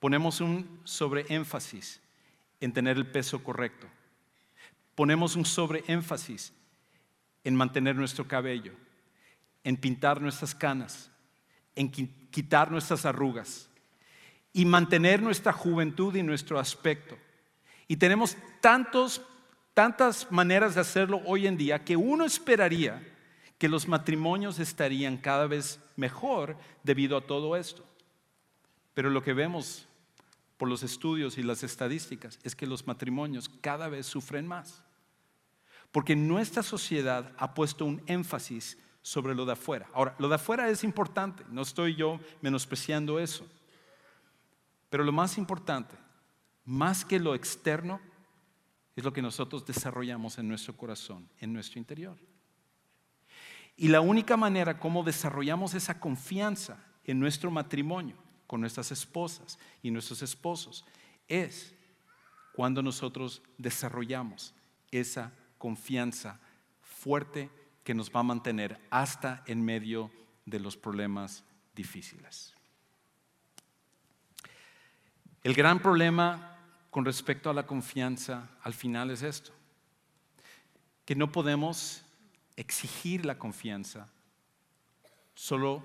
Ponemos 0.00 0.40
un 0.40 0.80
sobreénfasis 0.84 2.00
en 2.60 2.72
tener 2.72 2.96
el 2.96 3.06
peso 3.06 3.42
correcto. 3.42 3.86
Ponemos 4.94 5.36
un 5.36 5.44
sobreénfasis 5.44 6.52
en 7.42 7.54
mantener 7.54 7.96
nuestro 7.96 8.26
cabello, 8.26 8.72
en 9.64 9.76
pintar 9.76 10.20
nuestras 10.20 10.54
canas, 10.54 11.10
en 11.74 11.90
quitar 11.90 12.70
nuestras 12.70 13.04
arrugas 13.04 13.68
y 14.52 14.64
mantener 14.64 15.20
nuestra 15.20 15.52
juventud 15.52 16.14
y 16.14 16.22
nuestro 16.22 16.58
aspecto. 16.58 17.18
Y 17.88 17.96
tenemos 17.96 18.36
tantos, 18.60 19.20
tantas 19.74 20.30
maneras 20.30 20.76
de 20.76 20.80
hacerlo 20.80 21.20
hoy 21.26 21.46
en 21.46 21.56
día 21.56 21.84
que 21.84 21.96
uno 21.96 22.24
esperaría 22.24 23.02
que 23.58 23.68
los 23.68 23.88
matrimonios 23.88 24.58
estarían 24.58 25.16
cada 25.16 25.46
vez 25.46 25.80
mejor 25.96 26.56
debido 26.82 27.16
a 27.16 27.26
todo 27.26 27.56
esto. 27.56 27.84
Pero 28.94 29.10
lo 29.10 29.22
que 29.22 29.32
vemos 29.32 29.88
por 30.56 30.68
los 30.68 30.84
estudios 30.84 31.36
y 31.36 31.42
las 31.42 31.64
estadísticas 31.64 32.38
es 32.44 32.54
que 32.54 32.66
los 32.66 32.86
matrimonios 32.86 33.48
cada 33.60 33.88
vez 33.88 34.06
sufren 34.06 34.46
más. 34.46 34.83
Porque 35.94 36.16
nuestra 36.16 36.64
sociedad 36.64 37.30
ha 37.38 37.54
puesto 37.54 37.84
un 37.84 38.02
énfasis 38.06 38.76
sobre 39.00 39.32
lo 39.32 39.46
de 39.46 39.52
afuera. 39.52 39.88
Ahora, 39.94 40.16
lo 40.18 40.28
de 40.28 40.34
afuera 40.34 40.68
es 40.68 40.82
importante, 40.82 41.44
no 41.50 41.62
estoy 41.62 41.94
yo 41.94 42.18
menospreciando 42.42 43.20
eso. 43.20 43.46
Pero 44.90 45.04
lo 45.04 45.12
más 45.12 45.38
importante, 45.38 45.94
más 46.64 47.04
que 47.04 47.20
lo 47.20 47.36
externo, 47.36 48.00
es 48.96 49.04
lo 49.04 49.12
que 49.12 49.22
nosotros 49.22 49.64
desarrollamos 49.64 50.36
en 50.36 50.48
nuestro 50.48 50.76
corazón, 50.76 51.28
en 51.38 51.52
nuestro 51.52 51.78
interior. 51.78 52.18
Y 53.76 53.86
la 53.86 54.00
única 54.00 54.36
manera 54.36 54.80
como 54.80 55.04
desarrollamos 55.04 55.74
esa 55.74 56.00
confianza 56.00 56.76
en 57.04 57.20
nuestro 57.20 57.52
matrimonio 57.52 58.16
con 58.48 58.60
nuestras 58.60 58.90
esposas 58.90 59.60
y 59.80 59.92
nuestros 59.92 60.22
esposos 60.22 60.84
es 61.28 61.72
cuando 62.52 62.82
nosotros 62.82 63.42
desarrollamos 63.58 64.52
esa 64.90 65.22
confianza 65.26 65.43
fuerte 66.82 67.50
que 67.84 67.94
nos 67.94 68.10
va 68.10 68.20
a 68.20 68.22
mantener 68.24 68.80
hasta 68.90 69.42
en 69.46 69.64
medio 69.64 70.10
de 70.46 70.60
los 70.60 70.76
problemas 70.76 71.44
difíciles. 71.74 72.54
El 75.42 75.54
gran 75.54 75.78
problema 75.78 76.56
con 76.90 77.04
respecto 77.04 77.50
a 77.50 77.54
la 77.54 77.66
confianza 77.66 78.50
al 78.62 78.72
final 78.72 79.10
es 79.10 79.22
esto, 79.22 79.52
que 81.04 81.14
no 81.14 81.30
podemos 81.30 82.02
exigir 82.56 83.26
la 83.26 83.36
confianza, 83.36 84.08
solo 85.34 85.84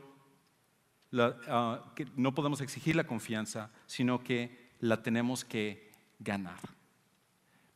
ah, 1.17 1.91
que 1.95 2.05
no 2.15 2.33
podemos 2.33 2.61
exigir 2.61 2.95
la 2.95 3.05
confianza, 3.05 3.69
sino 3.85 4.23
que 4.23 4.69
la 4.79 5.01
tenemos 5.01 5.43
que 5.43 5.91
ganar. 6.19 6.59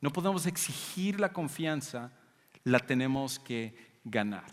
No 0.03 0.11
podemos 0.11 0.45
exigir 0.47 1.17
la 1.17 1.31
confianza, 1.31 2.11
la 2.65 2.79
tenemos 2.79 3.39
que 3.39 3.73
ganar. 4.03 4.43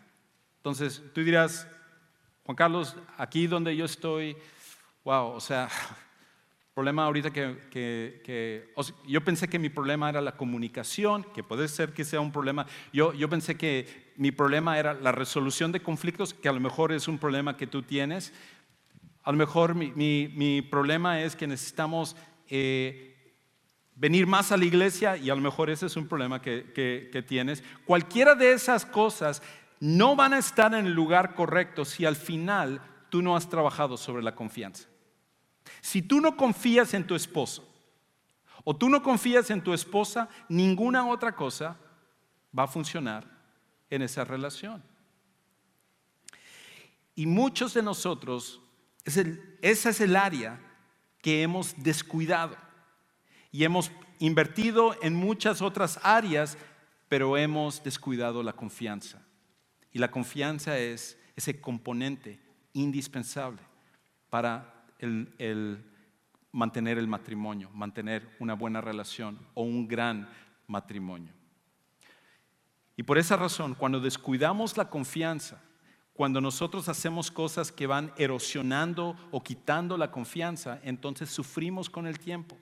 Entonces, 0.58 1.02
tú 1.12 1.24
dirás, 1.24 1.66
Juan 2.44 2.54
Carlos, 2.54 2.94
aquí 3.18 3.48
donde 3.48 3.74
yo 3.74 3.84
estoy, 3.84 4.36
wow, 5.02 5.26
o 5.32 5.40
sea, 5.40 5.68
problema 6.72 7.04
ahorita 7.06 7.32
que, 7.32 8.72
yo 9.08 9.24
pensé 9.24 9.48
que 9.48 9.58
mi 9.58 9.70
problema 9.70 10.08
era 10.08 10.20
la 10.20 10.36
comunicación, 10.36 11.26
que 11.34 11.42
puede 11.42 11.66
ser 11.66 11.92
que 11.94 12.04
sea 12.04 12.20
un 12.20 12.30
problema. 12.30 12.64
Yo, 12.92 13.12
yo 13.12 13.28
pensé 13.28 13.56
que 13.56 14.12
mi 14.14 14.30
problema 14.30 14.78
era 14.78 14.94
la 14.94 15.10
resolución 15.10 15.72
de 15.72 15.82
conflictos, 15.82 16.32
que 16.32 16.48
a 16.48 16.52
lo 16.52 16.60
mejor 16.60 16.92
es 16.92 17.08
un 17.08 17.18
problema 17.18 17.56
que 17.56 17.66
tú 17.66 17.82
tienes. 17.82 18.32
A 19.24 19.32
lo 19.32 19.36
mejor 19.36 19.74
mi, 19.74 19.90
mi, 19.96 20.62
problema 20.62 21.20
es 21.20 21.34
que 21.34 21.48
necesitamos 21.48 22.14
eh, 22.46 23.09
venir 24.00 24.26
más 24.26 24.50
a 24.50 24.56
la 24.56 24.64
iglesia 24.64 25.18
y 25.18 25.28
a 25.28 25.34
lo 25.34 25.42
mejor 25.42 25.68
ese 25.68 25.84
es 25.84 25.94
un 25.94 26.08
problema 26.08 26.40
que, 26.40 26.72
que 26.74 27.22
tienes. 27.22 27.62
Cualquiera 27.84 28.34
de 28.34 28.52
esas 28.52 28.86
cosas 28.86 29.42
no 29.78 30.16
van 30.16 30.32
a 30.32 30.38
estar 30.38 30.74
en 30.74 30.86
el 30.86 30.94
lugar 30.94 31.34
correcto 31.34 31.84
si 31.84 32.06
al 32.06 32.16
final 32.16 32.80
tú 33.10 33.20
no 33.20 33.36
has 33.36 33.50
trabajado 33.50 33.98
sobre 33.98 34.22
la 34.22 34.34
confianza. 34.34 34.88
Si 35.82 36.00
tú 36.00 36.22
no 36.22 36.34
confías 36.34 36.94
en 36.94 37.06
tu 37.06 37.14
esposo 37.14 37.68
o 38.64 38.74
tú 38.74 38.88
no 38.88 39.02
confías 39.02 39.50
en 39.50 39.62
tu 39.62 39.74
esposa, 39.74 40.30
ninguna 40.48 41.06
otra 41.06 41.36
cosa 41.36 41.76
va 42.58 42.62
a 42.62 42.68
funcionar 42.68 43.26
en 43.90 44.00
esa 44.00 44.24
relación. 44.24 44.82
Y 47.14 47.26
muchos 47.26 47.74
de 47.74 47.82
nosotros, 47.82 48.62
esa 49.04 49.90
es 49.90 50.00
el 50.00 50.16
área 50.16 50.58
que 51.20 51.42
hemos 51.42 51.74
descuidado 51.82 52.69
y 53.52 53.64
hemos 53.64 53.90
invertido 54.18 54.96
en 55.02 55.14
muchas 55.14 55.62
otras 55.62 55.98
áreas, 56.02 56.56
pero 57.08 57.36
hemos 57.36 57.82
descuidado 57.82 58.42
la 58.42 58.52
confianza. 58.52 59.22
Y 59.92 59.98
la 59.98 60.10
confianza 60.10 60.78
es 60.78 61.18
ese 61.34 61.60
componente 61.60 62.40
indispensable 62.72 63.60
para 64.28 64.84
mantener 66.52 66.98
el 66.98 67.08
matrimonio, 67.08 67.70
mantener 67.70 68.28
una 68.38 68.54
buena 68.54 68.80
relación 68.80 69.38
o 69.54 69.62
un 69.62 69.88
gran 69.88 70.28
matrimonio. 70.66 71.32
Y 72.96 73.02
por 73.02 73.18
esa 73.18 73.36
razón, 73.36 73.74
cuando 73.74 73.98
descuidamos 73.98 74.76
la 74.76 74.90
confianza, 74.90 75.60
cuando 76.12 76.40
nosotros 76.40 76.88
hacemos 76.88 77.30
cosas 77.30 77.72
que 77.72 77.86
van 77.86 78.12
erosionando 78.18 79.16
o 79.30 79.42
quitando 79.42 79.96
la 79.96 80.10
confianza, 80.10 80.78
entonces 80.82 81.30
sufrimos 81.30 81.88
con 81.88 82.06
el 82.06 82.18
tiempo. 82.18 82.58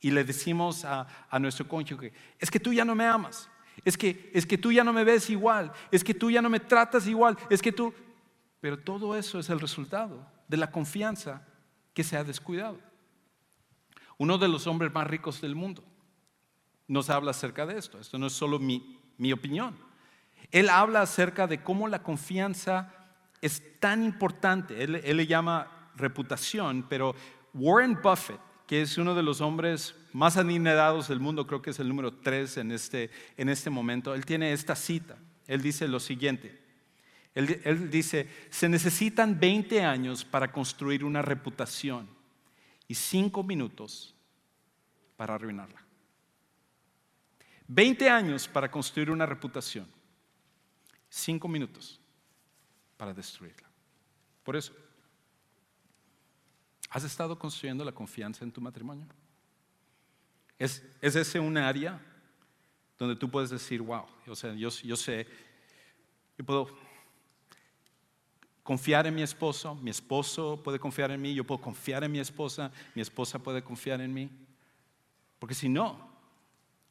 Y 0.00 0.10
le 0.10 0.24
decimos 0.24 0.84
a, 0.84 1.06
a 1.28 1.38
nuestro 1.38 1.68
cónyuge, 1.68 2.12
es 2.38 2.50
que 2.50 2.60
tú 2.60 2.72
ya 2.72 2.84
no 2.84 2.94
me 2.94 3.06
amas, 3.06 3.50
es 3.84 3.96
que, 3.96 4.30
es 4.34 4.46
que 4.46 4.58
tú 4.58 4.72
ya 4.72 4.84
no 4.84 4.92
me 4.92 5.04
ves 5.04 5.30
igual, 5.30 5.72
es 5.90 6.04
que 6.04 6.14
tú 6.14 6.30
ya 6.30 6.42
no 6.42 6.48
me 6.48 6.60
tratas 6.60 7.06
igual, 7.06 7.36
es 7.48 7.62
que 7.62 7.72
tú... 7.72 7.92
Pero 8.60 8.78
todo 8.78 9.16
eso 9.16 9.38
es 9.38 9.48
el 9.48 9.58
resultado 9.58 10.26
de 10.46 10.58
la 10.58 10.70
confianza 10.70 11.46
que 11.94 12.04
se 12.04 12.16
ha 12.16 12.24
descuidado. 12.24 12.78
Uno 14.18 14.36
de 14.36 14.48
los 14.48 14.66
hombres 14.66 14.92
más 14.92 15.06
ricos 15.06 15.40
del 15.40 15.54
mundo 15.54 15.82
nos 16.86 17.08
habla 17.08 17.30
acerca 17.30 17.64
de 17.64 17.78
esto. 17.78 17.98
Esto 17.98 18.18
no 18.18 18.26
es 18.26 18.34
solo 18.34 18.58
mi, 18.58 19.32
opinión. 19.32 19.78
Él 20.50 20.68
habla 20.68 21.02
acerca 21.02 21.46
de 21.46 21.62
cómo 21.62 21.88
la 21.88 22.02
confianza 22.02 22.92
es 23.40 23.80
tan 23.80 24.04
importante. 24.04 24.82
Él, 24.82 25.16
le 25.16 25.26
llama 25.26 25.90
reputación, 25.96 26.84
pero 26.88 27.14
Warren 27.54 27.98
Buffett, 28.02 28.40
que 28.70 28.82
es 28.82 28.98
uno 28.98 29.16
de 29.16 29.24
los 29.24 29.40
hombres 29.40 29.96
más 30.12 30.36
adinerados 30.36 31.08
del 31.08 31.18
mundo, 31.18 31.44
creo 31.44 31.60
que 31.60 31.70
es 31.70 31.80
el 31.80 31.88
número 31.88 32.12
tres 32.12 32.56
en 32.56 32.70
este, 32.70 33.10
en 33.36 33.48
este 33.48 33.68
momento, 33.68 34.14
él 34.14 34.24
tiene 34.24 34.52
esta 34.52 34.76
cita. 34.76 35.18
Él 35.48 35.60
dice 35.60 35.88
lo 35.88 35.98
siguiente, 35.98 36.56
él, 37.34 37.90
dice, 37.90 38.28
se 38.48 38.68
necesitan 38.68 39.40
20 39.40 39.82
años 39.82 40.24
para 40.24 40.52
construir 40.52 41.04
una 41.04 41.20
reputación 41.20 42.08
y 42.86 42.94
5 42.94 43.42
minutos 43.42 44.14
para 45.16 45.34
arruinarla. 45.34 45.84
20 47.66 48.08
años 48.08 48.46
para 48.46 48.70
construir 48.70 49.10
una 49.10 49.26
reputación, 49.26 49.88
5 51.08 51.48
minutos 51.48 52.00
para 52.96 53.12
destruirla. 53.12 53.68
Por 54.44 54.54
eso, 54.54 54.72
¿has 56.90 57.04
estado 57.04 57.38
construyendo 57.38 57.84
la 57.84 57.92
confianza 57.92 58.44
en 58.44 58.52
tu 58.52 58.60
matrimonio? 58.60 59.06
¿Es, 60.58 60.84
es 61.00 61.16
ese 61.16 61.40
un 61.40 61.56
área 61.56 61.98
donde 62.98 63.16
tú 63.16 63.30
puedes 63.30 63.48
decir, 63.48 63.80
wow, 63.80 64.04
o 64.26 64.36
sea, 64.36 64.52
yo, 64.54 64.68
yo 64.68 64.96
sé, 64.96 65.26
yo 66.36 66.44
puedo 66.44 66.68
confiar 68.62 69.06
en 69.06 69.14
mi 69.14 69.22
esposo, 69.22 69.74
mi 69.76 69.90
esposo 69.90 70.60
puede 70.62 70.78
confiar 70.78 71.10
en 71.12 71.22
mí, 71.22 71.32
yo 71.32 71.44
puedo 71.44 71.60
confiar 71.60 72.04
en 72.04 72.12
mi 72.12 72.18
esposa, 72.18 72.70
mi 72.94 73.00
esposa 73.00 73.38
puede 73.38 73.62
confiar 73.62 74.00
en 74.00 74.12
mí. 74.12 74.30
Porque 75.38 75.54
si 75.54 75.68
no, 75.68 76.10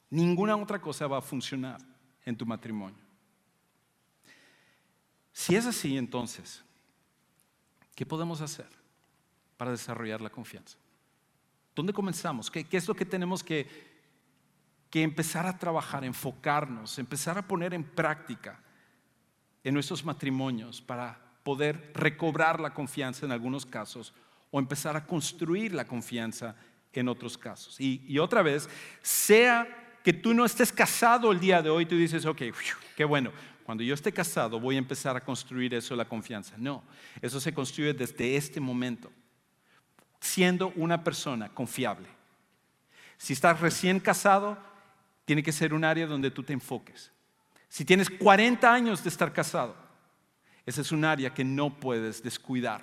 ninguna 0.09 0.55
otra 0.55 0.81
cosa 0.81 1.05
va 1.05 1.19
a 1.19 1.21
funcionar 1.21 1.79
en 2.25 2.35
tu 2.35 2.45
matrimonio. 2.45 2.97
Si 5.31 5.55
es 5.55 5.65
así, 5.65 5.95
entonces, 5.95 6.63
¿qué 7.95 8.05
podemos 8.05 8.41
hacer 8.41 8.78
para 9.59 9.71
desarrollar 9.71 10.21
la 10.21 10.29
confianza? 10.29 10.77
¿Dónde 11.75 11.91
comenzamos? 11.91 12.49
¿Qué, 12.49 12.65
es 12.71 12.87
lo 12.87 12.95
que 12.95 13.05
tenemos 13.05 13.43
que, 13.43 13.67
que 14.89 15.03
empezar 15.03 15.45
a 15.45 15.57
trabajar, 15.57 16.05
enfocarnos, 16.05 16.97
empezar 16.97 17.37
a 17.37 17.45
poner 17.45 17.73
en 17.73 17.83
práctica 17.83 18.57
en 19.61 19.73
nuestros 19.73 20.05
matrimonios 20.05 20.81
para 20.81 21.19
poder 21.43 21.91
recobrar 21.93 22.61
la 22.61 22.73
confianza 22.73 23.25
en 23.25 23.33
algunos 23.33 23.65
casos 23.65 24.13
o 24.49 24.59
empezar 24.59 24.95
a 24.95 25.05
construir 25.05 25.73
la 25.73 25.85
confianza 25.85 26.55
en 26.93 27.09
otros 27.09 27.37
casos. 27.37 27.81
Y, 27.81 28.17
otra 28.17 28.41
vez, 28.41 28.69
sea 29.01 29.67
que 30.05 30.13
tú 30.13 30.33
no 30.33 30.45
estés 30.45 30.71
casado 30.71 31.33
el 31.33 31.39
día 31.41 31.61
de 31.61 31.69
hoy, 31.69 31.85
tú 31.85 31.97
dices, 31.97 32.25
ok, 32.25 32.43
qué 32.95 33.03
bueno, 33.03 33.33
cuando 33.65 33.83
yo 33.83 33.93
esté 33.93 34.13
casado 34.13 34.57
voy 34.57 34.75
a 34.75 34.79
empezar 34.79 35.17
a 35.17 35.21
construir 35.21 35.73
eso, 35.73 35.97
la 35.97 36.05
confianza. 36.05 36.55
No, 36.57 36.81
eso 37.21 37.39
se 37.41 37.53
construye 37.53 37.93
desde 37.93 38.37
este 38.37 38.59
momento, 38.59 39.11
siendo 40.19 40.73
una 40.75 41.03
persona 41.03 41.49
confiable. 41.49 42.07
Si 43.17 43.33
estás 43.33 43.59
recién 43.59 43.99
casado, 43.99 44.57
tiene 45.25 45.43
que 45.43 45.51
ser 45.51 45.73
un 45.73 45.83
área 45.83 46.07
donde 46.07 46.31
tú 46.31 46.43
te 46.43 46.53
enfoques. 46.53 47.11
Si 47.67 47.85
tienes 47.85 48.09
40 48.09 48.71
años 48.71 49.03
de 49.03 49.09
estar 49.09 49.31
casado, 49.31 49.75
ese 50.65 50.81
es 50.81 50.91
un 50.91 51.05
área 51.05 51.33
que 51.33 51.43
no 51.43 51.79
puedes 51.79 52.23
descuidar. 52.23 52.81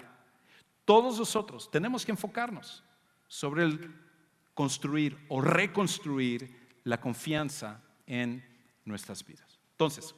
Todos 0.85 1.19
nosotros 1.19 1.71
tenemos 1.71 2.05
que 2.05 2.13
enfocarnos 2.13 2.85
sobre 3.27 3.65
el 3.65 3.95
construir 4.55 5.19
o 5.29 5.41
reconstruir 5.41 6.79
la 6.85 7.01
confianza 7.01 7.83
en 8.07 8.45
nuestras 8.85 9.25
vidas. 9.27 9.59
Entonces, 9.73 10.15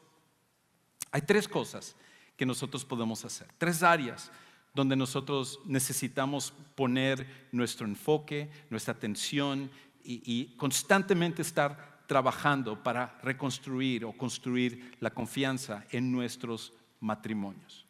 hay 1.11 1.22
tres 1.22 1.48
cosas 1.48 1.96
que 2.37 2.46
nosotros 2.46 2.85
podemos 2.85 3.24
hacer, 3.24 3.48
tres 3.59 3.83
áreas 3.83 4.31
donde 4.79 4.95
nosotros 4.95 5.59
necesitamos 5.64 6.53
poner 6.77 7.49
nuestro 7.51 7.85
enfoque, 7.85 8.49
nuestra 8.71 8.95
atención 8.95 9.69
y, 10.05 10.55
constantemente 10.57 11.43
estar 11.43 12.05
trabajando 12.07 12.81
para 12.81 13.19
reconstruir 13.25 14.05
o 14.05 14.12
construir 14.12 14.97
la 15.01 15.11
confianza 15.11 15.85
en 15.91 16.12
nuestros 16.12 16.73
matrimonios. 17.01 17.87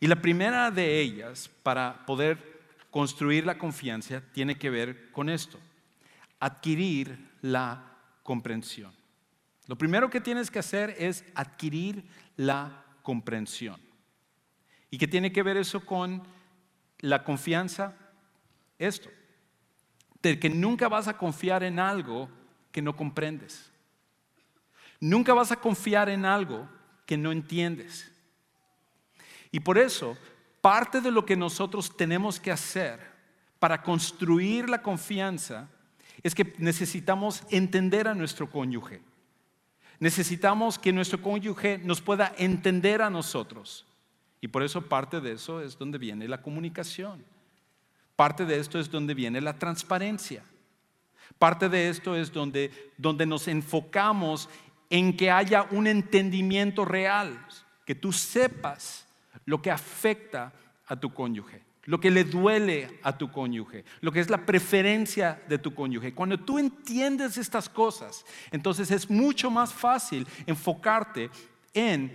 Y 0.00 0.08
la 0.08 0.20
primera 0.20 0.72
de 0.72 1.00
ellas, 1.00 1.48
para 1.62 2.04
poder 2.06 2.60
construir 2.90 3.46
la 3.46 3.56
confianza, 3.56 4.20
tiene 4.32 4.58
que 4.58 4.68
ver 4.68 5.12
con 5.12 5.28
esto, 5.28 5.60
adquirir 6.40 7.30
la 7.40 7.84
comprensión. 8.24 8.92
Lo 9.68 9.78
primero 9.78 10.10
que 10.10 10.20
tienes 10.20 10.50
que 10.50 10.58
hacer 10.58 10.92
es 10.98 11.24
adquirir 11.36 12.02
la 12.36 12.84
comprensión. 13.04 13.89
¿Y 14.90 14.98
qué 14.98 15.06
tiene 15.06 15.32
que 15.32 15.42
ver 15.42 15.56
eso 15.56 15.84
con 15.84 16.22
la 16.98 17.22
confianza? 17.24 17.94
Esto, 18.78 19.08
de 20.22 20.38
que 20.38 20.50
nunca 20.50 20.88
vas 20.88 21.08
a 21.08 21.16
confiar 21.16 21.62
en 21.62 21.78
algo 21.78 22.28
que 22.72 22.82
no 22.82 22.96
comprendes. 22.96 23.70
Nunca 24.98 25.32
vas 25.32 25.52
a 25.52 25.56
confiar 25.56 26.08
en 26.08 26.24
algo 26.24 26.68
que 27.06 27.16
no 27.16 27.32
entiendes. 27.32 28.10
Y 29.50 29.60
por 29.60 29.78
eso, 29.78 30.16
parte 30.60 31.00
de 31.00 31.10
lo 31.10 31.24
que 31.24 31.36
nosotros 31.36 31.96
tenemos 31.96 32.38
que 32.38 32.52
hacer 32.52 33.00
para 33.58 33.82
construir 33.82 34.68
la 34.68 34.82
confianza 34.82 35.68
es 36.22 36.34
que 36.34 36.54
necesitamos 36.58 37.42
entender 37.50 38.08
a 38.08 38.14
nuestro 38.14 38.50
cónyuge. 38.50 39.00
Necesitamos 39.98 40.78
que 40.78 40.92
nuestro 40.92 41.20
cónyuge 41.20 41.78
nos 41.78 42.00
pueda 42.00 42.34
entender 42.38 43.02
a 43.02 43.10
nosotros. 43.10 43.86
Y 44.40 44.48
por 44.48 44.62
eso 44.62 44.82
parte 44.82 45.20
de 45.20 45.32
eso 45.32 45.60
es 45.60 45.76
donde 45.78 45.98
viene 45.98 46.28
la 46.28 46.42
comunicación. 46.42 47.24
Parte 48.16 48.44
de 48.44 48.58
esto 48.58 48.78
es 48.78 48.90
donde 48.90 49.14
viene 49.14 49.40
la 49.40 49.58
transparencia. 49.58 50.42
Parte 51.38 51.68
de 51.68 51.88
esto 51.88 52.16
es 52.16 52.32
donde, 52.32 52.92
donde 52.98 53.26
nos 53.26 53.48
enfocamos 53.48 54.48
en 54.88 55.16
que 55.16 55.30
haya 55.30 55.66
un 55.70 55.86
entendimiento 55.86 56.84
real, 56.84 57.46
que 57.84 57.94
tú 57.94 58.12
sepas 58.12 59.06
lo 59.44 59.62
que 59.62 59.70
afecta 59.70 60.52
a 60.86 60.96
tu 60.96 61.12
cónyuge 61.12 61.62
lo 61.90 61.98
que 61.98 62.10
le 62.12 62.22
duele 62.22 63.00
a 63.02 63.18
tu 63.18 63.32
cónyuge, 63.32 63.84
lo 64.00 64.12
que 64.12 64.20
es 64.20 64.30
la 64.30 64.46
preferencia 64.46 65.42
de 65.48 65.58
tu 65.58 65.74
cónyuge. 65.74 66.14
Cuando 66.14 66.38
tú 66.38 66.56
entiendes 66.56 67.36
estas 67.36 67.68
cosas, 67.68 68.24
entonces 68.52 68.92
es 68.92 69.10
mucho 69.10 69.50
más 69.50 69.72
fácil 69.72 70.24
enfocarte 70.46 71.30
en 71.74 72.12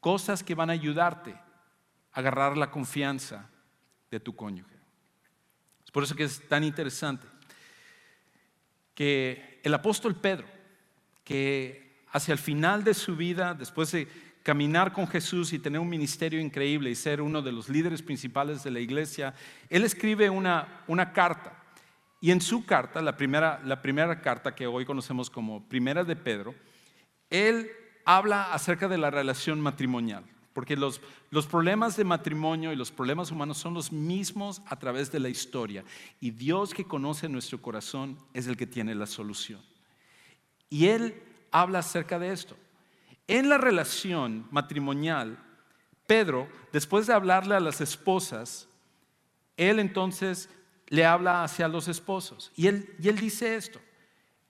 cosas 0.00 0.42
que 0.42 0.54
van 0.54 0.70
a 0.70 0.74
ayudarte 0.74 1.32
a 1.32 2.20
agarrar 2.20 2.56
la 2.56 2.70
confianza 2.70 3.48
de 4.10 4.18
tu 4.18 4.34
cónyuge. 4.34 4.74
Es 5.84 5.90
por 5.90 6.02
eso 6.02 6.16
que 6.16 6.24
es 6.24 6.48
tan 6.48 6.64
interesante 6.64 7.26
que 8.94 9.60
el 9.62 9.72
apóstol 9.74 10.16
Pedro, 10.16 10.46
que 11.24 12.04
hacia 12.08 12.32
el 12.32 12.38
final 12.38 12.84
de 12.84 12.94
su 12.94 13.16
vida, 13.16 13.54
después 13.54 13.92
de 13.92 14.08
caminar 14.42 14.92
con 14.92 15.06
Jesús 15.06 15.52
y 15.52 15.58
tener 15.58 15.80
un 15.80 15.88
ministerio 15.88 16.40
increíble 16.40 16.90
y 16.90 16.94
ser 16.94 17.20
uno 17.20 17.42
de 17.42 17.52
los 17.52 17.68
líderes 17.68 18.02
principales 18.02 18.64
de 18.64 18.70
la 18.70 18.80
iglesia, 18.80 19.34
él 19.68 19.84
escribe 19.84 20.30
una, 20.30 20.82
una 20.86 21.12
carta. 21.12 21.56
Y 22.20 22.30
en 22.30 22.40
su 22.40 22.66
carta, 22.66 23.00
la 23.00 23.16
primera, 23.16 23.60
la 23.64 23.80
primera 23.80 24.20
carta 24.20 24.54
que 24.54 24.66
hoy 24.66 24.84
conocemos 24.84 25.30
como 25.30 25.66
Primera 25.68 26.04
de 26.04 26.16
Pedro, 26.16 26.54
él 27.30 27.70
habla 28.04 28.52
acerca 28.52 28.88
de 28.88 28.98
la 28.98 29.10
relación 29.10 29.60
matrimonial. 29.60 30.24
Porque 30.52 30.76
los, 30.76 31.00
los 31.30 31.46
problemas 31.46 31.96
de 31.96 32.04
matrimonio 32.04 32.72
y 32.72 32.76
los 32.76 32.90
problemas 32.90 33.30
humanos 33.30 33.58
son 33.58 33.72
los 33.72 33.92
mismos 33.92 34.62
a 34.66 34.78
través 34.78 35.12
de 35.12 35.20
la 35.20 35.28
historia. 35.28 35.84
Y 36.20 36.32
Dios 36.32 36.74
que 36.74 36.84
conoce 36.84 37.28
nuestro 37.28 37.62
corazón 37.62 38.18
es 38.34 38.46
el 38.46 38.56
que 38.56 38.66
tiene 38.66 38.94
la 38.94 39.06
solución. 39.06 39.60
Y 40.68 40.86
Él 40.86 41.22
habla 41.50 41.80
acerca 41.80 42.18
de 42.18 42.32
esto. 42.32 42.56
En 43.28 43.48
la 43.48 43.58
relación 43.58 44.46
matrimonial, 44.50 45.38
Pedro, 46.06 46.48
después 46.72 47.06
de 47.06 47.14
hablarle 47.14 47.54
a 47.54 47.60
las 47.60 47.80
esposas, 47.80 48.68
él 49.56 49.78
entonces 49.78 50.48
le 50.88 51.04
habla 51.04 51.44
hacia 51.44 51.68
los 51.68 51.86
esposos. 51.86 52.50
Y 52.56 52.66
él, 52.66 52.92
y 52.98 53.08
él 53.08 53.16
dice 53.16 53.54
esto 53.54 53.80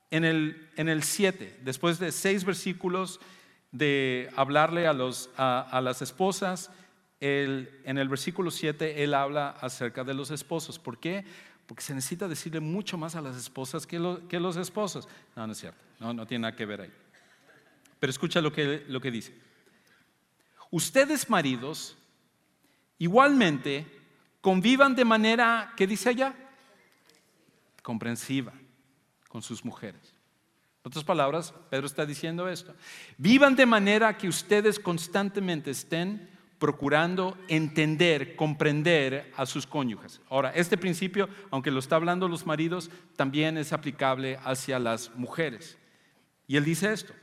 en 0.09 0.25
el, 0.25 0.71
en 0.77 0.89
el 0.89 1.03
7, 1.03 1.59
después 1.63 1.99
de 1.99 2.11
seis 2.11 2.43
versículos 2.43 3.19
de 3.71 4.29
hablarle 4.35 4.87
a, 4.87 4.93
los, 4.93 5.29
a, 5.37 5.79
las 5.83 6.01
esposas, 6.01 6.71
en 7.19 7.97
el 7.97 8.09
versículo 8.09 8.51
7 8.51 9.03
él 9.03 9.13
habla 9.13 9.51
acerca 9.61 10.03
de 10.03 10.13
los 10.13 10.31
esposos. 10.31 10.79
¿Por 10.79 10.97
qué? 10.99 11.23
Porque 11.67 11.83
se 11.83 11.93
necesita 11.93 12.27
decirle 12.27 12.59
mucho 12.59 12.97
más 12.97 13.15
a 13.15 13.21
las 13.21 13.35
esposas 13.35 13.87
que, 13.87 14.17
que 14.27 14.39
los 14.39 14.57
esposos. 14.57 15.07
No, 15.35 15.45
no 15.45 15.53
es 15.53 15.59
cierto, 15.59 15.83
no, 15.99 16.13
no 16.13 16.25
tiene 16.25 16.43
nada 16.43 16.55
que 16.55 16.65
ver 16.65 16.81
ahí. 16.81 16.91
Pero 17.99 18.09
escucha 18.09 18.41
lo 18.41 18.51
que, 18.51 18.83
lo 18.87 18.99
que 18.99 19.11
dice. 19.11 19.33
Ustedes 20.71 21.29
maridos, 21.29 21.95
igualmente, 22.97 23.85
convivan 24.41 24.95
de 24.95 25.05
manera, 25.05 25.73
¿qué 25.77 25.85
dice 25.85 26.09
allá? 26.09 26.33
Comprensiva 27.83 28.53
con 29.27 29.41
sus 29.41 29.63
mujeres. 29.63 30.10
En 30.83 30.89
otras 30.89 31.03
palabras, 31.03 31.53
Pedro 31.69 31.85
está 31.85 32.05
diciendo 32.05 32.49
esto. 32.49 32.73
Vivan 33.17 33.55
de 33.55 33.65
manera 33.65 34.17
que 34.17 34.27
ustedes 34.27 34.79
constantemente 34.79 35.71
estén 35.71 36.29
procurando 36.57 37.37
entender, 37.47 38.35
comprender 38.35 39.31
a 39.35 39.45
sus 39.45 39.65
cónyuges. 39.65 40.21
Ahora, 40.29 40.51
este 40.55 40.77
principio, 40.77 41.29
aunque 41.49 41.71
lo 41.71 41.79
está 41.79 41.95
hablando 41.95 42.27
los 42.27 42.45
maridos, 42.45 42.91
también 43.15 43.57
es 43.57 43.73
aplicable 43.73 44.39
hacia 44.43 44.79
las 44.79 45.13
mujeres. 45.15 45.77
Y 46.47 46.57
él 46.57 46.65
dice 46.65 46.93
esto, 46.93 47.13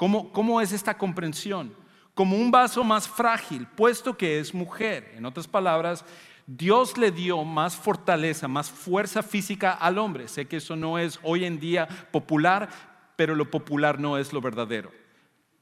¿Cómo, 0.00 0.62
es 0.62 0.72
esta 0.72 0.96
comprensión? 0.96 1.74
Como 2.14 2.34
un 2.34 2.50
vaso 2.50 2.82
más 2.82 3.06
frágil, 3.06 3.66
puesto 3.66 4.16
que 4.16 4.40
es 4.40 4.54
mujer. 4.54 5.12
En 5.14 5.26
otras 5.26 5.46
palabras, 5.46 6.06
Dios 6.52 6.98
le 6.98 7.12
dio 7.12 7.44
más 7.44 7.76
fortaleza, 7.76 8.48
más 8.48 8.68
fuerza 8.68 9.22
física 9.22 9.70
al 9.70 9.98
hombre. 9.98 10.26
Sé 10.26 10.48
que 10.48 10.56
eso 10.56 10.74
no 10.74 10.98
es 10.98 11.20
hoy 11.22 11.44
en 11.44 11.60
día 11.60 11.86
popular, 12.10 12.68
pero 13.14 13.36
lo 13.36 13.48
popular 13.48 14.00
no 14.00 14.18
es 14.18 14.32
lo 14.32 14.40
verdadero. 14.40 14.90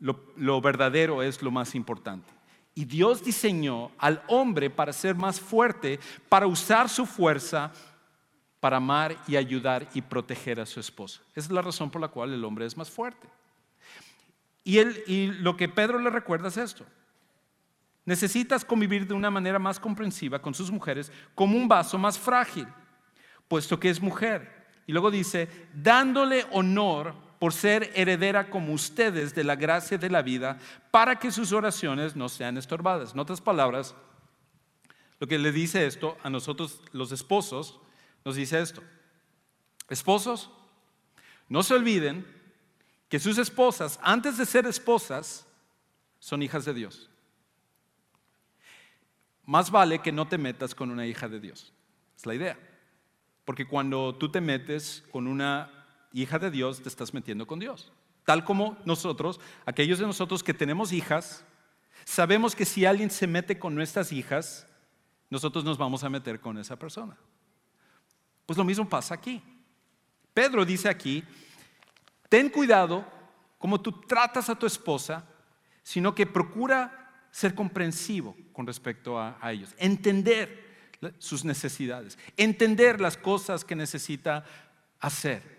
Lo, 0.00 0.60
verdadero 0.62 1.22
es 1.22 1.42
lo 1.42 1.50
más 1.50 1.74
importante. 1.74 2.32
Y 2.74 2.86
Dios 2.86 3.22
diseñó 3.22 3.90
al 3.98 4.22
hombre 4.28 4.70
para 4.70 4.94
ser 4.94 5.14
más 5.14 5.38
fuerte, 5.38 6.00
para 6.30 6.46
usar 6.46 6.88
su 6.88 7.04
fuerza 7.04 7.70
para 8.58 8.78
amar 8.78 9.14
y 9.28 9.36
ayudar 9.36 9.88
y 9.92 10.00
proteger 10.00 10.58
a 10.58 10.66
su 10.66 10.80
esposa. 10.80 11.20
Esa 11.30 11.46
es 11.46 11.50
la 11.50 11.62
razón 11.62 11.90
por 11.90 12.00
la 12.00 12.08
cual 12.08 12.32
el 12.32 12.44
hombre 12.44 12.64
es 12.64 12.76
más 12.76 12.90
fuerte. 12.90 13.28
Y 14.64 15.26
lo 15.26 15.54
que 15.54 15.68
Pedro 15.68 15.98
le 15.98 16.08
recuerda 16.08 16.48
es 16.48 16.56
esto. 16.56 16.86
Necesitas 18.08 18.64
convivir 18.64 19.06
de 19.06 19.12
una 19.12 19.30
manera 19.30 19.58
más 19.58 19.78
comprensiva 19.78 20.40
con 20.40 20.54
sus 20.54 20.70
mujeres 20.70 21.12
como 21.34 21.58
un 21.58 21.68
vaso 21.68 21.98
más 21.98 22.18
frágil, 22.18 22.66
puesto 23.48 23.78
que 23.78 23.90
es 23.90 24.00
mujer. 24.00 24.64
Y 24.86 24.92
luego 24.92 25.10
dice, 25.10 25.46
dándole 25.74 26.46
honor 26.52 27.14
por 27.38 27.52
ser 27.52 27.92
heredera 27.94 28.48
como 28.48 28.72
ustedes 28.72 29.34
de 29.34 29.44
la 29.44 29.56
gracia 29.56 29.98
de 29.98 30.08
la 30.08 30.22
vida, 30.22 30.58
para 30.90 31.18
que 31.18 31.30
sus 31.30 31.52
oraciones 31.52 32.16
no 32.16 32.30
sean 32.30 32.56
estorbadas. 32.56 33.12
En 33.12 33.18
otras 33.18 33.42
palabras, 33.42 33.94
lo 35.20 35.26
que 35.26 35.38
le 35.38 35.52
dice 35.52 35.84
esto 35.84 36.16
a 36.22 36.30
nosotros 36.30 36.80
los 36.92 37.12
esposos, 37.12 37.78
nos 38.24 38.36
dice 38.36 38.58
esto. 38.58 38.82
Esposos, 39.90 40.50
no 41.46 41.62
se 41.62 41.74
olviden 41.74 42.26
que 43.10 43.18
sus 43.18 43.36
esposas, 43.36 44.00
antes 44.02 44.38
de 44.38 44.46
ser 44.46 44.64
esposas, 44.64 45.46
son 46.20 46.42
hijas 46.42 46.64
de 46.64 46.72
Dios. 46.72 47.10
Más 49.48 49.70
vale 49.70 50.00
que 50.00 50.12
no 50.12 50.28
te 50.28 50.36
metas 50.36 50.74
con 50.74 50.90
una 50.90 51.06
hija 51.06 51.26
de 51.26 51.40
Dios. 51.40 51.72
Es 52.14 52.26
la 52.26 52.34
idea. 52.34 52.58
Porque 53.46 53.66
cuando 53.66 54.14
tú 54.14 54.30
te 54.30 54.42
metes 54.42 55.02
con 55.10 55.26
una 55.26 55.70
hija 56.12 56.38
de 56.38 56.50
Dios, 56.50 56.82
te 56.82 56.90
estás 56.90 57.14
metiendo 57.14 57.46
con 57.46 57.58
Dios. 57.58 57.90
Tal 58.26 58.44
como 58.44 58.76
nosotros, 58.84 59.40
aquellos 59.64 60.00
de 60.00 60.06
nosotros 60.06 60.42
que 60.42 60.52
tenemos 60.52 60.92
hijas, 60.92 61.46
sabemos 62.04 62.54
que 62.54 62.66
si 62.66 62.84
alguien 62.84 63.08
se 63.08 63.26
mete 63.26 63.58
con 63.58 63.74
nuestras 63.74 64.12
hijas, 64.12 64.66
nosotros 65.30 65.64
nos 65.64 65.78
vamos 65.78 66.04
a 66.04 66.10
meter 66.10 66.40
con 66.40 66.58
esa 66.58 66.78
persona. 66.78 67.16
Pues 68.44 68.58
lo 68.58 68.64
mismo 68.64 68.86
pasa 68.86 69.14
aquí. 69.14 69.42
Pedro 70.34 70.62
dice 70.62 70.90
aquí, 70.90 71.24
ten 72.28 72.50
cuidado 72.50 73.02
como 73.56 73.80
tú 73.80 73.92
tratas 73.92 74.50
a 74.50 74.58
tu 74.58 74.66
esposa, 74.66 75.24
sino 75.82 76.14
que 76.14 76.26
procura 76.26 77.07
ser 77.30 77.54
comprensivo 77.54 78.36
con 78.52 78.66
respecto 78.66 79.18
a, 79.18 79.38
ellos, 79.52 79.74
entender 79.78 80.66
sus 81.18 81.44
necesidades, 81.44 82.18
entender 82.36 83.00
las 83.00 83.16
cosas 83.16 83.64
que 83.64 83.76
necesita 83.76 84.44
hacer. 85.00 85.58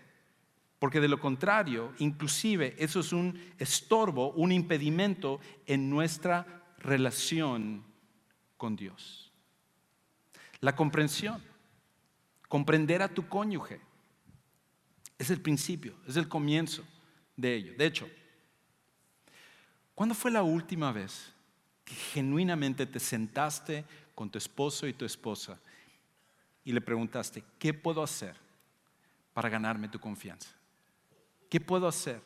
Porque 0.78 1.00
de 1.00 1.08
lo 1.08 1.20
contrario, 1.20 1.92
inclusive 1.98 2.74
eso 2.78 3.00
es 3.00 3.12
un 3.12 3.38
estorbo, 3.58 4.32
un 4.32 4.50
impedimento 4.50 5.40
en 5.66 5.90
nuestra 5.90 6.64
relación 6.78 7.84
con 8.56 8.76
Dios. 8.76 9.32
La 10.60 10.74
comprensión, 10.74 11.42
comprender 12.48 13.02
a 13.02 13.08
tu 13.08 13.28
cónyuge, 13.28 13.80
es 15.18 15.30
el 15.30 15.40
principio, 15.40 15.94
es 16.08 16.16
el 16.16 16.28
comienzo 16.28 16.82
de 17.36 17.54
ello. 17.54 17.74
De 17.76 17.86
hecho, 17.86 18.08
¿cuándo 19.94 20.14
fue 20.14 20.30
la 20.30 20.42
última 20.42 20.92
vez 20.92 21.32
genuinamente 21.94 22.86
te 22.86 23.00
sentaste 23.00 23.84
con 24.14 24.30
tu 24.30 24.38
esposo 24.38 24.86
y 24.86 24.92
tu 24.92 25.04
esposa 25.04 25.58
y 26.64 26.72
le 26.72 26.80
preguntaste, 26.80 27.42
¿qué 27.58 27.74
puedo 27.74 28.02
hacer 28.02 28.36
para 29.32 29.48
ganarme 29.48 29.88
tu 29.88 29.98
confianza? 29.98 30.50
¿Qué 31.48 31.60
puedo 31.60 31.88
hacer 31.88 32.20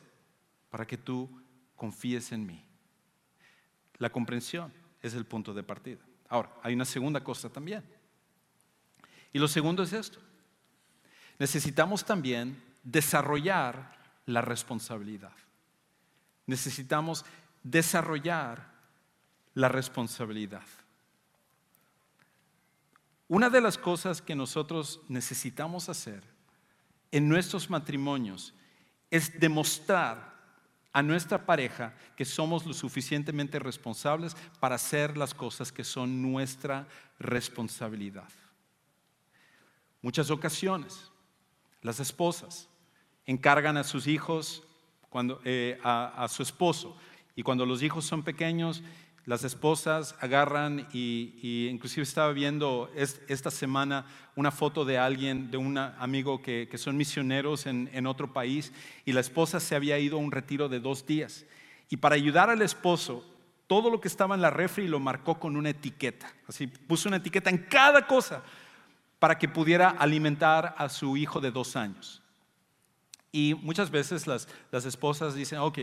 para 0.69 0.85
que 0.85 0.97
tú 0.97 1.29
confíes 1.75 2.31
en 2.31 2.45
mí? 2.45 2.63
La 3.97 4.09
comprensión 4.09 4.73
es 5.01 5.13
el 5.13 5.25
punto 5.25 5.53
de 5.53 5.63
partida. 5.63 6.01
Ahora, 6.27 6.51
hay 6.61 6.73
una 6.73 6.85
segunda 6.85 7.23
cosa 7.23 7.49
también. 7.49 7.83
Y 9.31 9.39
lo 9.39 9.47
segundo 9.47 9.83
es 9.83 9.93
esto. 9.93 10.19
Necesitamos 11.39 12.05
también 12.05 12.61
desarrollar 12.83 13.95
la 14.25 14.41
responsabilidad. 14.41 15.33
Necesitamos 16.45 17.25
desarrollar 17.63 18.74
la 19.55 19.67
responsabilidad. 19.69 20.63
Una 23.27 23.49
de 23.49 23.61
las 23.61 23.77
cosas 23.77 24.21
que 24.21 24.35
nosotros 24.35 25.01
necesitamos 25.07 25.89
hacer 25.89 26.23
en 27.11 27.27
nuestros 27.27 27.69
matrimonios 27.69 28.53
es 29.09 29.39
demostrar 29.39 30.35
a 30.93 31.01
nuestra 31.01 31.45
pareja 31.45 31.93
que 32.15 32.23
somos 32.23 32.65
lo 32.65 32.73
suficientemente 32.73 33.59
responsables 33.59 34.35
para 34.59 34.75
hacer 34.75 35.17
las 35.17 35.33
cosas 35.33 35.71
que 35.71 35.83
son 35.83 36.21
nuestra 36.21 36.87
responsabilidad. 37.19 38.29
Muchas 40.01 40.29
ocasiones, 40.29 41.11
las 41.81 41.99
esposas 41.99 42.69
encargan 43.25 43.75
a 43.75 43.83
sus 43.83 44.07
hijos, 44.07 44.63
cuando, 45.09 45.41
eh, 45.43 45.79
a, 45.83 46.27
su 46.29 46.43
esposo, 46.43 46.95
y 47.35 47.43
cuando 47.43 47.65
los 47.65 47.81
hijos 47.81 48.05
son 48.05 48.23
pequeños, 48.23 48.83
las 49.25 49.43
esposas 49.43 50.15
agarran 50.21 50.87
y, 50.93 51.67
inclusive 51.71 52.03
estaba 52.03 52.31
viendo 52.31 52.91
esta 52.95 53.49
semana 53.49 54.05
una 54.35 54.51
foto 54.51 54.85
de 54.85 54.99
alguien, 54.99 55.49
de 55.49 55.57
un 55.57 55.77
amigo 55.77 56.41
que, 56.41 56.69
son 56.77 56.95
misioneros 56.95 57.65
en, 57.65 58.07
otro 58.07 58.33
país 58.33 58.71
y 59.03 59.13
la 59.13 59.21
esposa 59.21 59.59
se 59.59 59.75
había 59.75 59.97
ido 59.97 60.17
a 60.17 60.21
un 60.21 60.31
retiro 60.31 60.69
de 60.69 60.79
dos 60.79 61.05
días. 61.05 61.45
Y 61.89 61.97
para 61.97 62.15
ayudar 62.15 62.49
al 62.49 62.61
esposo, 62.61 63.25
todo 63.67 63.89
lo 63.89 63.99
que 63.99 64.07
estaba 64.07 64.35
en 64.35 64.41
la 64.41 64.51
refri 64.51 64.87
lo 64.87 64.99
marcó 64.99 65.39
con 65.39 65.55
una 65.57 65.71
etiqueta. 65.71 66.31
Así 66.47 66.67
puso 66.67 67.09
una 67.09 67.17
etiqueta 67.17 67.49
en 67.49 67.57
cada 67.57 68.05
cosa 68.05 68.43
para 69.17 69.39
que 69.39 69.47
pudiera 69.47 69.89
alimentar 69.89 70.75
a 70.77 70.87
su 70.87 71.17
hijo 71.17 71.41
de 71.41 71.49
dos 71.49 71.75
años. 71.75 72.21
Y 73.31 73.55
muchas 73.55 73.89
veces 73.89 74.27
las, 74.27 74.47
las 74.71 74.85
esposas 74.85 75.33
dicen, 75.33 75.59
ok, 75.59 75.79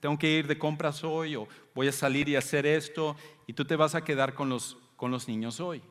tengo 0.00 0.18
que 0.18 0.30
ir 0.30 0.46
de 0.46 0.58
compras 0.58 1.02
hoy 1.04 1.36
o 1.36 1.48
voy 1.74 1.88
a 1.88 1.92
salir 1.92 2.28
y 2.28 2.36
hacer 2.36 2.66
esto 2.66 3.16
y 3.46 3.52
tú 3.52 3.64
te 3.64 3.76
vas 3.76 3.94
a 3.94 4.04
quedar 4.04 4.34
con 4.34 4.48
los, 4.48 4.76
con 4.96 5.10
los 5.10 5.28
niños 5.28 5.60
hoy. 5.60 5.82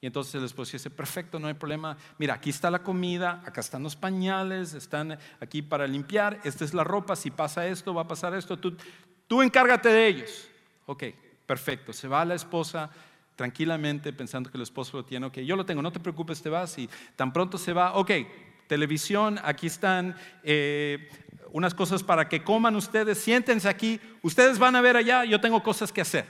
Y 0.00 0.06
entonces 0.06 0.36
el 0.36 0.44
esposo 0.44 0.72
dice, 0.72 0.90
perfecto, 0.90 1.40
no 1.40 1.48
hay 1.48 1.54
problema. 1.54 1.96
Mira, 2.18 2.34
aquí 2.34 2.50
está 2.50 2.70
la 2.70 2.84
comida, 2.84 3.42
acá 3.44 3.60
están 3.60 3.82
los 3.82 3.96
pañales, 3.96 4.74
están 4.74 5.18
aquí 5.40 5.60
para 5.60 5.88
limpiar, 5.88 6.40
esta 6.44 6.64
es 6.64 6.72
la 6.72 6.84
ropa, 6.84 7.16
si 7.16 7.30
pasa 7.32 7.66
esto, 7.66 7.92
va 7.92 8.02
a 8.02 8.08
pasar 8.08 8.34
esto, 8.34 8.56
tú, 8.56 8.76
tú 9.26 9.42
encárgate 9.42 9.88
de 9.88 10.06
ellos. 10.06 10.48
Ok, 10.86 11.04
perfecto. 11.46 11.92
Se 11.92 12.06
va 12.06 12.24
la 12.24 12.36
esposa 12.36 12.90
tranquilamente 13.34 14.12
pensando 14.12 14.50
que 14.50 14.56
el 14.56 14.62
esposo 14.62 14.96
lo 14.96 15.04
tiene, 15.04 15.26
ok, 15.26 15.38
yo 15.38 15.56
lo 15.56 15.66
tengo, 15.66 15.82
no 15.82 15.92
te 15.92 16.00
preocupes, 16.00 16.42
te 16.42 16.48
vas 16.48 16.78
y 16.78 16.88
tan 17.14 17.32
pronto 17.32 17.58
se 17.58 17.72
va, 17.72 17.94
ok, 17.94 18.10
televisión, 18.66 19.40
aquí 19.42 19.66
están 19.66 20.16
eh, 20.42 21.08
unas 21.52 21.74
cosas 21.74 22.02
para 22.02 22.28
que 22.28 22.42
coman 22.42 22.76
ustedes, 22.76 23.18
siéntense 23.18 23.68
aquí, 23.68 24.00
ustedes 24.22 24.58
van 24.58 24.76
a 24.76 24.80
ver 24.80 24.96
allá, 24.96 25.24
yo 25.24 25.40
tengo 25.40 25.62
cosas 25.62 25.92
que 25.92 26.00
hacer. 26.00 26.26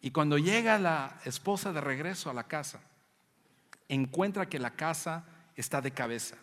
Y 0.00 0.10
cuando 0.10 0.38
llega 0.38 0.78
la 0.78 1.20
esposa 1.24 1.72
de 1.72 1.80
regreso 1.80 2.28
a 2.30 2.34
la 2.34 2.44
casa, 2.44 2.80
encuentra 3.88 4.48
que 4.48 4.58
la 4.58 4.70
casa 4.70 5.24
está 5.54 5.80
de 5.80 5.92
cabeza 5.92 6.36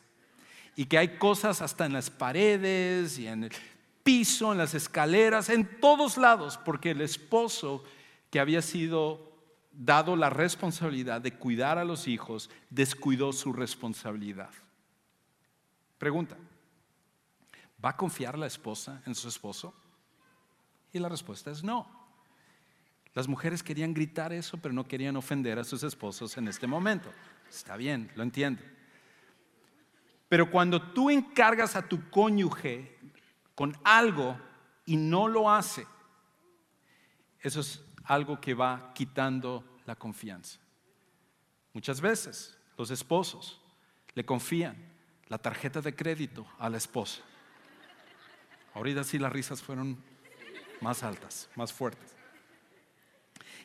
y 0.75 0.85
que 0.85 0.97
hay 0.97 1.17
cosas 1.17 1.61
hasta 1.61 1.85
en 1.85 1.93
las 1.93 2.09
paredes 2.09 3.19
y 3.19 3.27
en 3.27 3.43
el 3.43 3.51
piso, 4.03 4.51
en 4.51 4.57
las 4.57 4.73
escaleras, 4.73 5.49
en 5.49 5.79
todos 5.81 6.17
lados, 6.17 6.57
porque 6.63 6.91
el 6.91 7.01
esposo 7.01 7.83
que 8.29 8.39
había 8.39 8.61
sido 8.61 9.29
dado 9.71 10.15
la 10.15 10.29
responsabilidad 10.29 11.21
de 11.21 11.33
cuidar 11.33 11.77
a 11.77 11.85
los 11.85 12.07
hijos, 12.07 12.49
descuidó 12.69 13.33
su 13.33 13.53
responsabilidad. 13.53 14.49
Pregunta, 15.97 16.37
¿Va 17.83 17.89
a 17.89 17.97
confiar 17.97 18.37
la 18.37 18.47
esposa 18.47 19.01
en 19.05 19.15
su 19.15 19.27
esposo? 19.27 19.73
Y 20.91 20.99
la 20.99 21.09
respuesta 21.09 21.51
es 21.51 21.63
no. 21.63 21.87
Las 23.13 23.27
mujeres 23.27 23.63
querían 23.63 23.93
gritar 23.93 24.33
eso, 24.33 24.57
pero 24.57 24.73
no 24.73 24.87
querían 24.87 25.15
ofender 25.15 25.59
a 25.59 25.63
sus 25.63 25.83
esposos 25.83 26.37
en 26.37 26.47
este 26.47 26.67
momento. 26.67 27.11
Está 27.49 27.75
bien, 27.75 28.11
lo 28.15 28.23
entiendo. 28.23 28.61
Pero 30.27 30.51
cuando 30.51 30.81
tú 30.93 31.09
encargas 31.09 31.75
a 31.75 31.87
tu 31.87 32.09
cónyuge 32.09 32.97
con 33.55 33.75
algo 33.83 34.39
y 34.85 34.95
no 34.95 35.27
lo 35.27 35.49
hace, 35.49 35.85
eso 37.41 37.61
es 37.61 37.83
algo 38.03 38.39
que 38.39 38.53
va 38.53 38.91
quitando 38.93 39.63
la 39.85 39.95
confianza. 39.95 40.59
Muchas 41.73 41.99
veces 42.01 42.57
los 42.77 42.91
esposos 42.91 43.61
le 44.13 44.25
confían 44.25 44.75
la 45.27 45.37
tarjeta 45.37 45.81
de 45.81 45.95
crédito 45.95 46.45
a 46.59 46.69
la 46.69 46.77
esposa. 46.77 47.21
Ahorita 48.73 49.03
sí 49.03 49.17
las 49.17 49.31
risas 49.31 49.61
fueron 49.61 49.97
más 50.81 51.03
altas, 51.03 51.49
más 51.55 51.73
fuertes. 51.73 52.15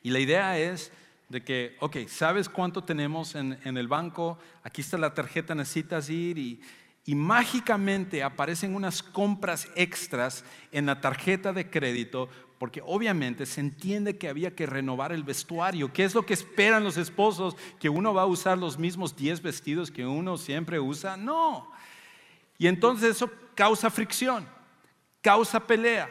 Y 0.03 0.11
la 0.11 0.19
idea 0.19 0.59
es 0.59 0.93
de 1.29 1.43
que, 1.43 1.77
ok, 1.81 1.97
¿sabes 2.09 2.49
cuánto 2.49 2.85
tenemos 2.85 3.35
en, 3.35 3.59
el 3.65 3.89
banco? 3.89 4.39
Aquí 4.63 4.83
está 4.83 4.99
la 4.99 5.15
tarjeta, 5.15 5.55
necesitas 5.55 6.11
ir 6.11 6.39
y, 6.39 6.61
y 7.07 7.15
mágicamente 7.15 8.23
aparecen 8.23 8.75
unas 8.75 9.03
compras 9.03 9.69
extras 9.75 10.45
en 10.73 10.87
la 10.87 11.01
tarjeta 11.01 11.53
de 11.53 11.71
crédito 11.71 12.29
porque 12.59 12.83
obviamente 12.85 13.47
se 13.47 13.61
entiende 13.61 14.17
que 14.17 14.29
había 14.29 14.55
que 14.55 14.67
renovar 14.67 15.13
el 15.13 15.25
vestuario. 15.25 15.93
¿Qué 15.93 16.05
es 16.05 16.15
lo 16.15 16.25
que 16.25 16.35
esperan 16.35 16.85
los 16.85 16.97
esposos? 16.97 17.57
¿Que 17.79 17.89
uno 17.89 18.15
va 18.15 18.23
a 18.23 18.27
usar 18.27 18.57
los 18.57 18.79
mismos 18.79 19.17
10 19.17 19.43
vestidos 19.43 19.91
que 19.91 20.07
uno 20.07 20.39
siempre 20.39 20.79
usa? 20.81 21.17
No. 21.17 21.71
Y 22.57 22.67
entonces 22.69 23.17
eso 23.17 23.31
causa 23.55 23.91
fricción 23.91 24.47
causa 25.25 25.67
pelea 25.67 26.11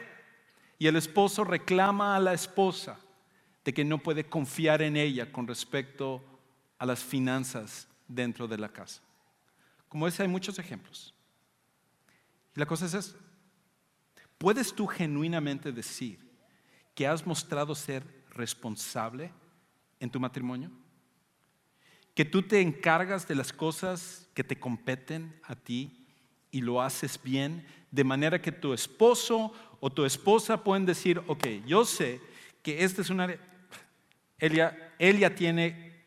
y 0.76 0.88
el 0.88 0.96
esposo 0.96 1.44
reclama 1.44 2.16
a 2.16 2.20
la 2.20 2.34
esposa 2.34 2.98
de 3.64 3.72
que 3.72 3.84
no 3.84 3.98
puede 3.98 4.24
confiar 4.24 4.82
en 4.82 4.96
ella 4.96 5.30
con 5.30 5.46
respecto 5.46 6.22
a 6.78 6.84
las 6.84 7.02
finanzas 7.02 7.86
dentro 8.08 8.48
de 8.48 8.58
la 8.58 8.68
casa. 8.68 9.00
Como 9.88 10.08
ese 10.08 10.24
hay 10.24 10.28
muchos 10.28 10.58
ejemplos. 10.58 11.14
Y 12.56 12.60
la 12.60 12.66
cosa 12.66 12.86
es. 12.86 13.14
¿Puedes 14.36 14.74
tú 14.74 14.88
genuinamente 14.88 15.70
decir 15.70 16.18
que 16.92 17.06
has 17.06 17.24
mostrado 17.24 17.74
ser 17.76 18.04
responsable 18.30 19.32
en 20.00 20.10
tu 20.10 20.18
matrimonio? 20.18 20.72
¿Que 22.14 22.24
tú 22.24 22.42
te 22.42 22.60
encargas 22.60 23.28
de 23.28 23.36
las 23.36 23.52
cosas 23.52 24.28
que 24.34 24.42
te 24.42 24.58
competen 24.58 25.40
a 25.44 25.54
ti 25.54 26.04
y 26.50 26.60
lo 26.60 26.82
haces 26.82 27.20
bien, 27.22 27.66
de 27.94 28.02
manera 28.02 28.42
que 28.42 28.50
tu 28.50 28.72
esposo 28.72 29.52
o 29.78 29.88
tu 29.88 30.04
esposa 30.04 30.64
pueden 30.64 30.84
decir, 30.84 31.22
ok, 31.28 31.46
yo 31.64 31.84
sé 31.84 32.20
que 32.60 32.82
esta 32.82 33.02
es 33.02 33.10
una... 33.10 33.32
Ella, 34.36 34.92
ella 34.98 35.32
tiene 35.32 36.02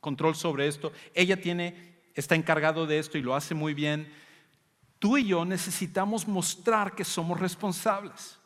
control 0.00 0.34
sobre 0.34 0.66
esto, 0.66 0.92
ella 1.14 1.40
tiene 1.40 1.90
está 2.16 2.34
encargado 2.34 2.84
de 2.84 2.98
esto 2.98 3.16
y 3.16 3.22
lo 3.22 3.36
hace 3.36 3.54
muy 3.54 3.74
bien, 3.74 4.12
tú 4.98 5.16
y 5.16 5.26
yo 5.28 5.44
necesitamos 5.44 6.26
mostrar 6.26 6.96
que 6.96 7.04
somos 7.04 7.38
responsables. 7.38 8.36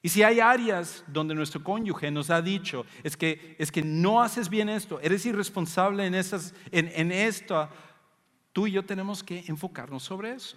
Y 0.00 0.10
si 0.10 0.22
hay 0.22 0.38
áreas 0.38 1.02
donde 1.08 1.34
nuestro 1.34 1.64
cónyuge 1.64 2.12
nos 2.12 2.30
ha 2.30 2.40
dicho, 2.40 2.86
es 3.02 3.16
que, 3.16 3.56
es 3.58 3.72
que 3.72 3.82
no 3.82 4.22
haces 4.22 4.48
bien 4.48 4.68
esto, 4.68 5.00
eres 5.00 5.26
irresponsable 5.26 6.06
en, 6.06 6.14
esas, 6.14 6.54
en, 6.70 6.88
en 6.94 7.10
esto, 7.10 7.68
tú 8.52 8.68
y 8.68 8.72
yo 8.72 8.84
tenemos 8.84 9.24
que 9.24 9.44
enfocarnos 9.48 10.04
sobre 10.04 10.34
eso. 10.34 10.56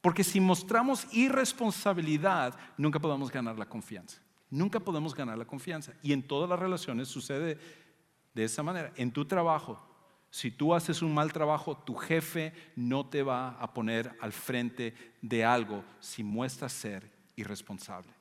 Porque 0.00 0.24
si 0.24 0.40
mostramos 0.40 1.06
irresponsabilidad, 1.12 2.58
nunca 2.76 2.98
podemos 2.98 3.30
ganar 3.30 3.58
la 3.58 3.68
confianza. 3.68 4.20
Nunca 4.50 4.80
podemos 4.80 5.14
ganar 5.14 5.36
la 5.36 5.44
confianza. 5.44 5.92
Y 6.02 6.12
en 6.12 6.22
todas 6.22 6.48
las 6.48 6.58
relaciones 6.58 7.08
sucede 7.08 7.58
de 8.34 8.44
esa 8.44 8.62
manera. 8.62 8.92
En 8.96 9.12
tu 9.12 9.24
trabajo, 9.24 9.84
si 10.30 10.50
tú 10.50 10.74
haces 10.74 11.02
un 11.02 11.12
mal 11.12 11.32
trabajo, 11.32 11.76
tu 11.76 11.94
jefe 11.94 12.52
no 12.76 13.06
te 13.06 13.22
va 13.22 13.50
a 13.50 13.72
poner 13.72 14.16
al 14.20 14.32
frente 14.32 14.94
de 15.20 15.44
algo 15.44 15.84
si 16.00 16.22
muestras 16.22 16.72
ser 16.72 17.10
irresponsable. 17.36 18.12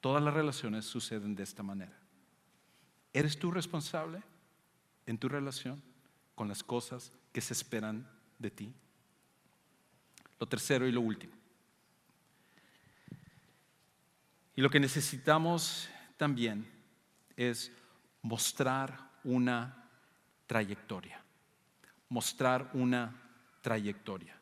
Todas 0.00 0.22
las 0.22 0.34
relaciones 0.34 0.86
suceden 0.86 1.34
de 1.34 1.42
esta 1.42 1.62
manera. 1.62 1.96
¿Eres 3.12 3.38
tú 3.38 3.50
responsable 3.50 4.22
en 5.06 5.18
tu 5.18 5.28
relación 5.28 5.82
con 6.34 6.48
las 6.48 6.62
cosas 6.62 7.12
que 7.32 7.40
se 7.40 7.52
esperan 7.52 8.08
de 8.38 8.50
ti? 8.50 8.74
Lo 10.40 10.48
tercero 10.48 10.88
y 10.88 10.92
lo 10.92 11.02
último. 11.02 11.34
Y 14.56 14.62
lo 14.62 14.70
que 14.70 14.80
necesitamos 14.80 15.88
también 16.16 16.66
es 17.36 17.70
mostrar 18.22 19.10
una 19.22 19.88
trayectoria. 20.46 21.22
Mostrar 22.08 22.70
una 22.72 23.14
trayectoria. 23.60 24.34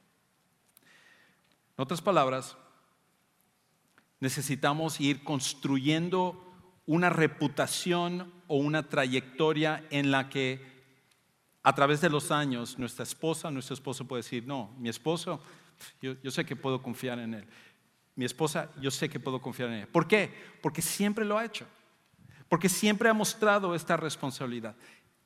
En 1.76 1.82
otras 1.82 2.00
palabras, 2.00 2.56
necesitamos 4.20 5.00
ir 5.00 5.22
construyendo 5.24 6.44
una 6.86 7.10
reputación 7.10 8.32
o 8.46 8.56
una 8.56 8.88
trayectoria 8.88 9.84
en 9.90 10.10
la 10.10 10.28
que 10.28 10.78
a 11.62 11.74
través 11.74 12.00
de 12.00 12.08
los 12.08 12.30
años 12.30 12.78
nuestra 12.78 13.02
esposa, 13.02 13.50
nuestro 13.50 13.74
esposo 13.74 14.06
puede 14.06 14.22
decir, 14.22 14.46
no, 14.46 14.74
mi 14.78 14.88
esposo, 14.88 15.40
yo, 16.00 16.30
sé 16.30 16.44
que 16.44 16.56
puedo 16.56 16.82
confiar 16.82 17.18
en 17.18 17.34
él. 17.34 17.46
Mi 18.14 18.24
esposa, 18.24 18.70
yo 18.80 18.90
sé 18.90 19.08
que 19.08 19.20
puedo 19.20 19.40
confiar 19.40 19.68
en 19.68 19.76
ella. 19.76 19.88
¿Por 19.90 20.08
qué? 20.08 20.32
Porque 20.60 20.82
siempre 20.82 21.24
lo 21.24 21.38
ha 21.38 21.44
hecho. 21.44 21.66
Porque 22.48 22.68
siempre 22.68 23.08
ha 23.08 23.14
mostrado 23.14 23.74
esta 23.74 23.96
responsabilidad. 23.96 24.74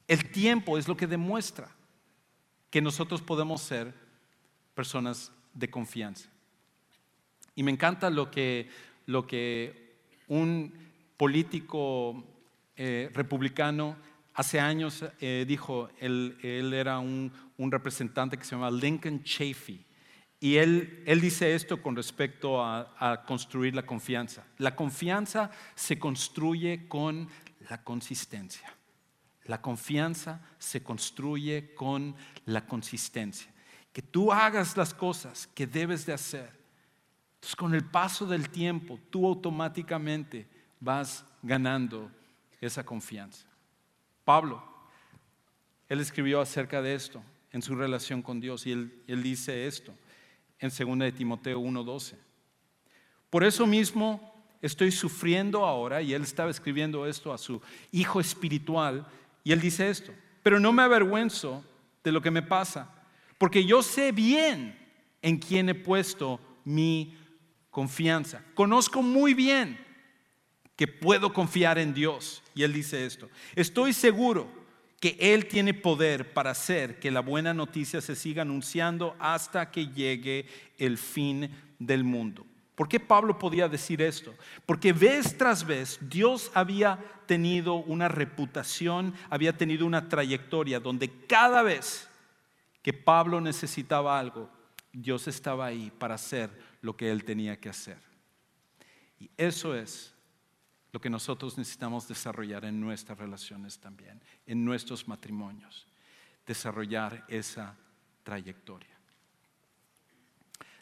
El 0.08 0.30
tiempo 0.30 0.76
es 0.76 0.88
lo 0.88 0.96
que 0.96 1.06
demuestra 1.06 1.70
que 2.70 2.82
nosotros 2.82 3.22
podemos 3.22 3.62
ser 3.62 3.94
personas 4.74 5.32
de 5.54 5.70
confianza. 5.70 6.28
Y 7.54 7.62
me 7.62 7.70
encanta 7.70 8.10
lo 8.10 8.30
que, 8.30 8.70
lo 9.06 9.26
que 9.26 9.96
un 10.28 10.72
político 11.16 12.24
eh, 12.76 13.10
republicano 13.12 13.96
hace 14.34 14.58
años 14.58 15.04
eh, 15.20 15.44
dijo, 15.46 15.90
él, 15.98 16.36
era 16.72 16.98
un, 16.98 17.32
representante 17.58 18.36
que 18.36 18.44
se 18.44 18.56
llama 18.56 18.70
Lincoln 18.70 19.22
Chafee. 19.22 19.84
Y 20.42 20.56
él, 20.56 21.04
él, 21.06 21.20
dice 21.20 21.54
esto 21.54 21.80
con 21.80 21.94
respecto 21.94 22.60
a, 22.60 23.22
construir 23.24 23.76
la 23.76 23.86
confianza. 23.86 24.44
La 24.58 24.74
confianza 24.74 25.52
se 25.76 26.00
construye 26.00 26.88
con 26.88 27.28
la 27.70 27.84
consistencia. 27.84 28.74
La 29.44 29.62
confianza 29.62 30.40
se 30.58 30.82
construye 30.82 31.72
con 31.76 32.16
la 32.44 32.66
consistencia. 32.66 33.52
Que 33.92 34.02
tú 34.02 34.32
hagas 34.32 34.76
las 34.76 34.92
cosas 34.92 35.46
que 35.46 35.64
debes 35.64 36.06
de 36.06 36.14
hacer 36.14 36.50
entonces, 37.36 37.56
con 37.56 37.74
el 37.74 37.84
paso 37.84 38.26
del 38.26 38.50
tiempo, 38.50 38.98
tú 39.10 39.26
automáticamente 39.26 40.48
vas 40.80 41.24
ganando 41.42 42.10
esa 42.60 42.84
confianza. 42.84 43.46
Pablo, 44.24 44.60
él 45.88 46.00
escribió 46.00 46.40
acerca 46.40 46.82
de 46.82 46.94
esto 46.94 47.22
en 47.52 47.62
su 47.62 47.76
relación 47.76 48.22
con 48.22 48.40
Dios 48.40 48.66
y 48.66 48.72
él, 48.72 49.02
él 49.06 49.22
dice 49.22 49.68
esto 49.68 49.92
en 50.62 50.70
2 50.70 50.98
de 51.00 51.12
Timoteo 51.12 51.60
1:12. 51.60 52.16
Por 53.28 53.44
eso 53.44 53.66
mismo 53.66 54.32
estoy 54.62 54.90
sufriendo 54.92 55.66
ahora, 55.66 56.00
y 56.00 56.14
él 56.14 56.22
estaba 56.22 56.50
escribiendo 56.50 57.06
esto 57.06 57.32
a 57.32 57.38
su 57.38 57.60
hijo 57.90 58.20
espiritual, 58.20 59.06
y 59.44 59.52
él 59.52 59.60
dice 59.60 59.90
esto, 59.90 60.12
pero 60.42 60.60
no 60.60 60.72
me 60.72 60.82
avergüenzo 60.82 61.64
de 62.04 62.12
lo 62.12 62.22
que 62.22 62.30
me 62.30 62.42
pasa, 62.42 62.90
porque 63.38 63.64
yo 63.64 63.82
sé 63.82 64.12
bien 64.12 64.78
en 65.20 65.38
quién 65.38 65.68
he 65.68 65.74
puesto 65.74 66.40
mi 66.64 67.18
confianza. 67.70 68.44
Conozco 68.54 69.02
muy 69.02 69.34
bien 69.34 69.78
que 70.76 70.86
puedo 70.86 71.32
confiar 71.32 71.78
en 71.78 71.92
Dios. 71.92 72.42
Y 72.54 72.62
Él 72.62 72.72
dice 72.72 73.04
esto. 73.04 73.28
Estoy 73.54 73.92
seguro 73.92 74.61
que 75.02 75.16
Él 75.18 75.48
tiene 75.48 75.74
poder 75.74 76.32
para 76.32 76.52
hacer 76.52 77.00
que 77.00 77.10
la 77.10 77.18
buena 77.18 77.52
noticia 77.52 78.00
se 78.00 78.14
siga 78.14 78.42
anunciando 78.42 79.16
hasta 79.18 79.68
que 79.72 79.88
llegue 79.88 80.46
el 80.78 80.96
fin 80.96 81.50
del 81.80 82.04
mundo. 82.04 82.46
¿Por 82.76 82.88
qué 82.88 83.00
Pablo 83.00 83.36
podía 83.36 83.68
decir 83.68 84.00
esto? 84.00 84.32
Porque 84.64 84.92
vez 84.92 85.36
tras 85.36 85.66
vez 85.66 85.98
Dios 86.02 86.52
había 86.54 87.00
tenido 87.26 87.74
una 87.74 88.06
reputación, 88.06 89.12
había 89.28 89.56
tenido 89.56 89.86
una 89.86 90.08
trayectoria 90.08 90.78
donde 90.78 91.10
cada 91.26 91.64
vez 91.64 92.08
que 92.80 92.92
Pablo 92.92 93.40
necesitaba 93.40 94.20
algo, 94.20 94.48
Dios 94.92 95.26
estaba 95.26 95.66
ahí 95.66 95.90
para 95.98 96.14
hacer 96.14 96.48
lo 96.80 96.96
que 96.96 97.10
él 97.10 97.24
tenía 97.24 97.58
que 97.58 97.70
hacer. 97.70 97.98
Y 99.18 99.28
eso 99.36 99.74
es 99.74 100.11
lo 100.92 101.00
que 101.00 101.10
nosotros 101.10 101.56
necesitamos 101.56 102.06
desarrollar 102.06 102.64
en 102.64 102.80
nuestras 102.80 103.18
relaciones 103.18 103.78
también, 103.78 104.22
en 104.46 104.64
nuestros 104.64 105.08
matrimonios, 105.08 105.86
desarrollar 106.46 107.24
esa 107.28 107.76
trayectoria. 108.22 108.96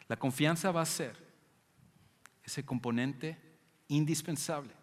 La 0.07 0.17
confianza 0.17 0.71
va 0.71 0.81
a 0.81 0.85
ser 0.85 1.15
ese 2.43 2.65
componente 2.65 3.37
indispensable 3.87 4.73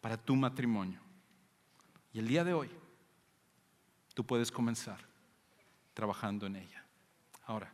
para 0.00 0.16
tu 0.16 0.36
matrimonio. 0.36 1.00
Y 2.12 2.18
el 2.18 2.28
día 2.28 2.44
de 2.44 2.52
hoy, 2.52 2.70
tú 4.12 4.26
puedes 4.26 4.52
comenzar 4.52 4.98
trabajando 5.94 6.46
en 6.46 6.56
ella. 6.56 6.84
Ahora, 7.46 7.72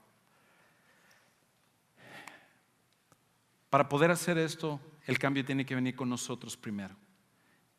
Para 3.70 3.88
poder 3.88 4.10
hacer 4.10 4.38
esto, 4.38 4.80
el 5.08 5.18
cambio 5.18 5.42
tiene 5.42 5.64
que 5.64 5.74
venir 5.74 5.96
con 5.96 6.10
nosotros 6.10 6.54
primero. 6.54 6.94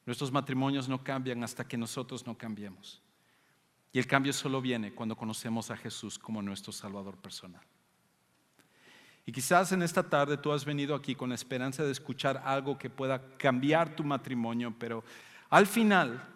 Nuestros 0.03 0.31
matrimonios 0.31 0.89
no 0.89 1.03
cambian 1.03 1.43
hasta 1.43 1.63
que 1.63 1.77
nosotros 1.77 2.25
no 2.25 2.35
cambiemos. 2.35 3.03
Y 3.93 3.99
el 3.99 4.07
cambio 4.07 4.33
solo 4.33 4.59
viene 4.59 4.95
cuando 4.95 5.15
conocemos 5.15 5.69
a 5.69 5.77
Jesús 5.77 6.17
como 6.17 6.41
nuestro 6.41 6.71
Salvador 6.71 7.17
personal. 7.17 7.61
Y 9.27 9.31
quizás 9.31 9.71
en 9.71 9.83
esta 9.83 10.09
tarde 10.09 10.37
tú 10.37 10.51
has 10.51 10.65
venido 10.65 10.95
aquí 10.95 11.13
con 11.13 11.29
la 11.29 11.35
esperanza 11.35 11.83
de 11.83 11.91
escuchar 11.91 12.41
algo 12.43 12.79
que 12.79 12.89
pueda 12.89 13.37
cambiar 13.37 13.95
tu 13.95 14.03
matrimonio, 14.03 14.73
pero 14.79 15.03
al 15.51 15.67
final 15.67 16.27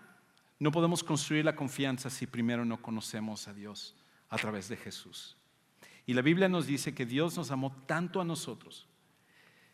no 0.60 0.72
podemos 0.72 1.04
construir 1.04 1.44
la 1.44 1.56
confianza 1.56 2.12
si 2.12 2.28
primero 2.28 2.66
no 2.66 2.80
conocemos 2.80 3.48
a 3.48 3.54
Dios 3.54 3.96
a 4.30 4.38
través 4.38 4.70
de 4.70 4.78
Jesús. 4.78 5.38
Y 6.06 6.14
la 6.14 6.22
Biblia 6.22 6.48
nos 6.48 6.68
dice 6.68 6.94
que 6.94 7.08
Dios 7.08 7.36
nos 7.36 7.50
amó 7.50 7.76
tanto 7.88 8.22
a 8.22 8.26
nosotros 8.26 8.86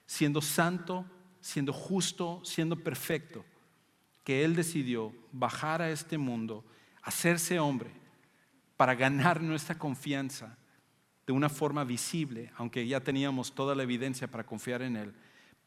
siendo 0.09 0.41
santo, 0.41 1.05
siendo 1.39 1.71
justo, 1.71 2.41
siendo 2.43 2.75
perfecto, 2.75 3.45
que 4.23 4.43
Él 4.43 4.55
decidió 4.55 5.13
bajar 5.31 5.83
a 5.83 5.91
este 5.91 6.17
mundo, 6.17 6.65
hacerse 7.03 7.59
hombre, 7.59 7.91
para 8.75 8.95
ganar 8.95 9.39
nuestra 9.43 9.77
confianza 9.77 10.57
de 11.27 11.33
una 11.33 11.47
forma 11.47 11.83
visible, 11.83 12.51
aunque 12.55 12.87
ya 12.87 13.01
teníamos 13.01 13.53
toda 13.53 13.75
la 13.75 13.83
evidencia 13.83 14.27
para 14.27 14.47
confiar 14.47 14.81
en 14.81 14.95
Él, 14.95 15.13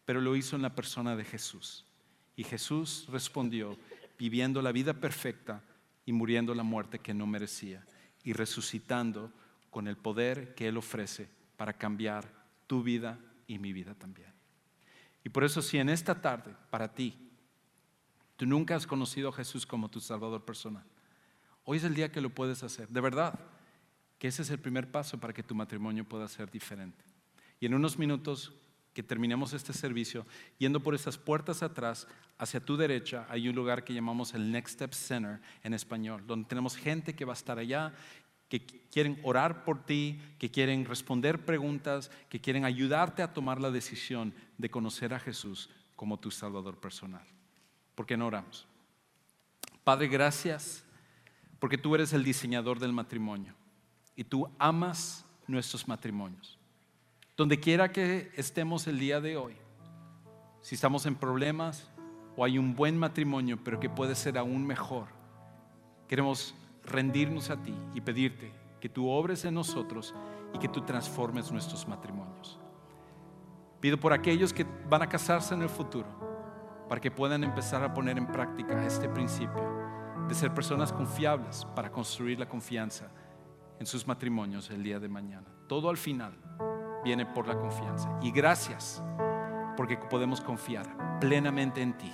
pero 0.04 0.20
lo 0.20 0.34
hizo 0.34 0.56
en 0.56 0.62
la 0.62 0.74
persona 0.74 1.14
de 1.14 1.24
Jesús. 1.24 1.86
Y 2.34 2.42
Jesús 2.42 3.06
respondió 3.12 3.78
viviendo 4.18 4.60
la 4.60 4.72
vida 4.72 4.92
perfecta 4.92 5.62
y 6.04 6.12
muriendo 6.12 6.52
la 6.52 6.64
muerte 6.64 6.98
que 6.98 7.14
no 7.14 7.28
merecía 7.28 7.86
y 8.24 8.32
resucitando 8.32 9.32
con 9.70 9.86
el 9.86 9.96
poder 9.96 10.56
que 10.56 10.66
Él 10.66 10.78
ofrece 10.78 11.28
para 11.56 11.74
cambiar 11.74 12.28
tu 12.66 12.82
vida 12.82 13.20
y 13.46 13.60
mi 13.60 13.72
vida 13.72 13.94
también. 13.94 14.31
Y 15.24 15.28
por 15.28 15.44
eso 15.44 15.62
si 15.62 15.78
en 15.78 15.88
esta 15.88 16.20
tarde, 16.20 16.54
para 16.70 16.92
ti, 16.92 17.16
tú 18.36 18.46
nunca 18.46 18.74
has 18.74 18.86
conocido 18.86 19.28
a 19.28 19.32
Jesús 19.32 19.66
como 19.66 19.88
tu 19.88 20.00
Salvador 20.00 20.44
personal, 20.44 20.84
hoy 21.64 21.78
es 21.78 21.84
el 21.84 21.94
día 21.94 22.10
que 22.10 22.20
lo 22.20 22.30
puedes 22.30 22.62
hacer. 22.62 22.88
De 22.88 23.00
verdad, 23.00 23.38
que 24.18 24.28
ese 24.28 24.42
es 24.42 24.50
el 24.50 24.58
primer 24.58 24.90
paso 24.90 25.18
para 25.18 25.32
que 25.32 25.42
tu 25.42 25.54
matrimonio 25.54 26.04
pueda 26.04 26.28
ser 26.28 26.50
diferente. 26.50 27.04
Y 27.60 27.66
en 27.66 27.74
unos 27.74 27.98
minutos 27.98 28.52
que 28.92 29.02
terminemos 29.02 29.52
este 29.52 29.72
servicio 29.72 30.26
yendo 30.58 30.80
por 30.80 30.94
esas 30.94 31.16
puertas 31.16 31.62
atrás, 31.62 32.06
hacia 32.38 32.64
tu 32.64 32.76
derecha, 32.76 33.26
hay 33.30 33.48
un 33.48 33.54
lugar 33.54 33.84
que 33.84 33.94
llamamos 33.94 34.34
el 34.34 34.50
Next 34.50 34.74
Step 34.74 34.92
Center 34.92 35.40
en 35.62 35.74
español, 35.74 36.26
donde 36.26 36.48
tenemos 36.48 36.76
gente 36.76 37.14
que 37.14 37.24
va 37.24 37.32
a 37.32 37.34
estar 37.34 37.58
allá, 37.58 37.94
que 38.52 38.66
quieren 38.90 39.18
orar 39.22 39.64
por 39.64 39.86
ti, 39.86 40.20
que 40.38 40.50
quieren 40.50 40.84
responder 40.84 41.46
preguntas, 41.46 42.10
que 42.28 42.38
quieren 42.38 42.66
ayudarte 42.66 43.22
a 43.22 43.32
tomar 43.32 43.58
la 43.58 43.70
decisión 43.70 44.34
de 44.58 44.70
conocer 44.70 45.14
a 45.14 45.18
Jesús 45.18 45.70
como 45.96 46.18
tu 46.18 46.30
Salvador 46.30 46.76
personal. 46.76 47.26
¿Por 47.94 48.04
qué 48.04 48.14
no 48.14 48.26
oramos? 48.26 48.66
Padre, 49.84 50.08
gracias 50.08 50.84
porque 51.60 51.78
tú 51.78 51.94
eres 51.94 52.12
el 52.12 52.24
diseñador 52.24 52.78
del 52.78 52.92
matrimonio 52.92 53.54
y 54.16 54.24
tú 54.24 54.46
amas 54.58 55.24
nuestros 55.46 55.88
matrimonios. 55.88 56.58
Donde 57.38 57.58
quiera 57.58 57.90
que 57.90 58.32
estemos 58.36 58.86
el 58.86 58.98
día 58.98 59.22
de 59.22 59.38
hoy, 59.38 59.54
si 60.60 60.74
estamos 60.74 61.06
en 61.06 61.14
problemas 61.14 61.88
o 62.36 62.44
hay 62.44 62.58
un 62.58 62.76
buen 62.76 62.98
matrimonio, 62.98 63.58
pero 63.64 63.80
que 63.80 63.88
puede 63.88 64.14
ser 64.14 64.36
aún 64.36 64.66
mejor, 64.66 65.06
queremos 66.06 66.54
rendirnos 66.84 67.50
a 67.50 67.56
ti 67.62 67.74
y 67.94 68.00
pedirte 68.00 68.52
que 68.80 68.88
tú 68.88 69.08
obres 69.08 69.44
en 69.44 69.54
nosotros 69.54 70.14
y 70.52 70.58
que 70.58 70.68
tú 70.68 70.82
transformes 70.82 71.50
nuestros 71.52 71.86
matrimonios. 71.86 72.58
Pido 73.80 73.98
por 73.98 74.12
aquellos 74.12 74.52
que 74.52 74.66
van 74.88 75.02
a 75.02 75.08
casarse 75.08 75.54
en 75.54 75.62
el 75.62 75.68
futuro, 75.68 76.08
para 76.88 77.00
que 77.00 77.10
puedan 77.10 77.44
empezar 77.44 77.82
a 77.82 77.94
poner 77.94 78.18
en 78.18 78.26
práctica 78.26 78.84
este 78.84 79.08
principio 79.08 79.62
de 80.28 80.34
ser 80.34 80.52
personas 80.52 80.92
confiables 80.92 81.64
para 81.74 81.90
construir 81.90 82.38
la 82.38 82.48
confianza 82.48 83.10
en 83.78 83.86
sus 83.86 84.06
matrimonios 84.06 84.70
el 84.70 84.82
día 84.82 85.00
de 85.00 85.08
mañana. 85.08 85.46
Todo 85.68 85.88
al 85.88 85.96
final 85.96 86.36
viene 87.04 87.26
por 87.26 87.48
la 87.48 87.58
confianza. 87.58 88.10
Y 88.20 88.30
gracias 88.30 89.02
porque 89.76 89.96
podemos 89.96 90.40
confiar 90.40 91.18
plenamente 91.18 91.82
en 91.82 91.96
ti, 91.96 92.12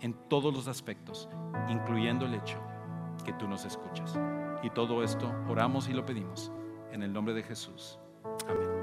en 0.00 0.12
todos 0.28 0.52
los 0.52 0.68
aspectos, 0.68 1.28
incluyendo 1.68 2.26
el 2.26 2.34
hecho 2.34 2.60
que 3.24 3.32
tú 3.32 3.48
nos 3.48 3.64
escuchas. 3.64 4.18
Y 4.62 4.70
todo 4.70 5.02
esto 5.02 5.34
oramos 5.48 5.88
y 5.88 5.92
lo 5.92 6.06
pedimos 6.06 6.52
en 6.92 7.02
el 7.02 7.12
nombre 7.12 7.34
de 7.34 7.42
Jesús. 7.42 7.98
Amén. 8.48 8.73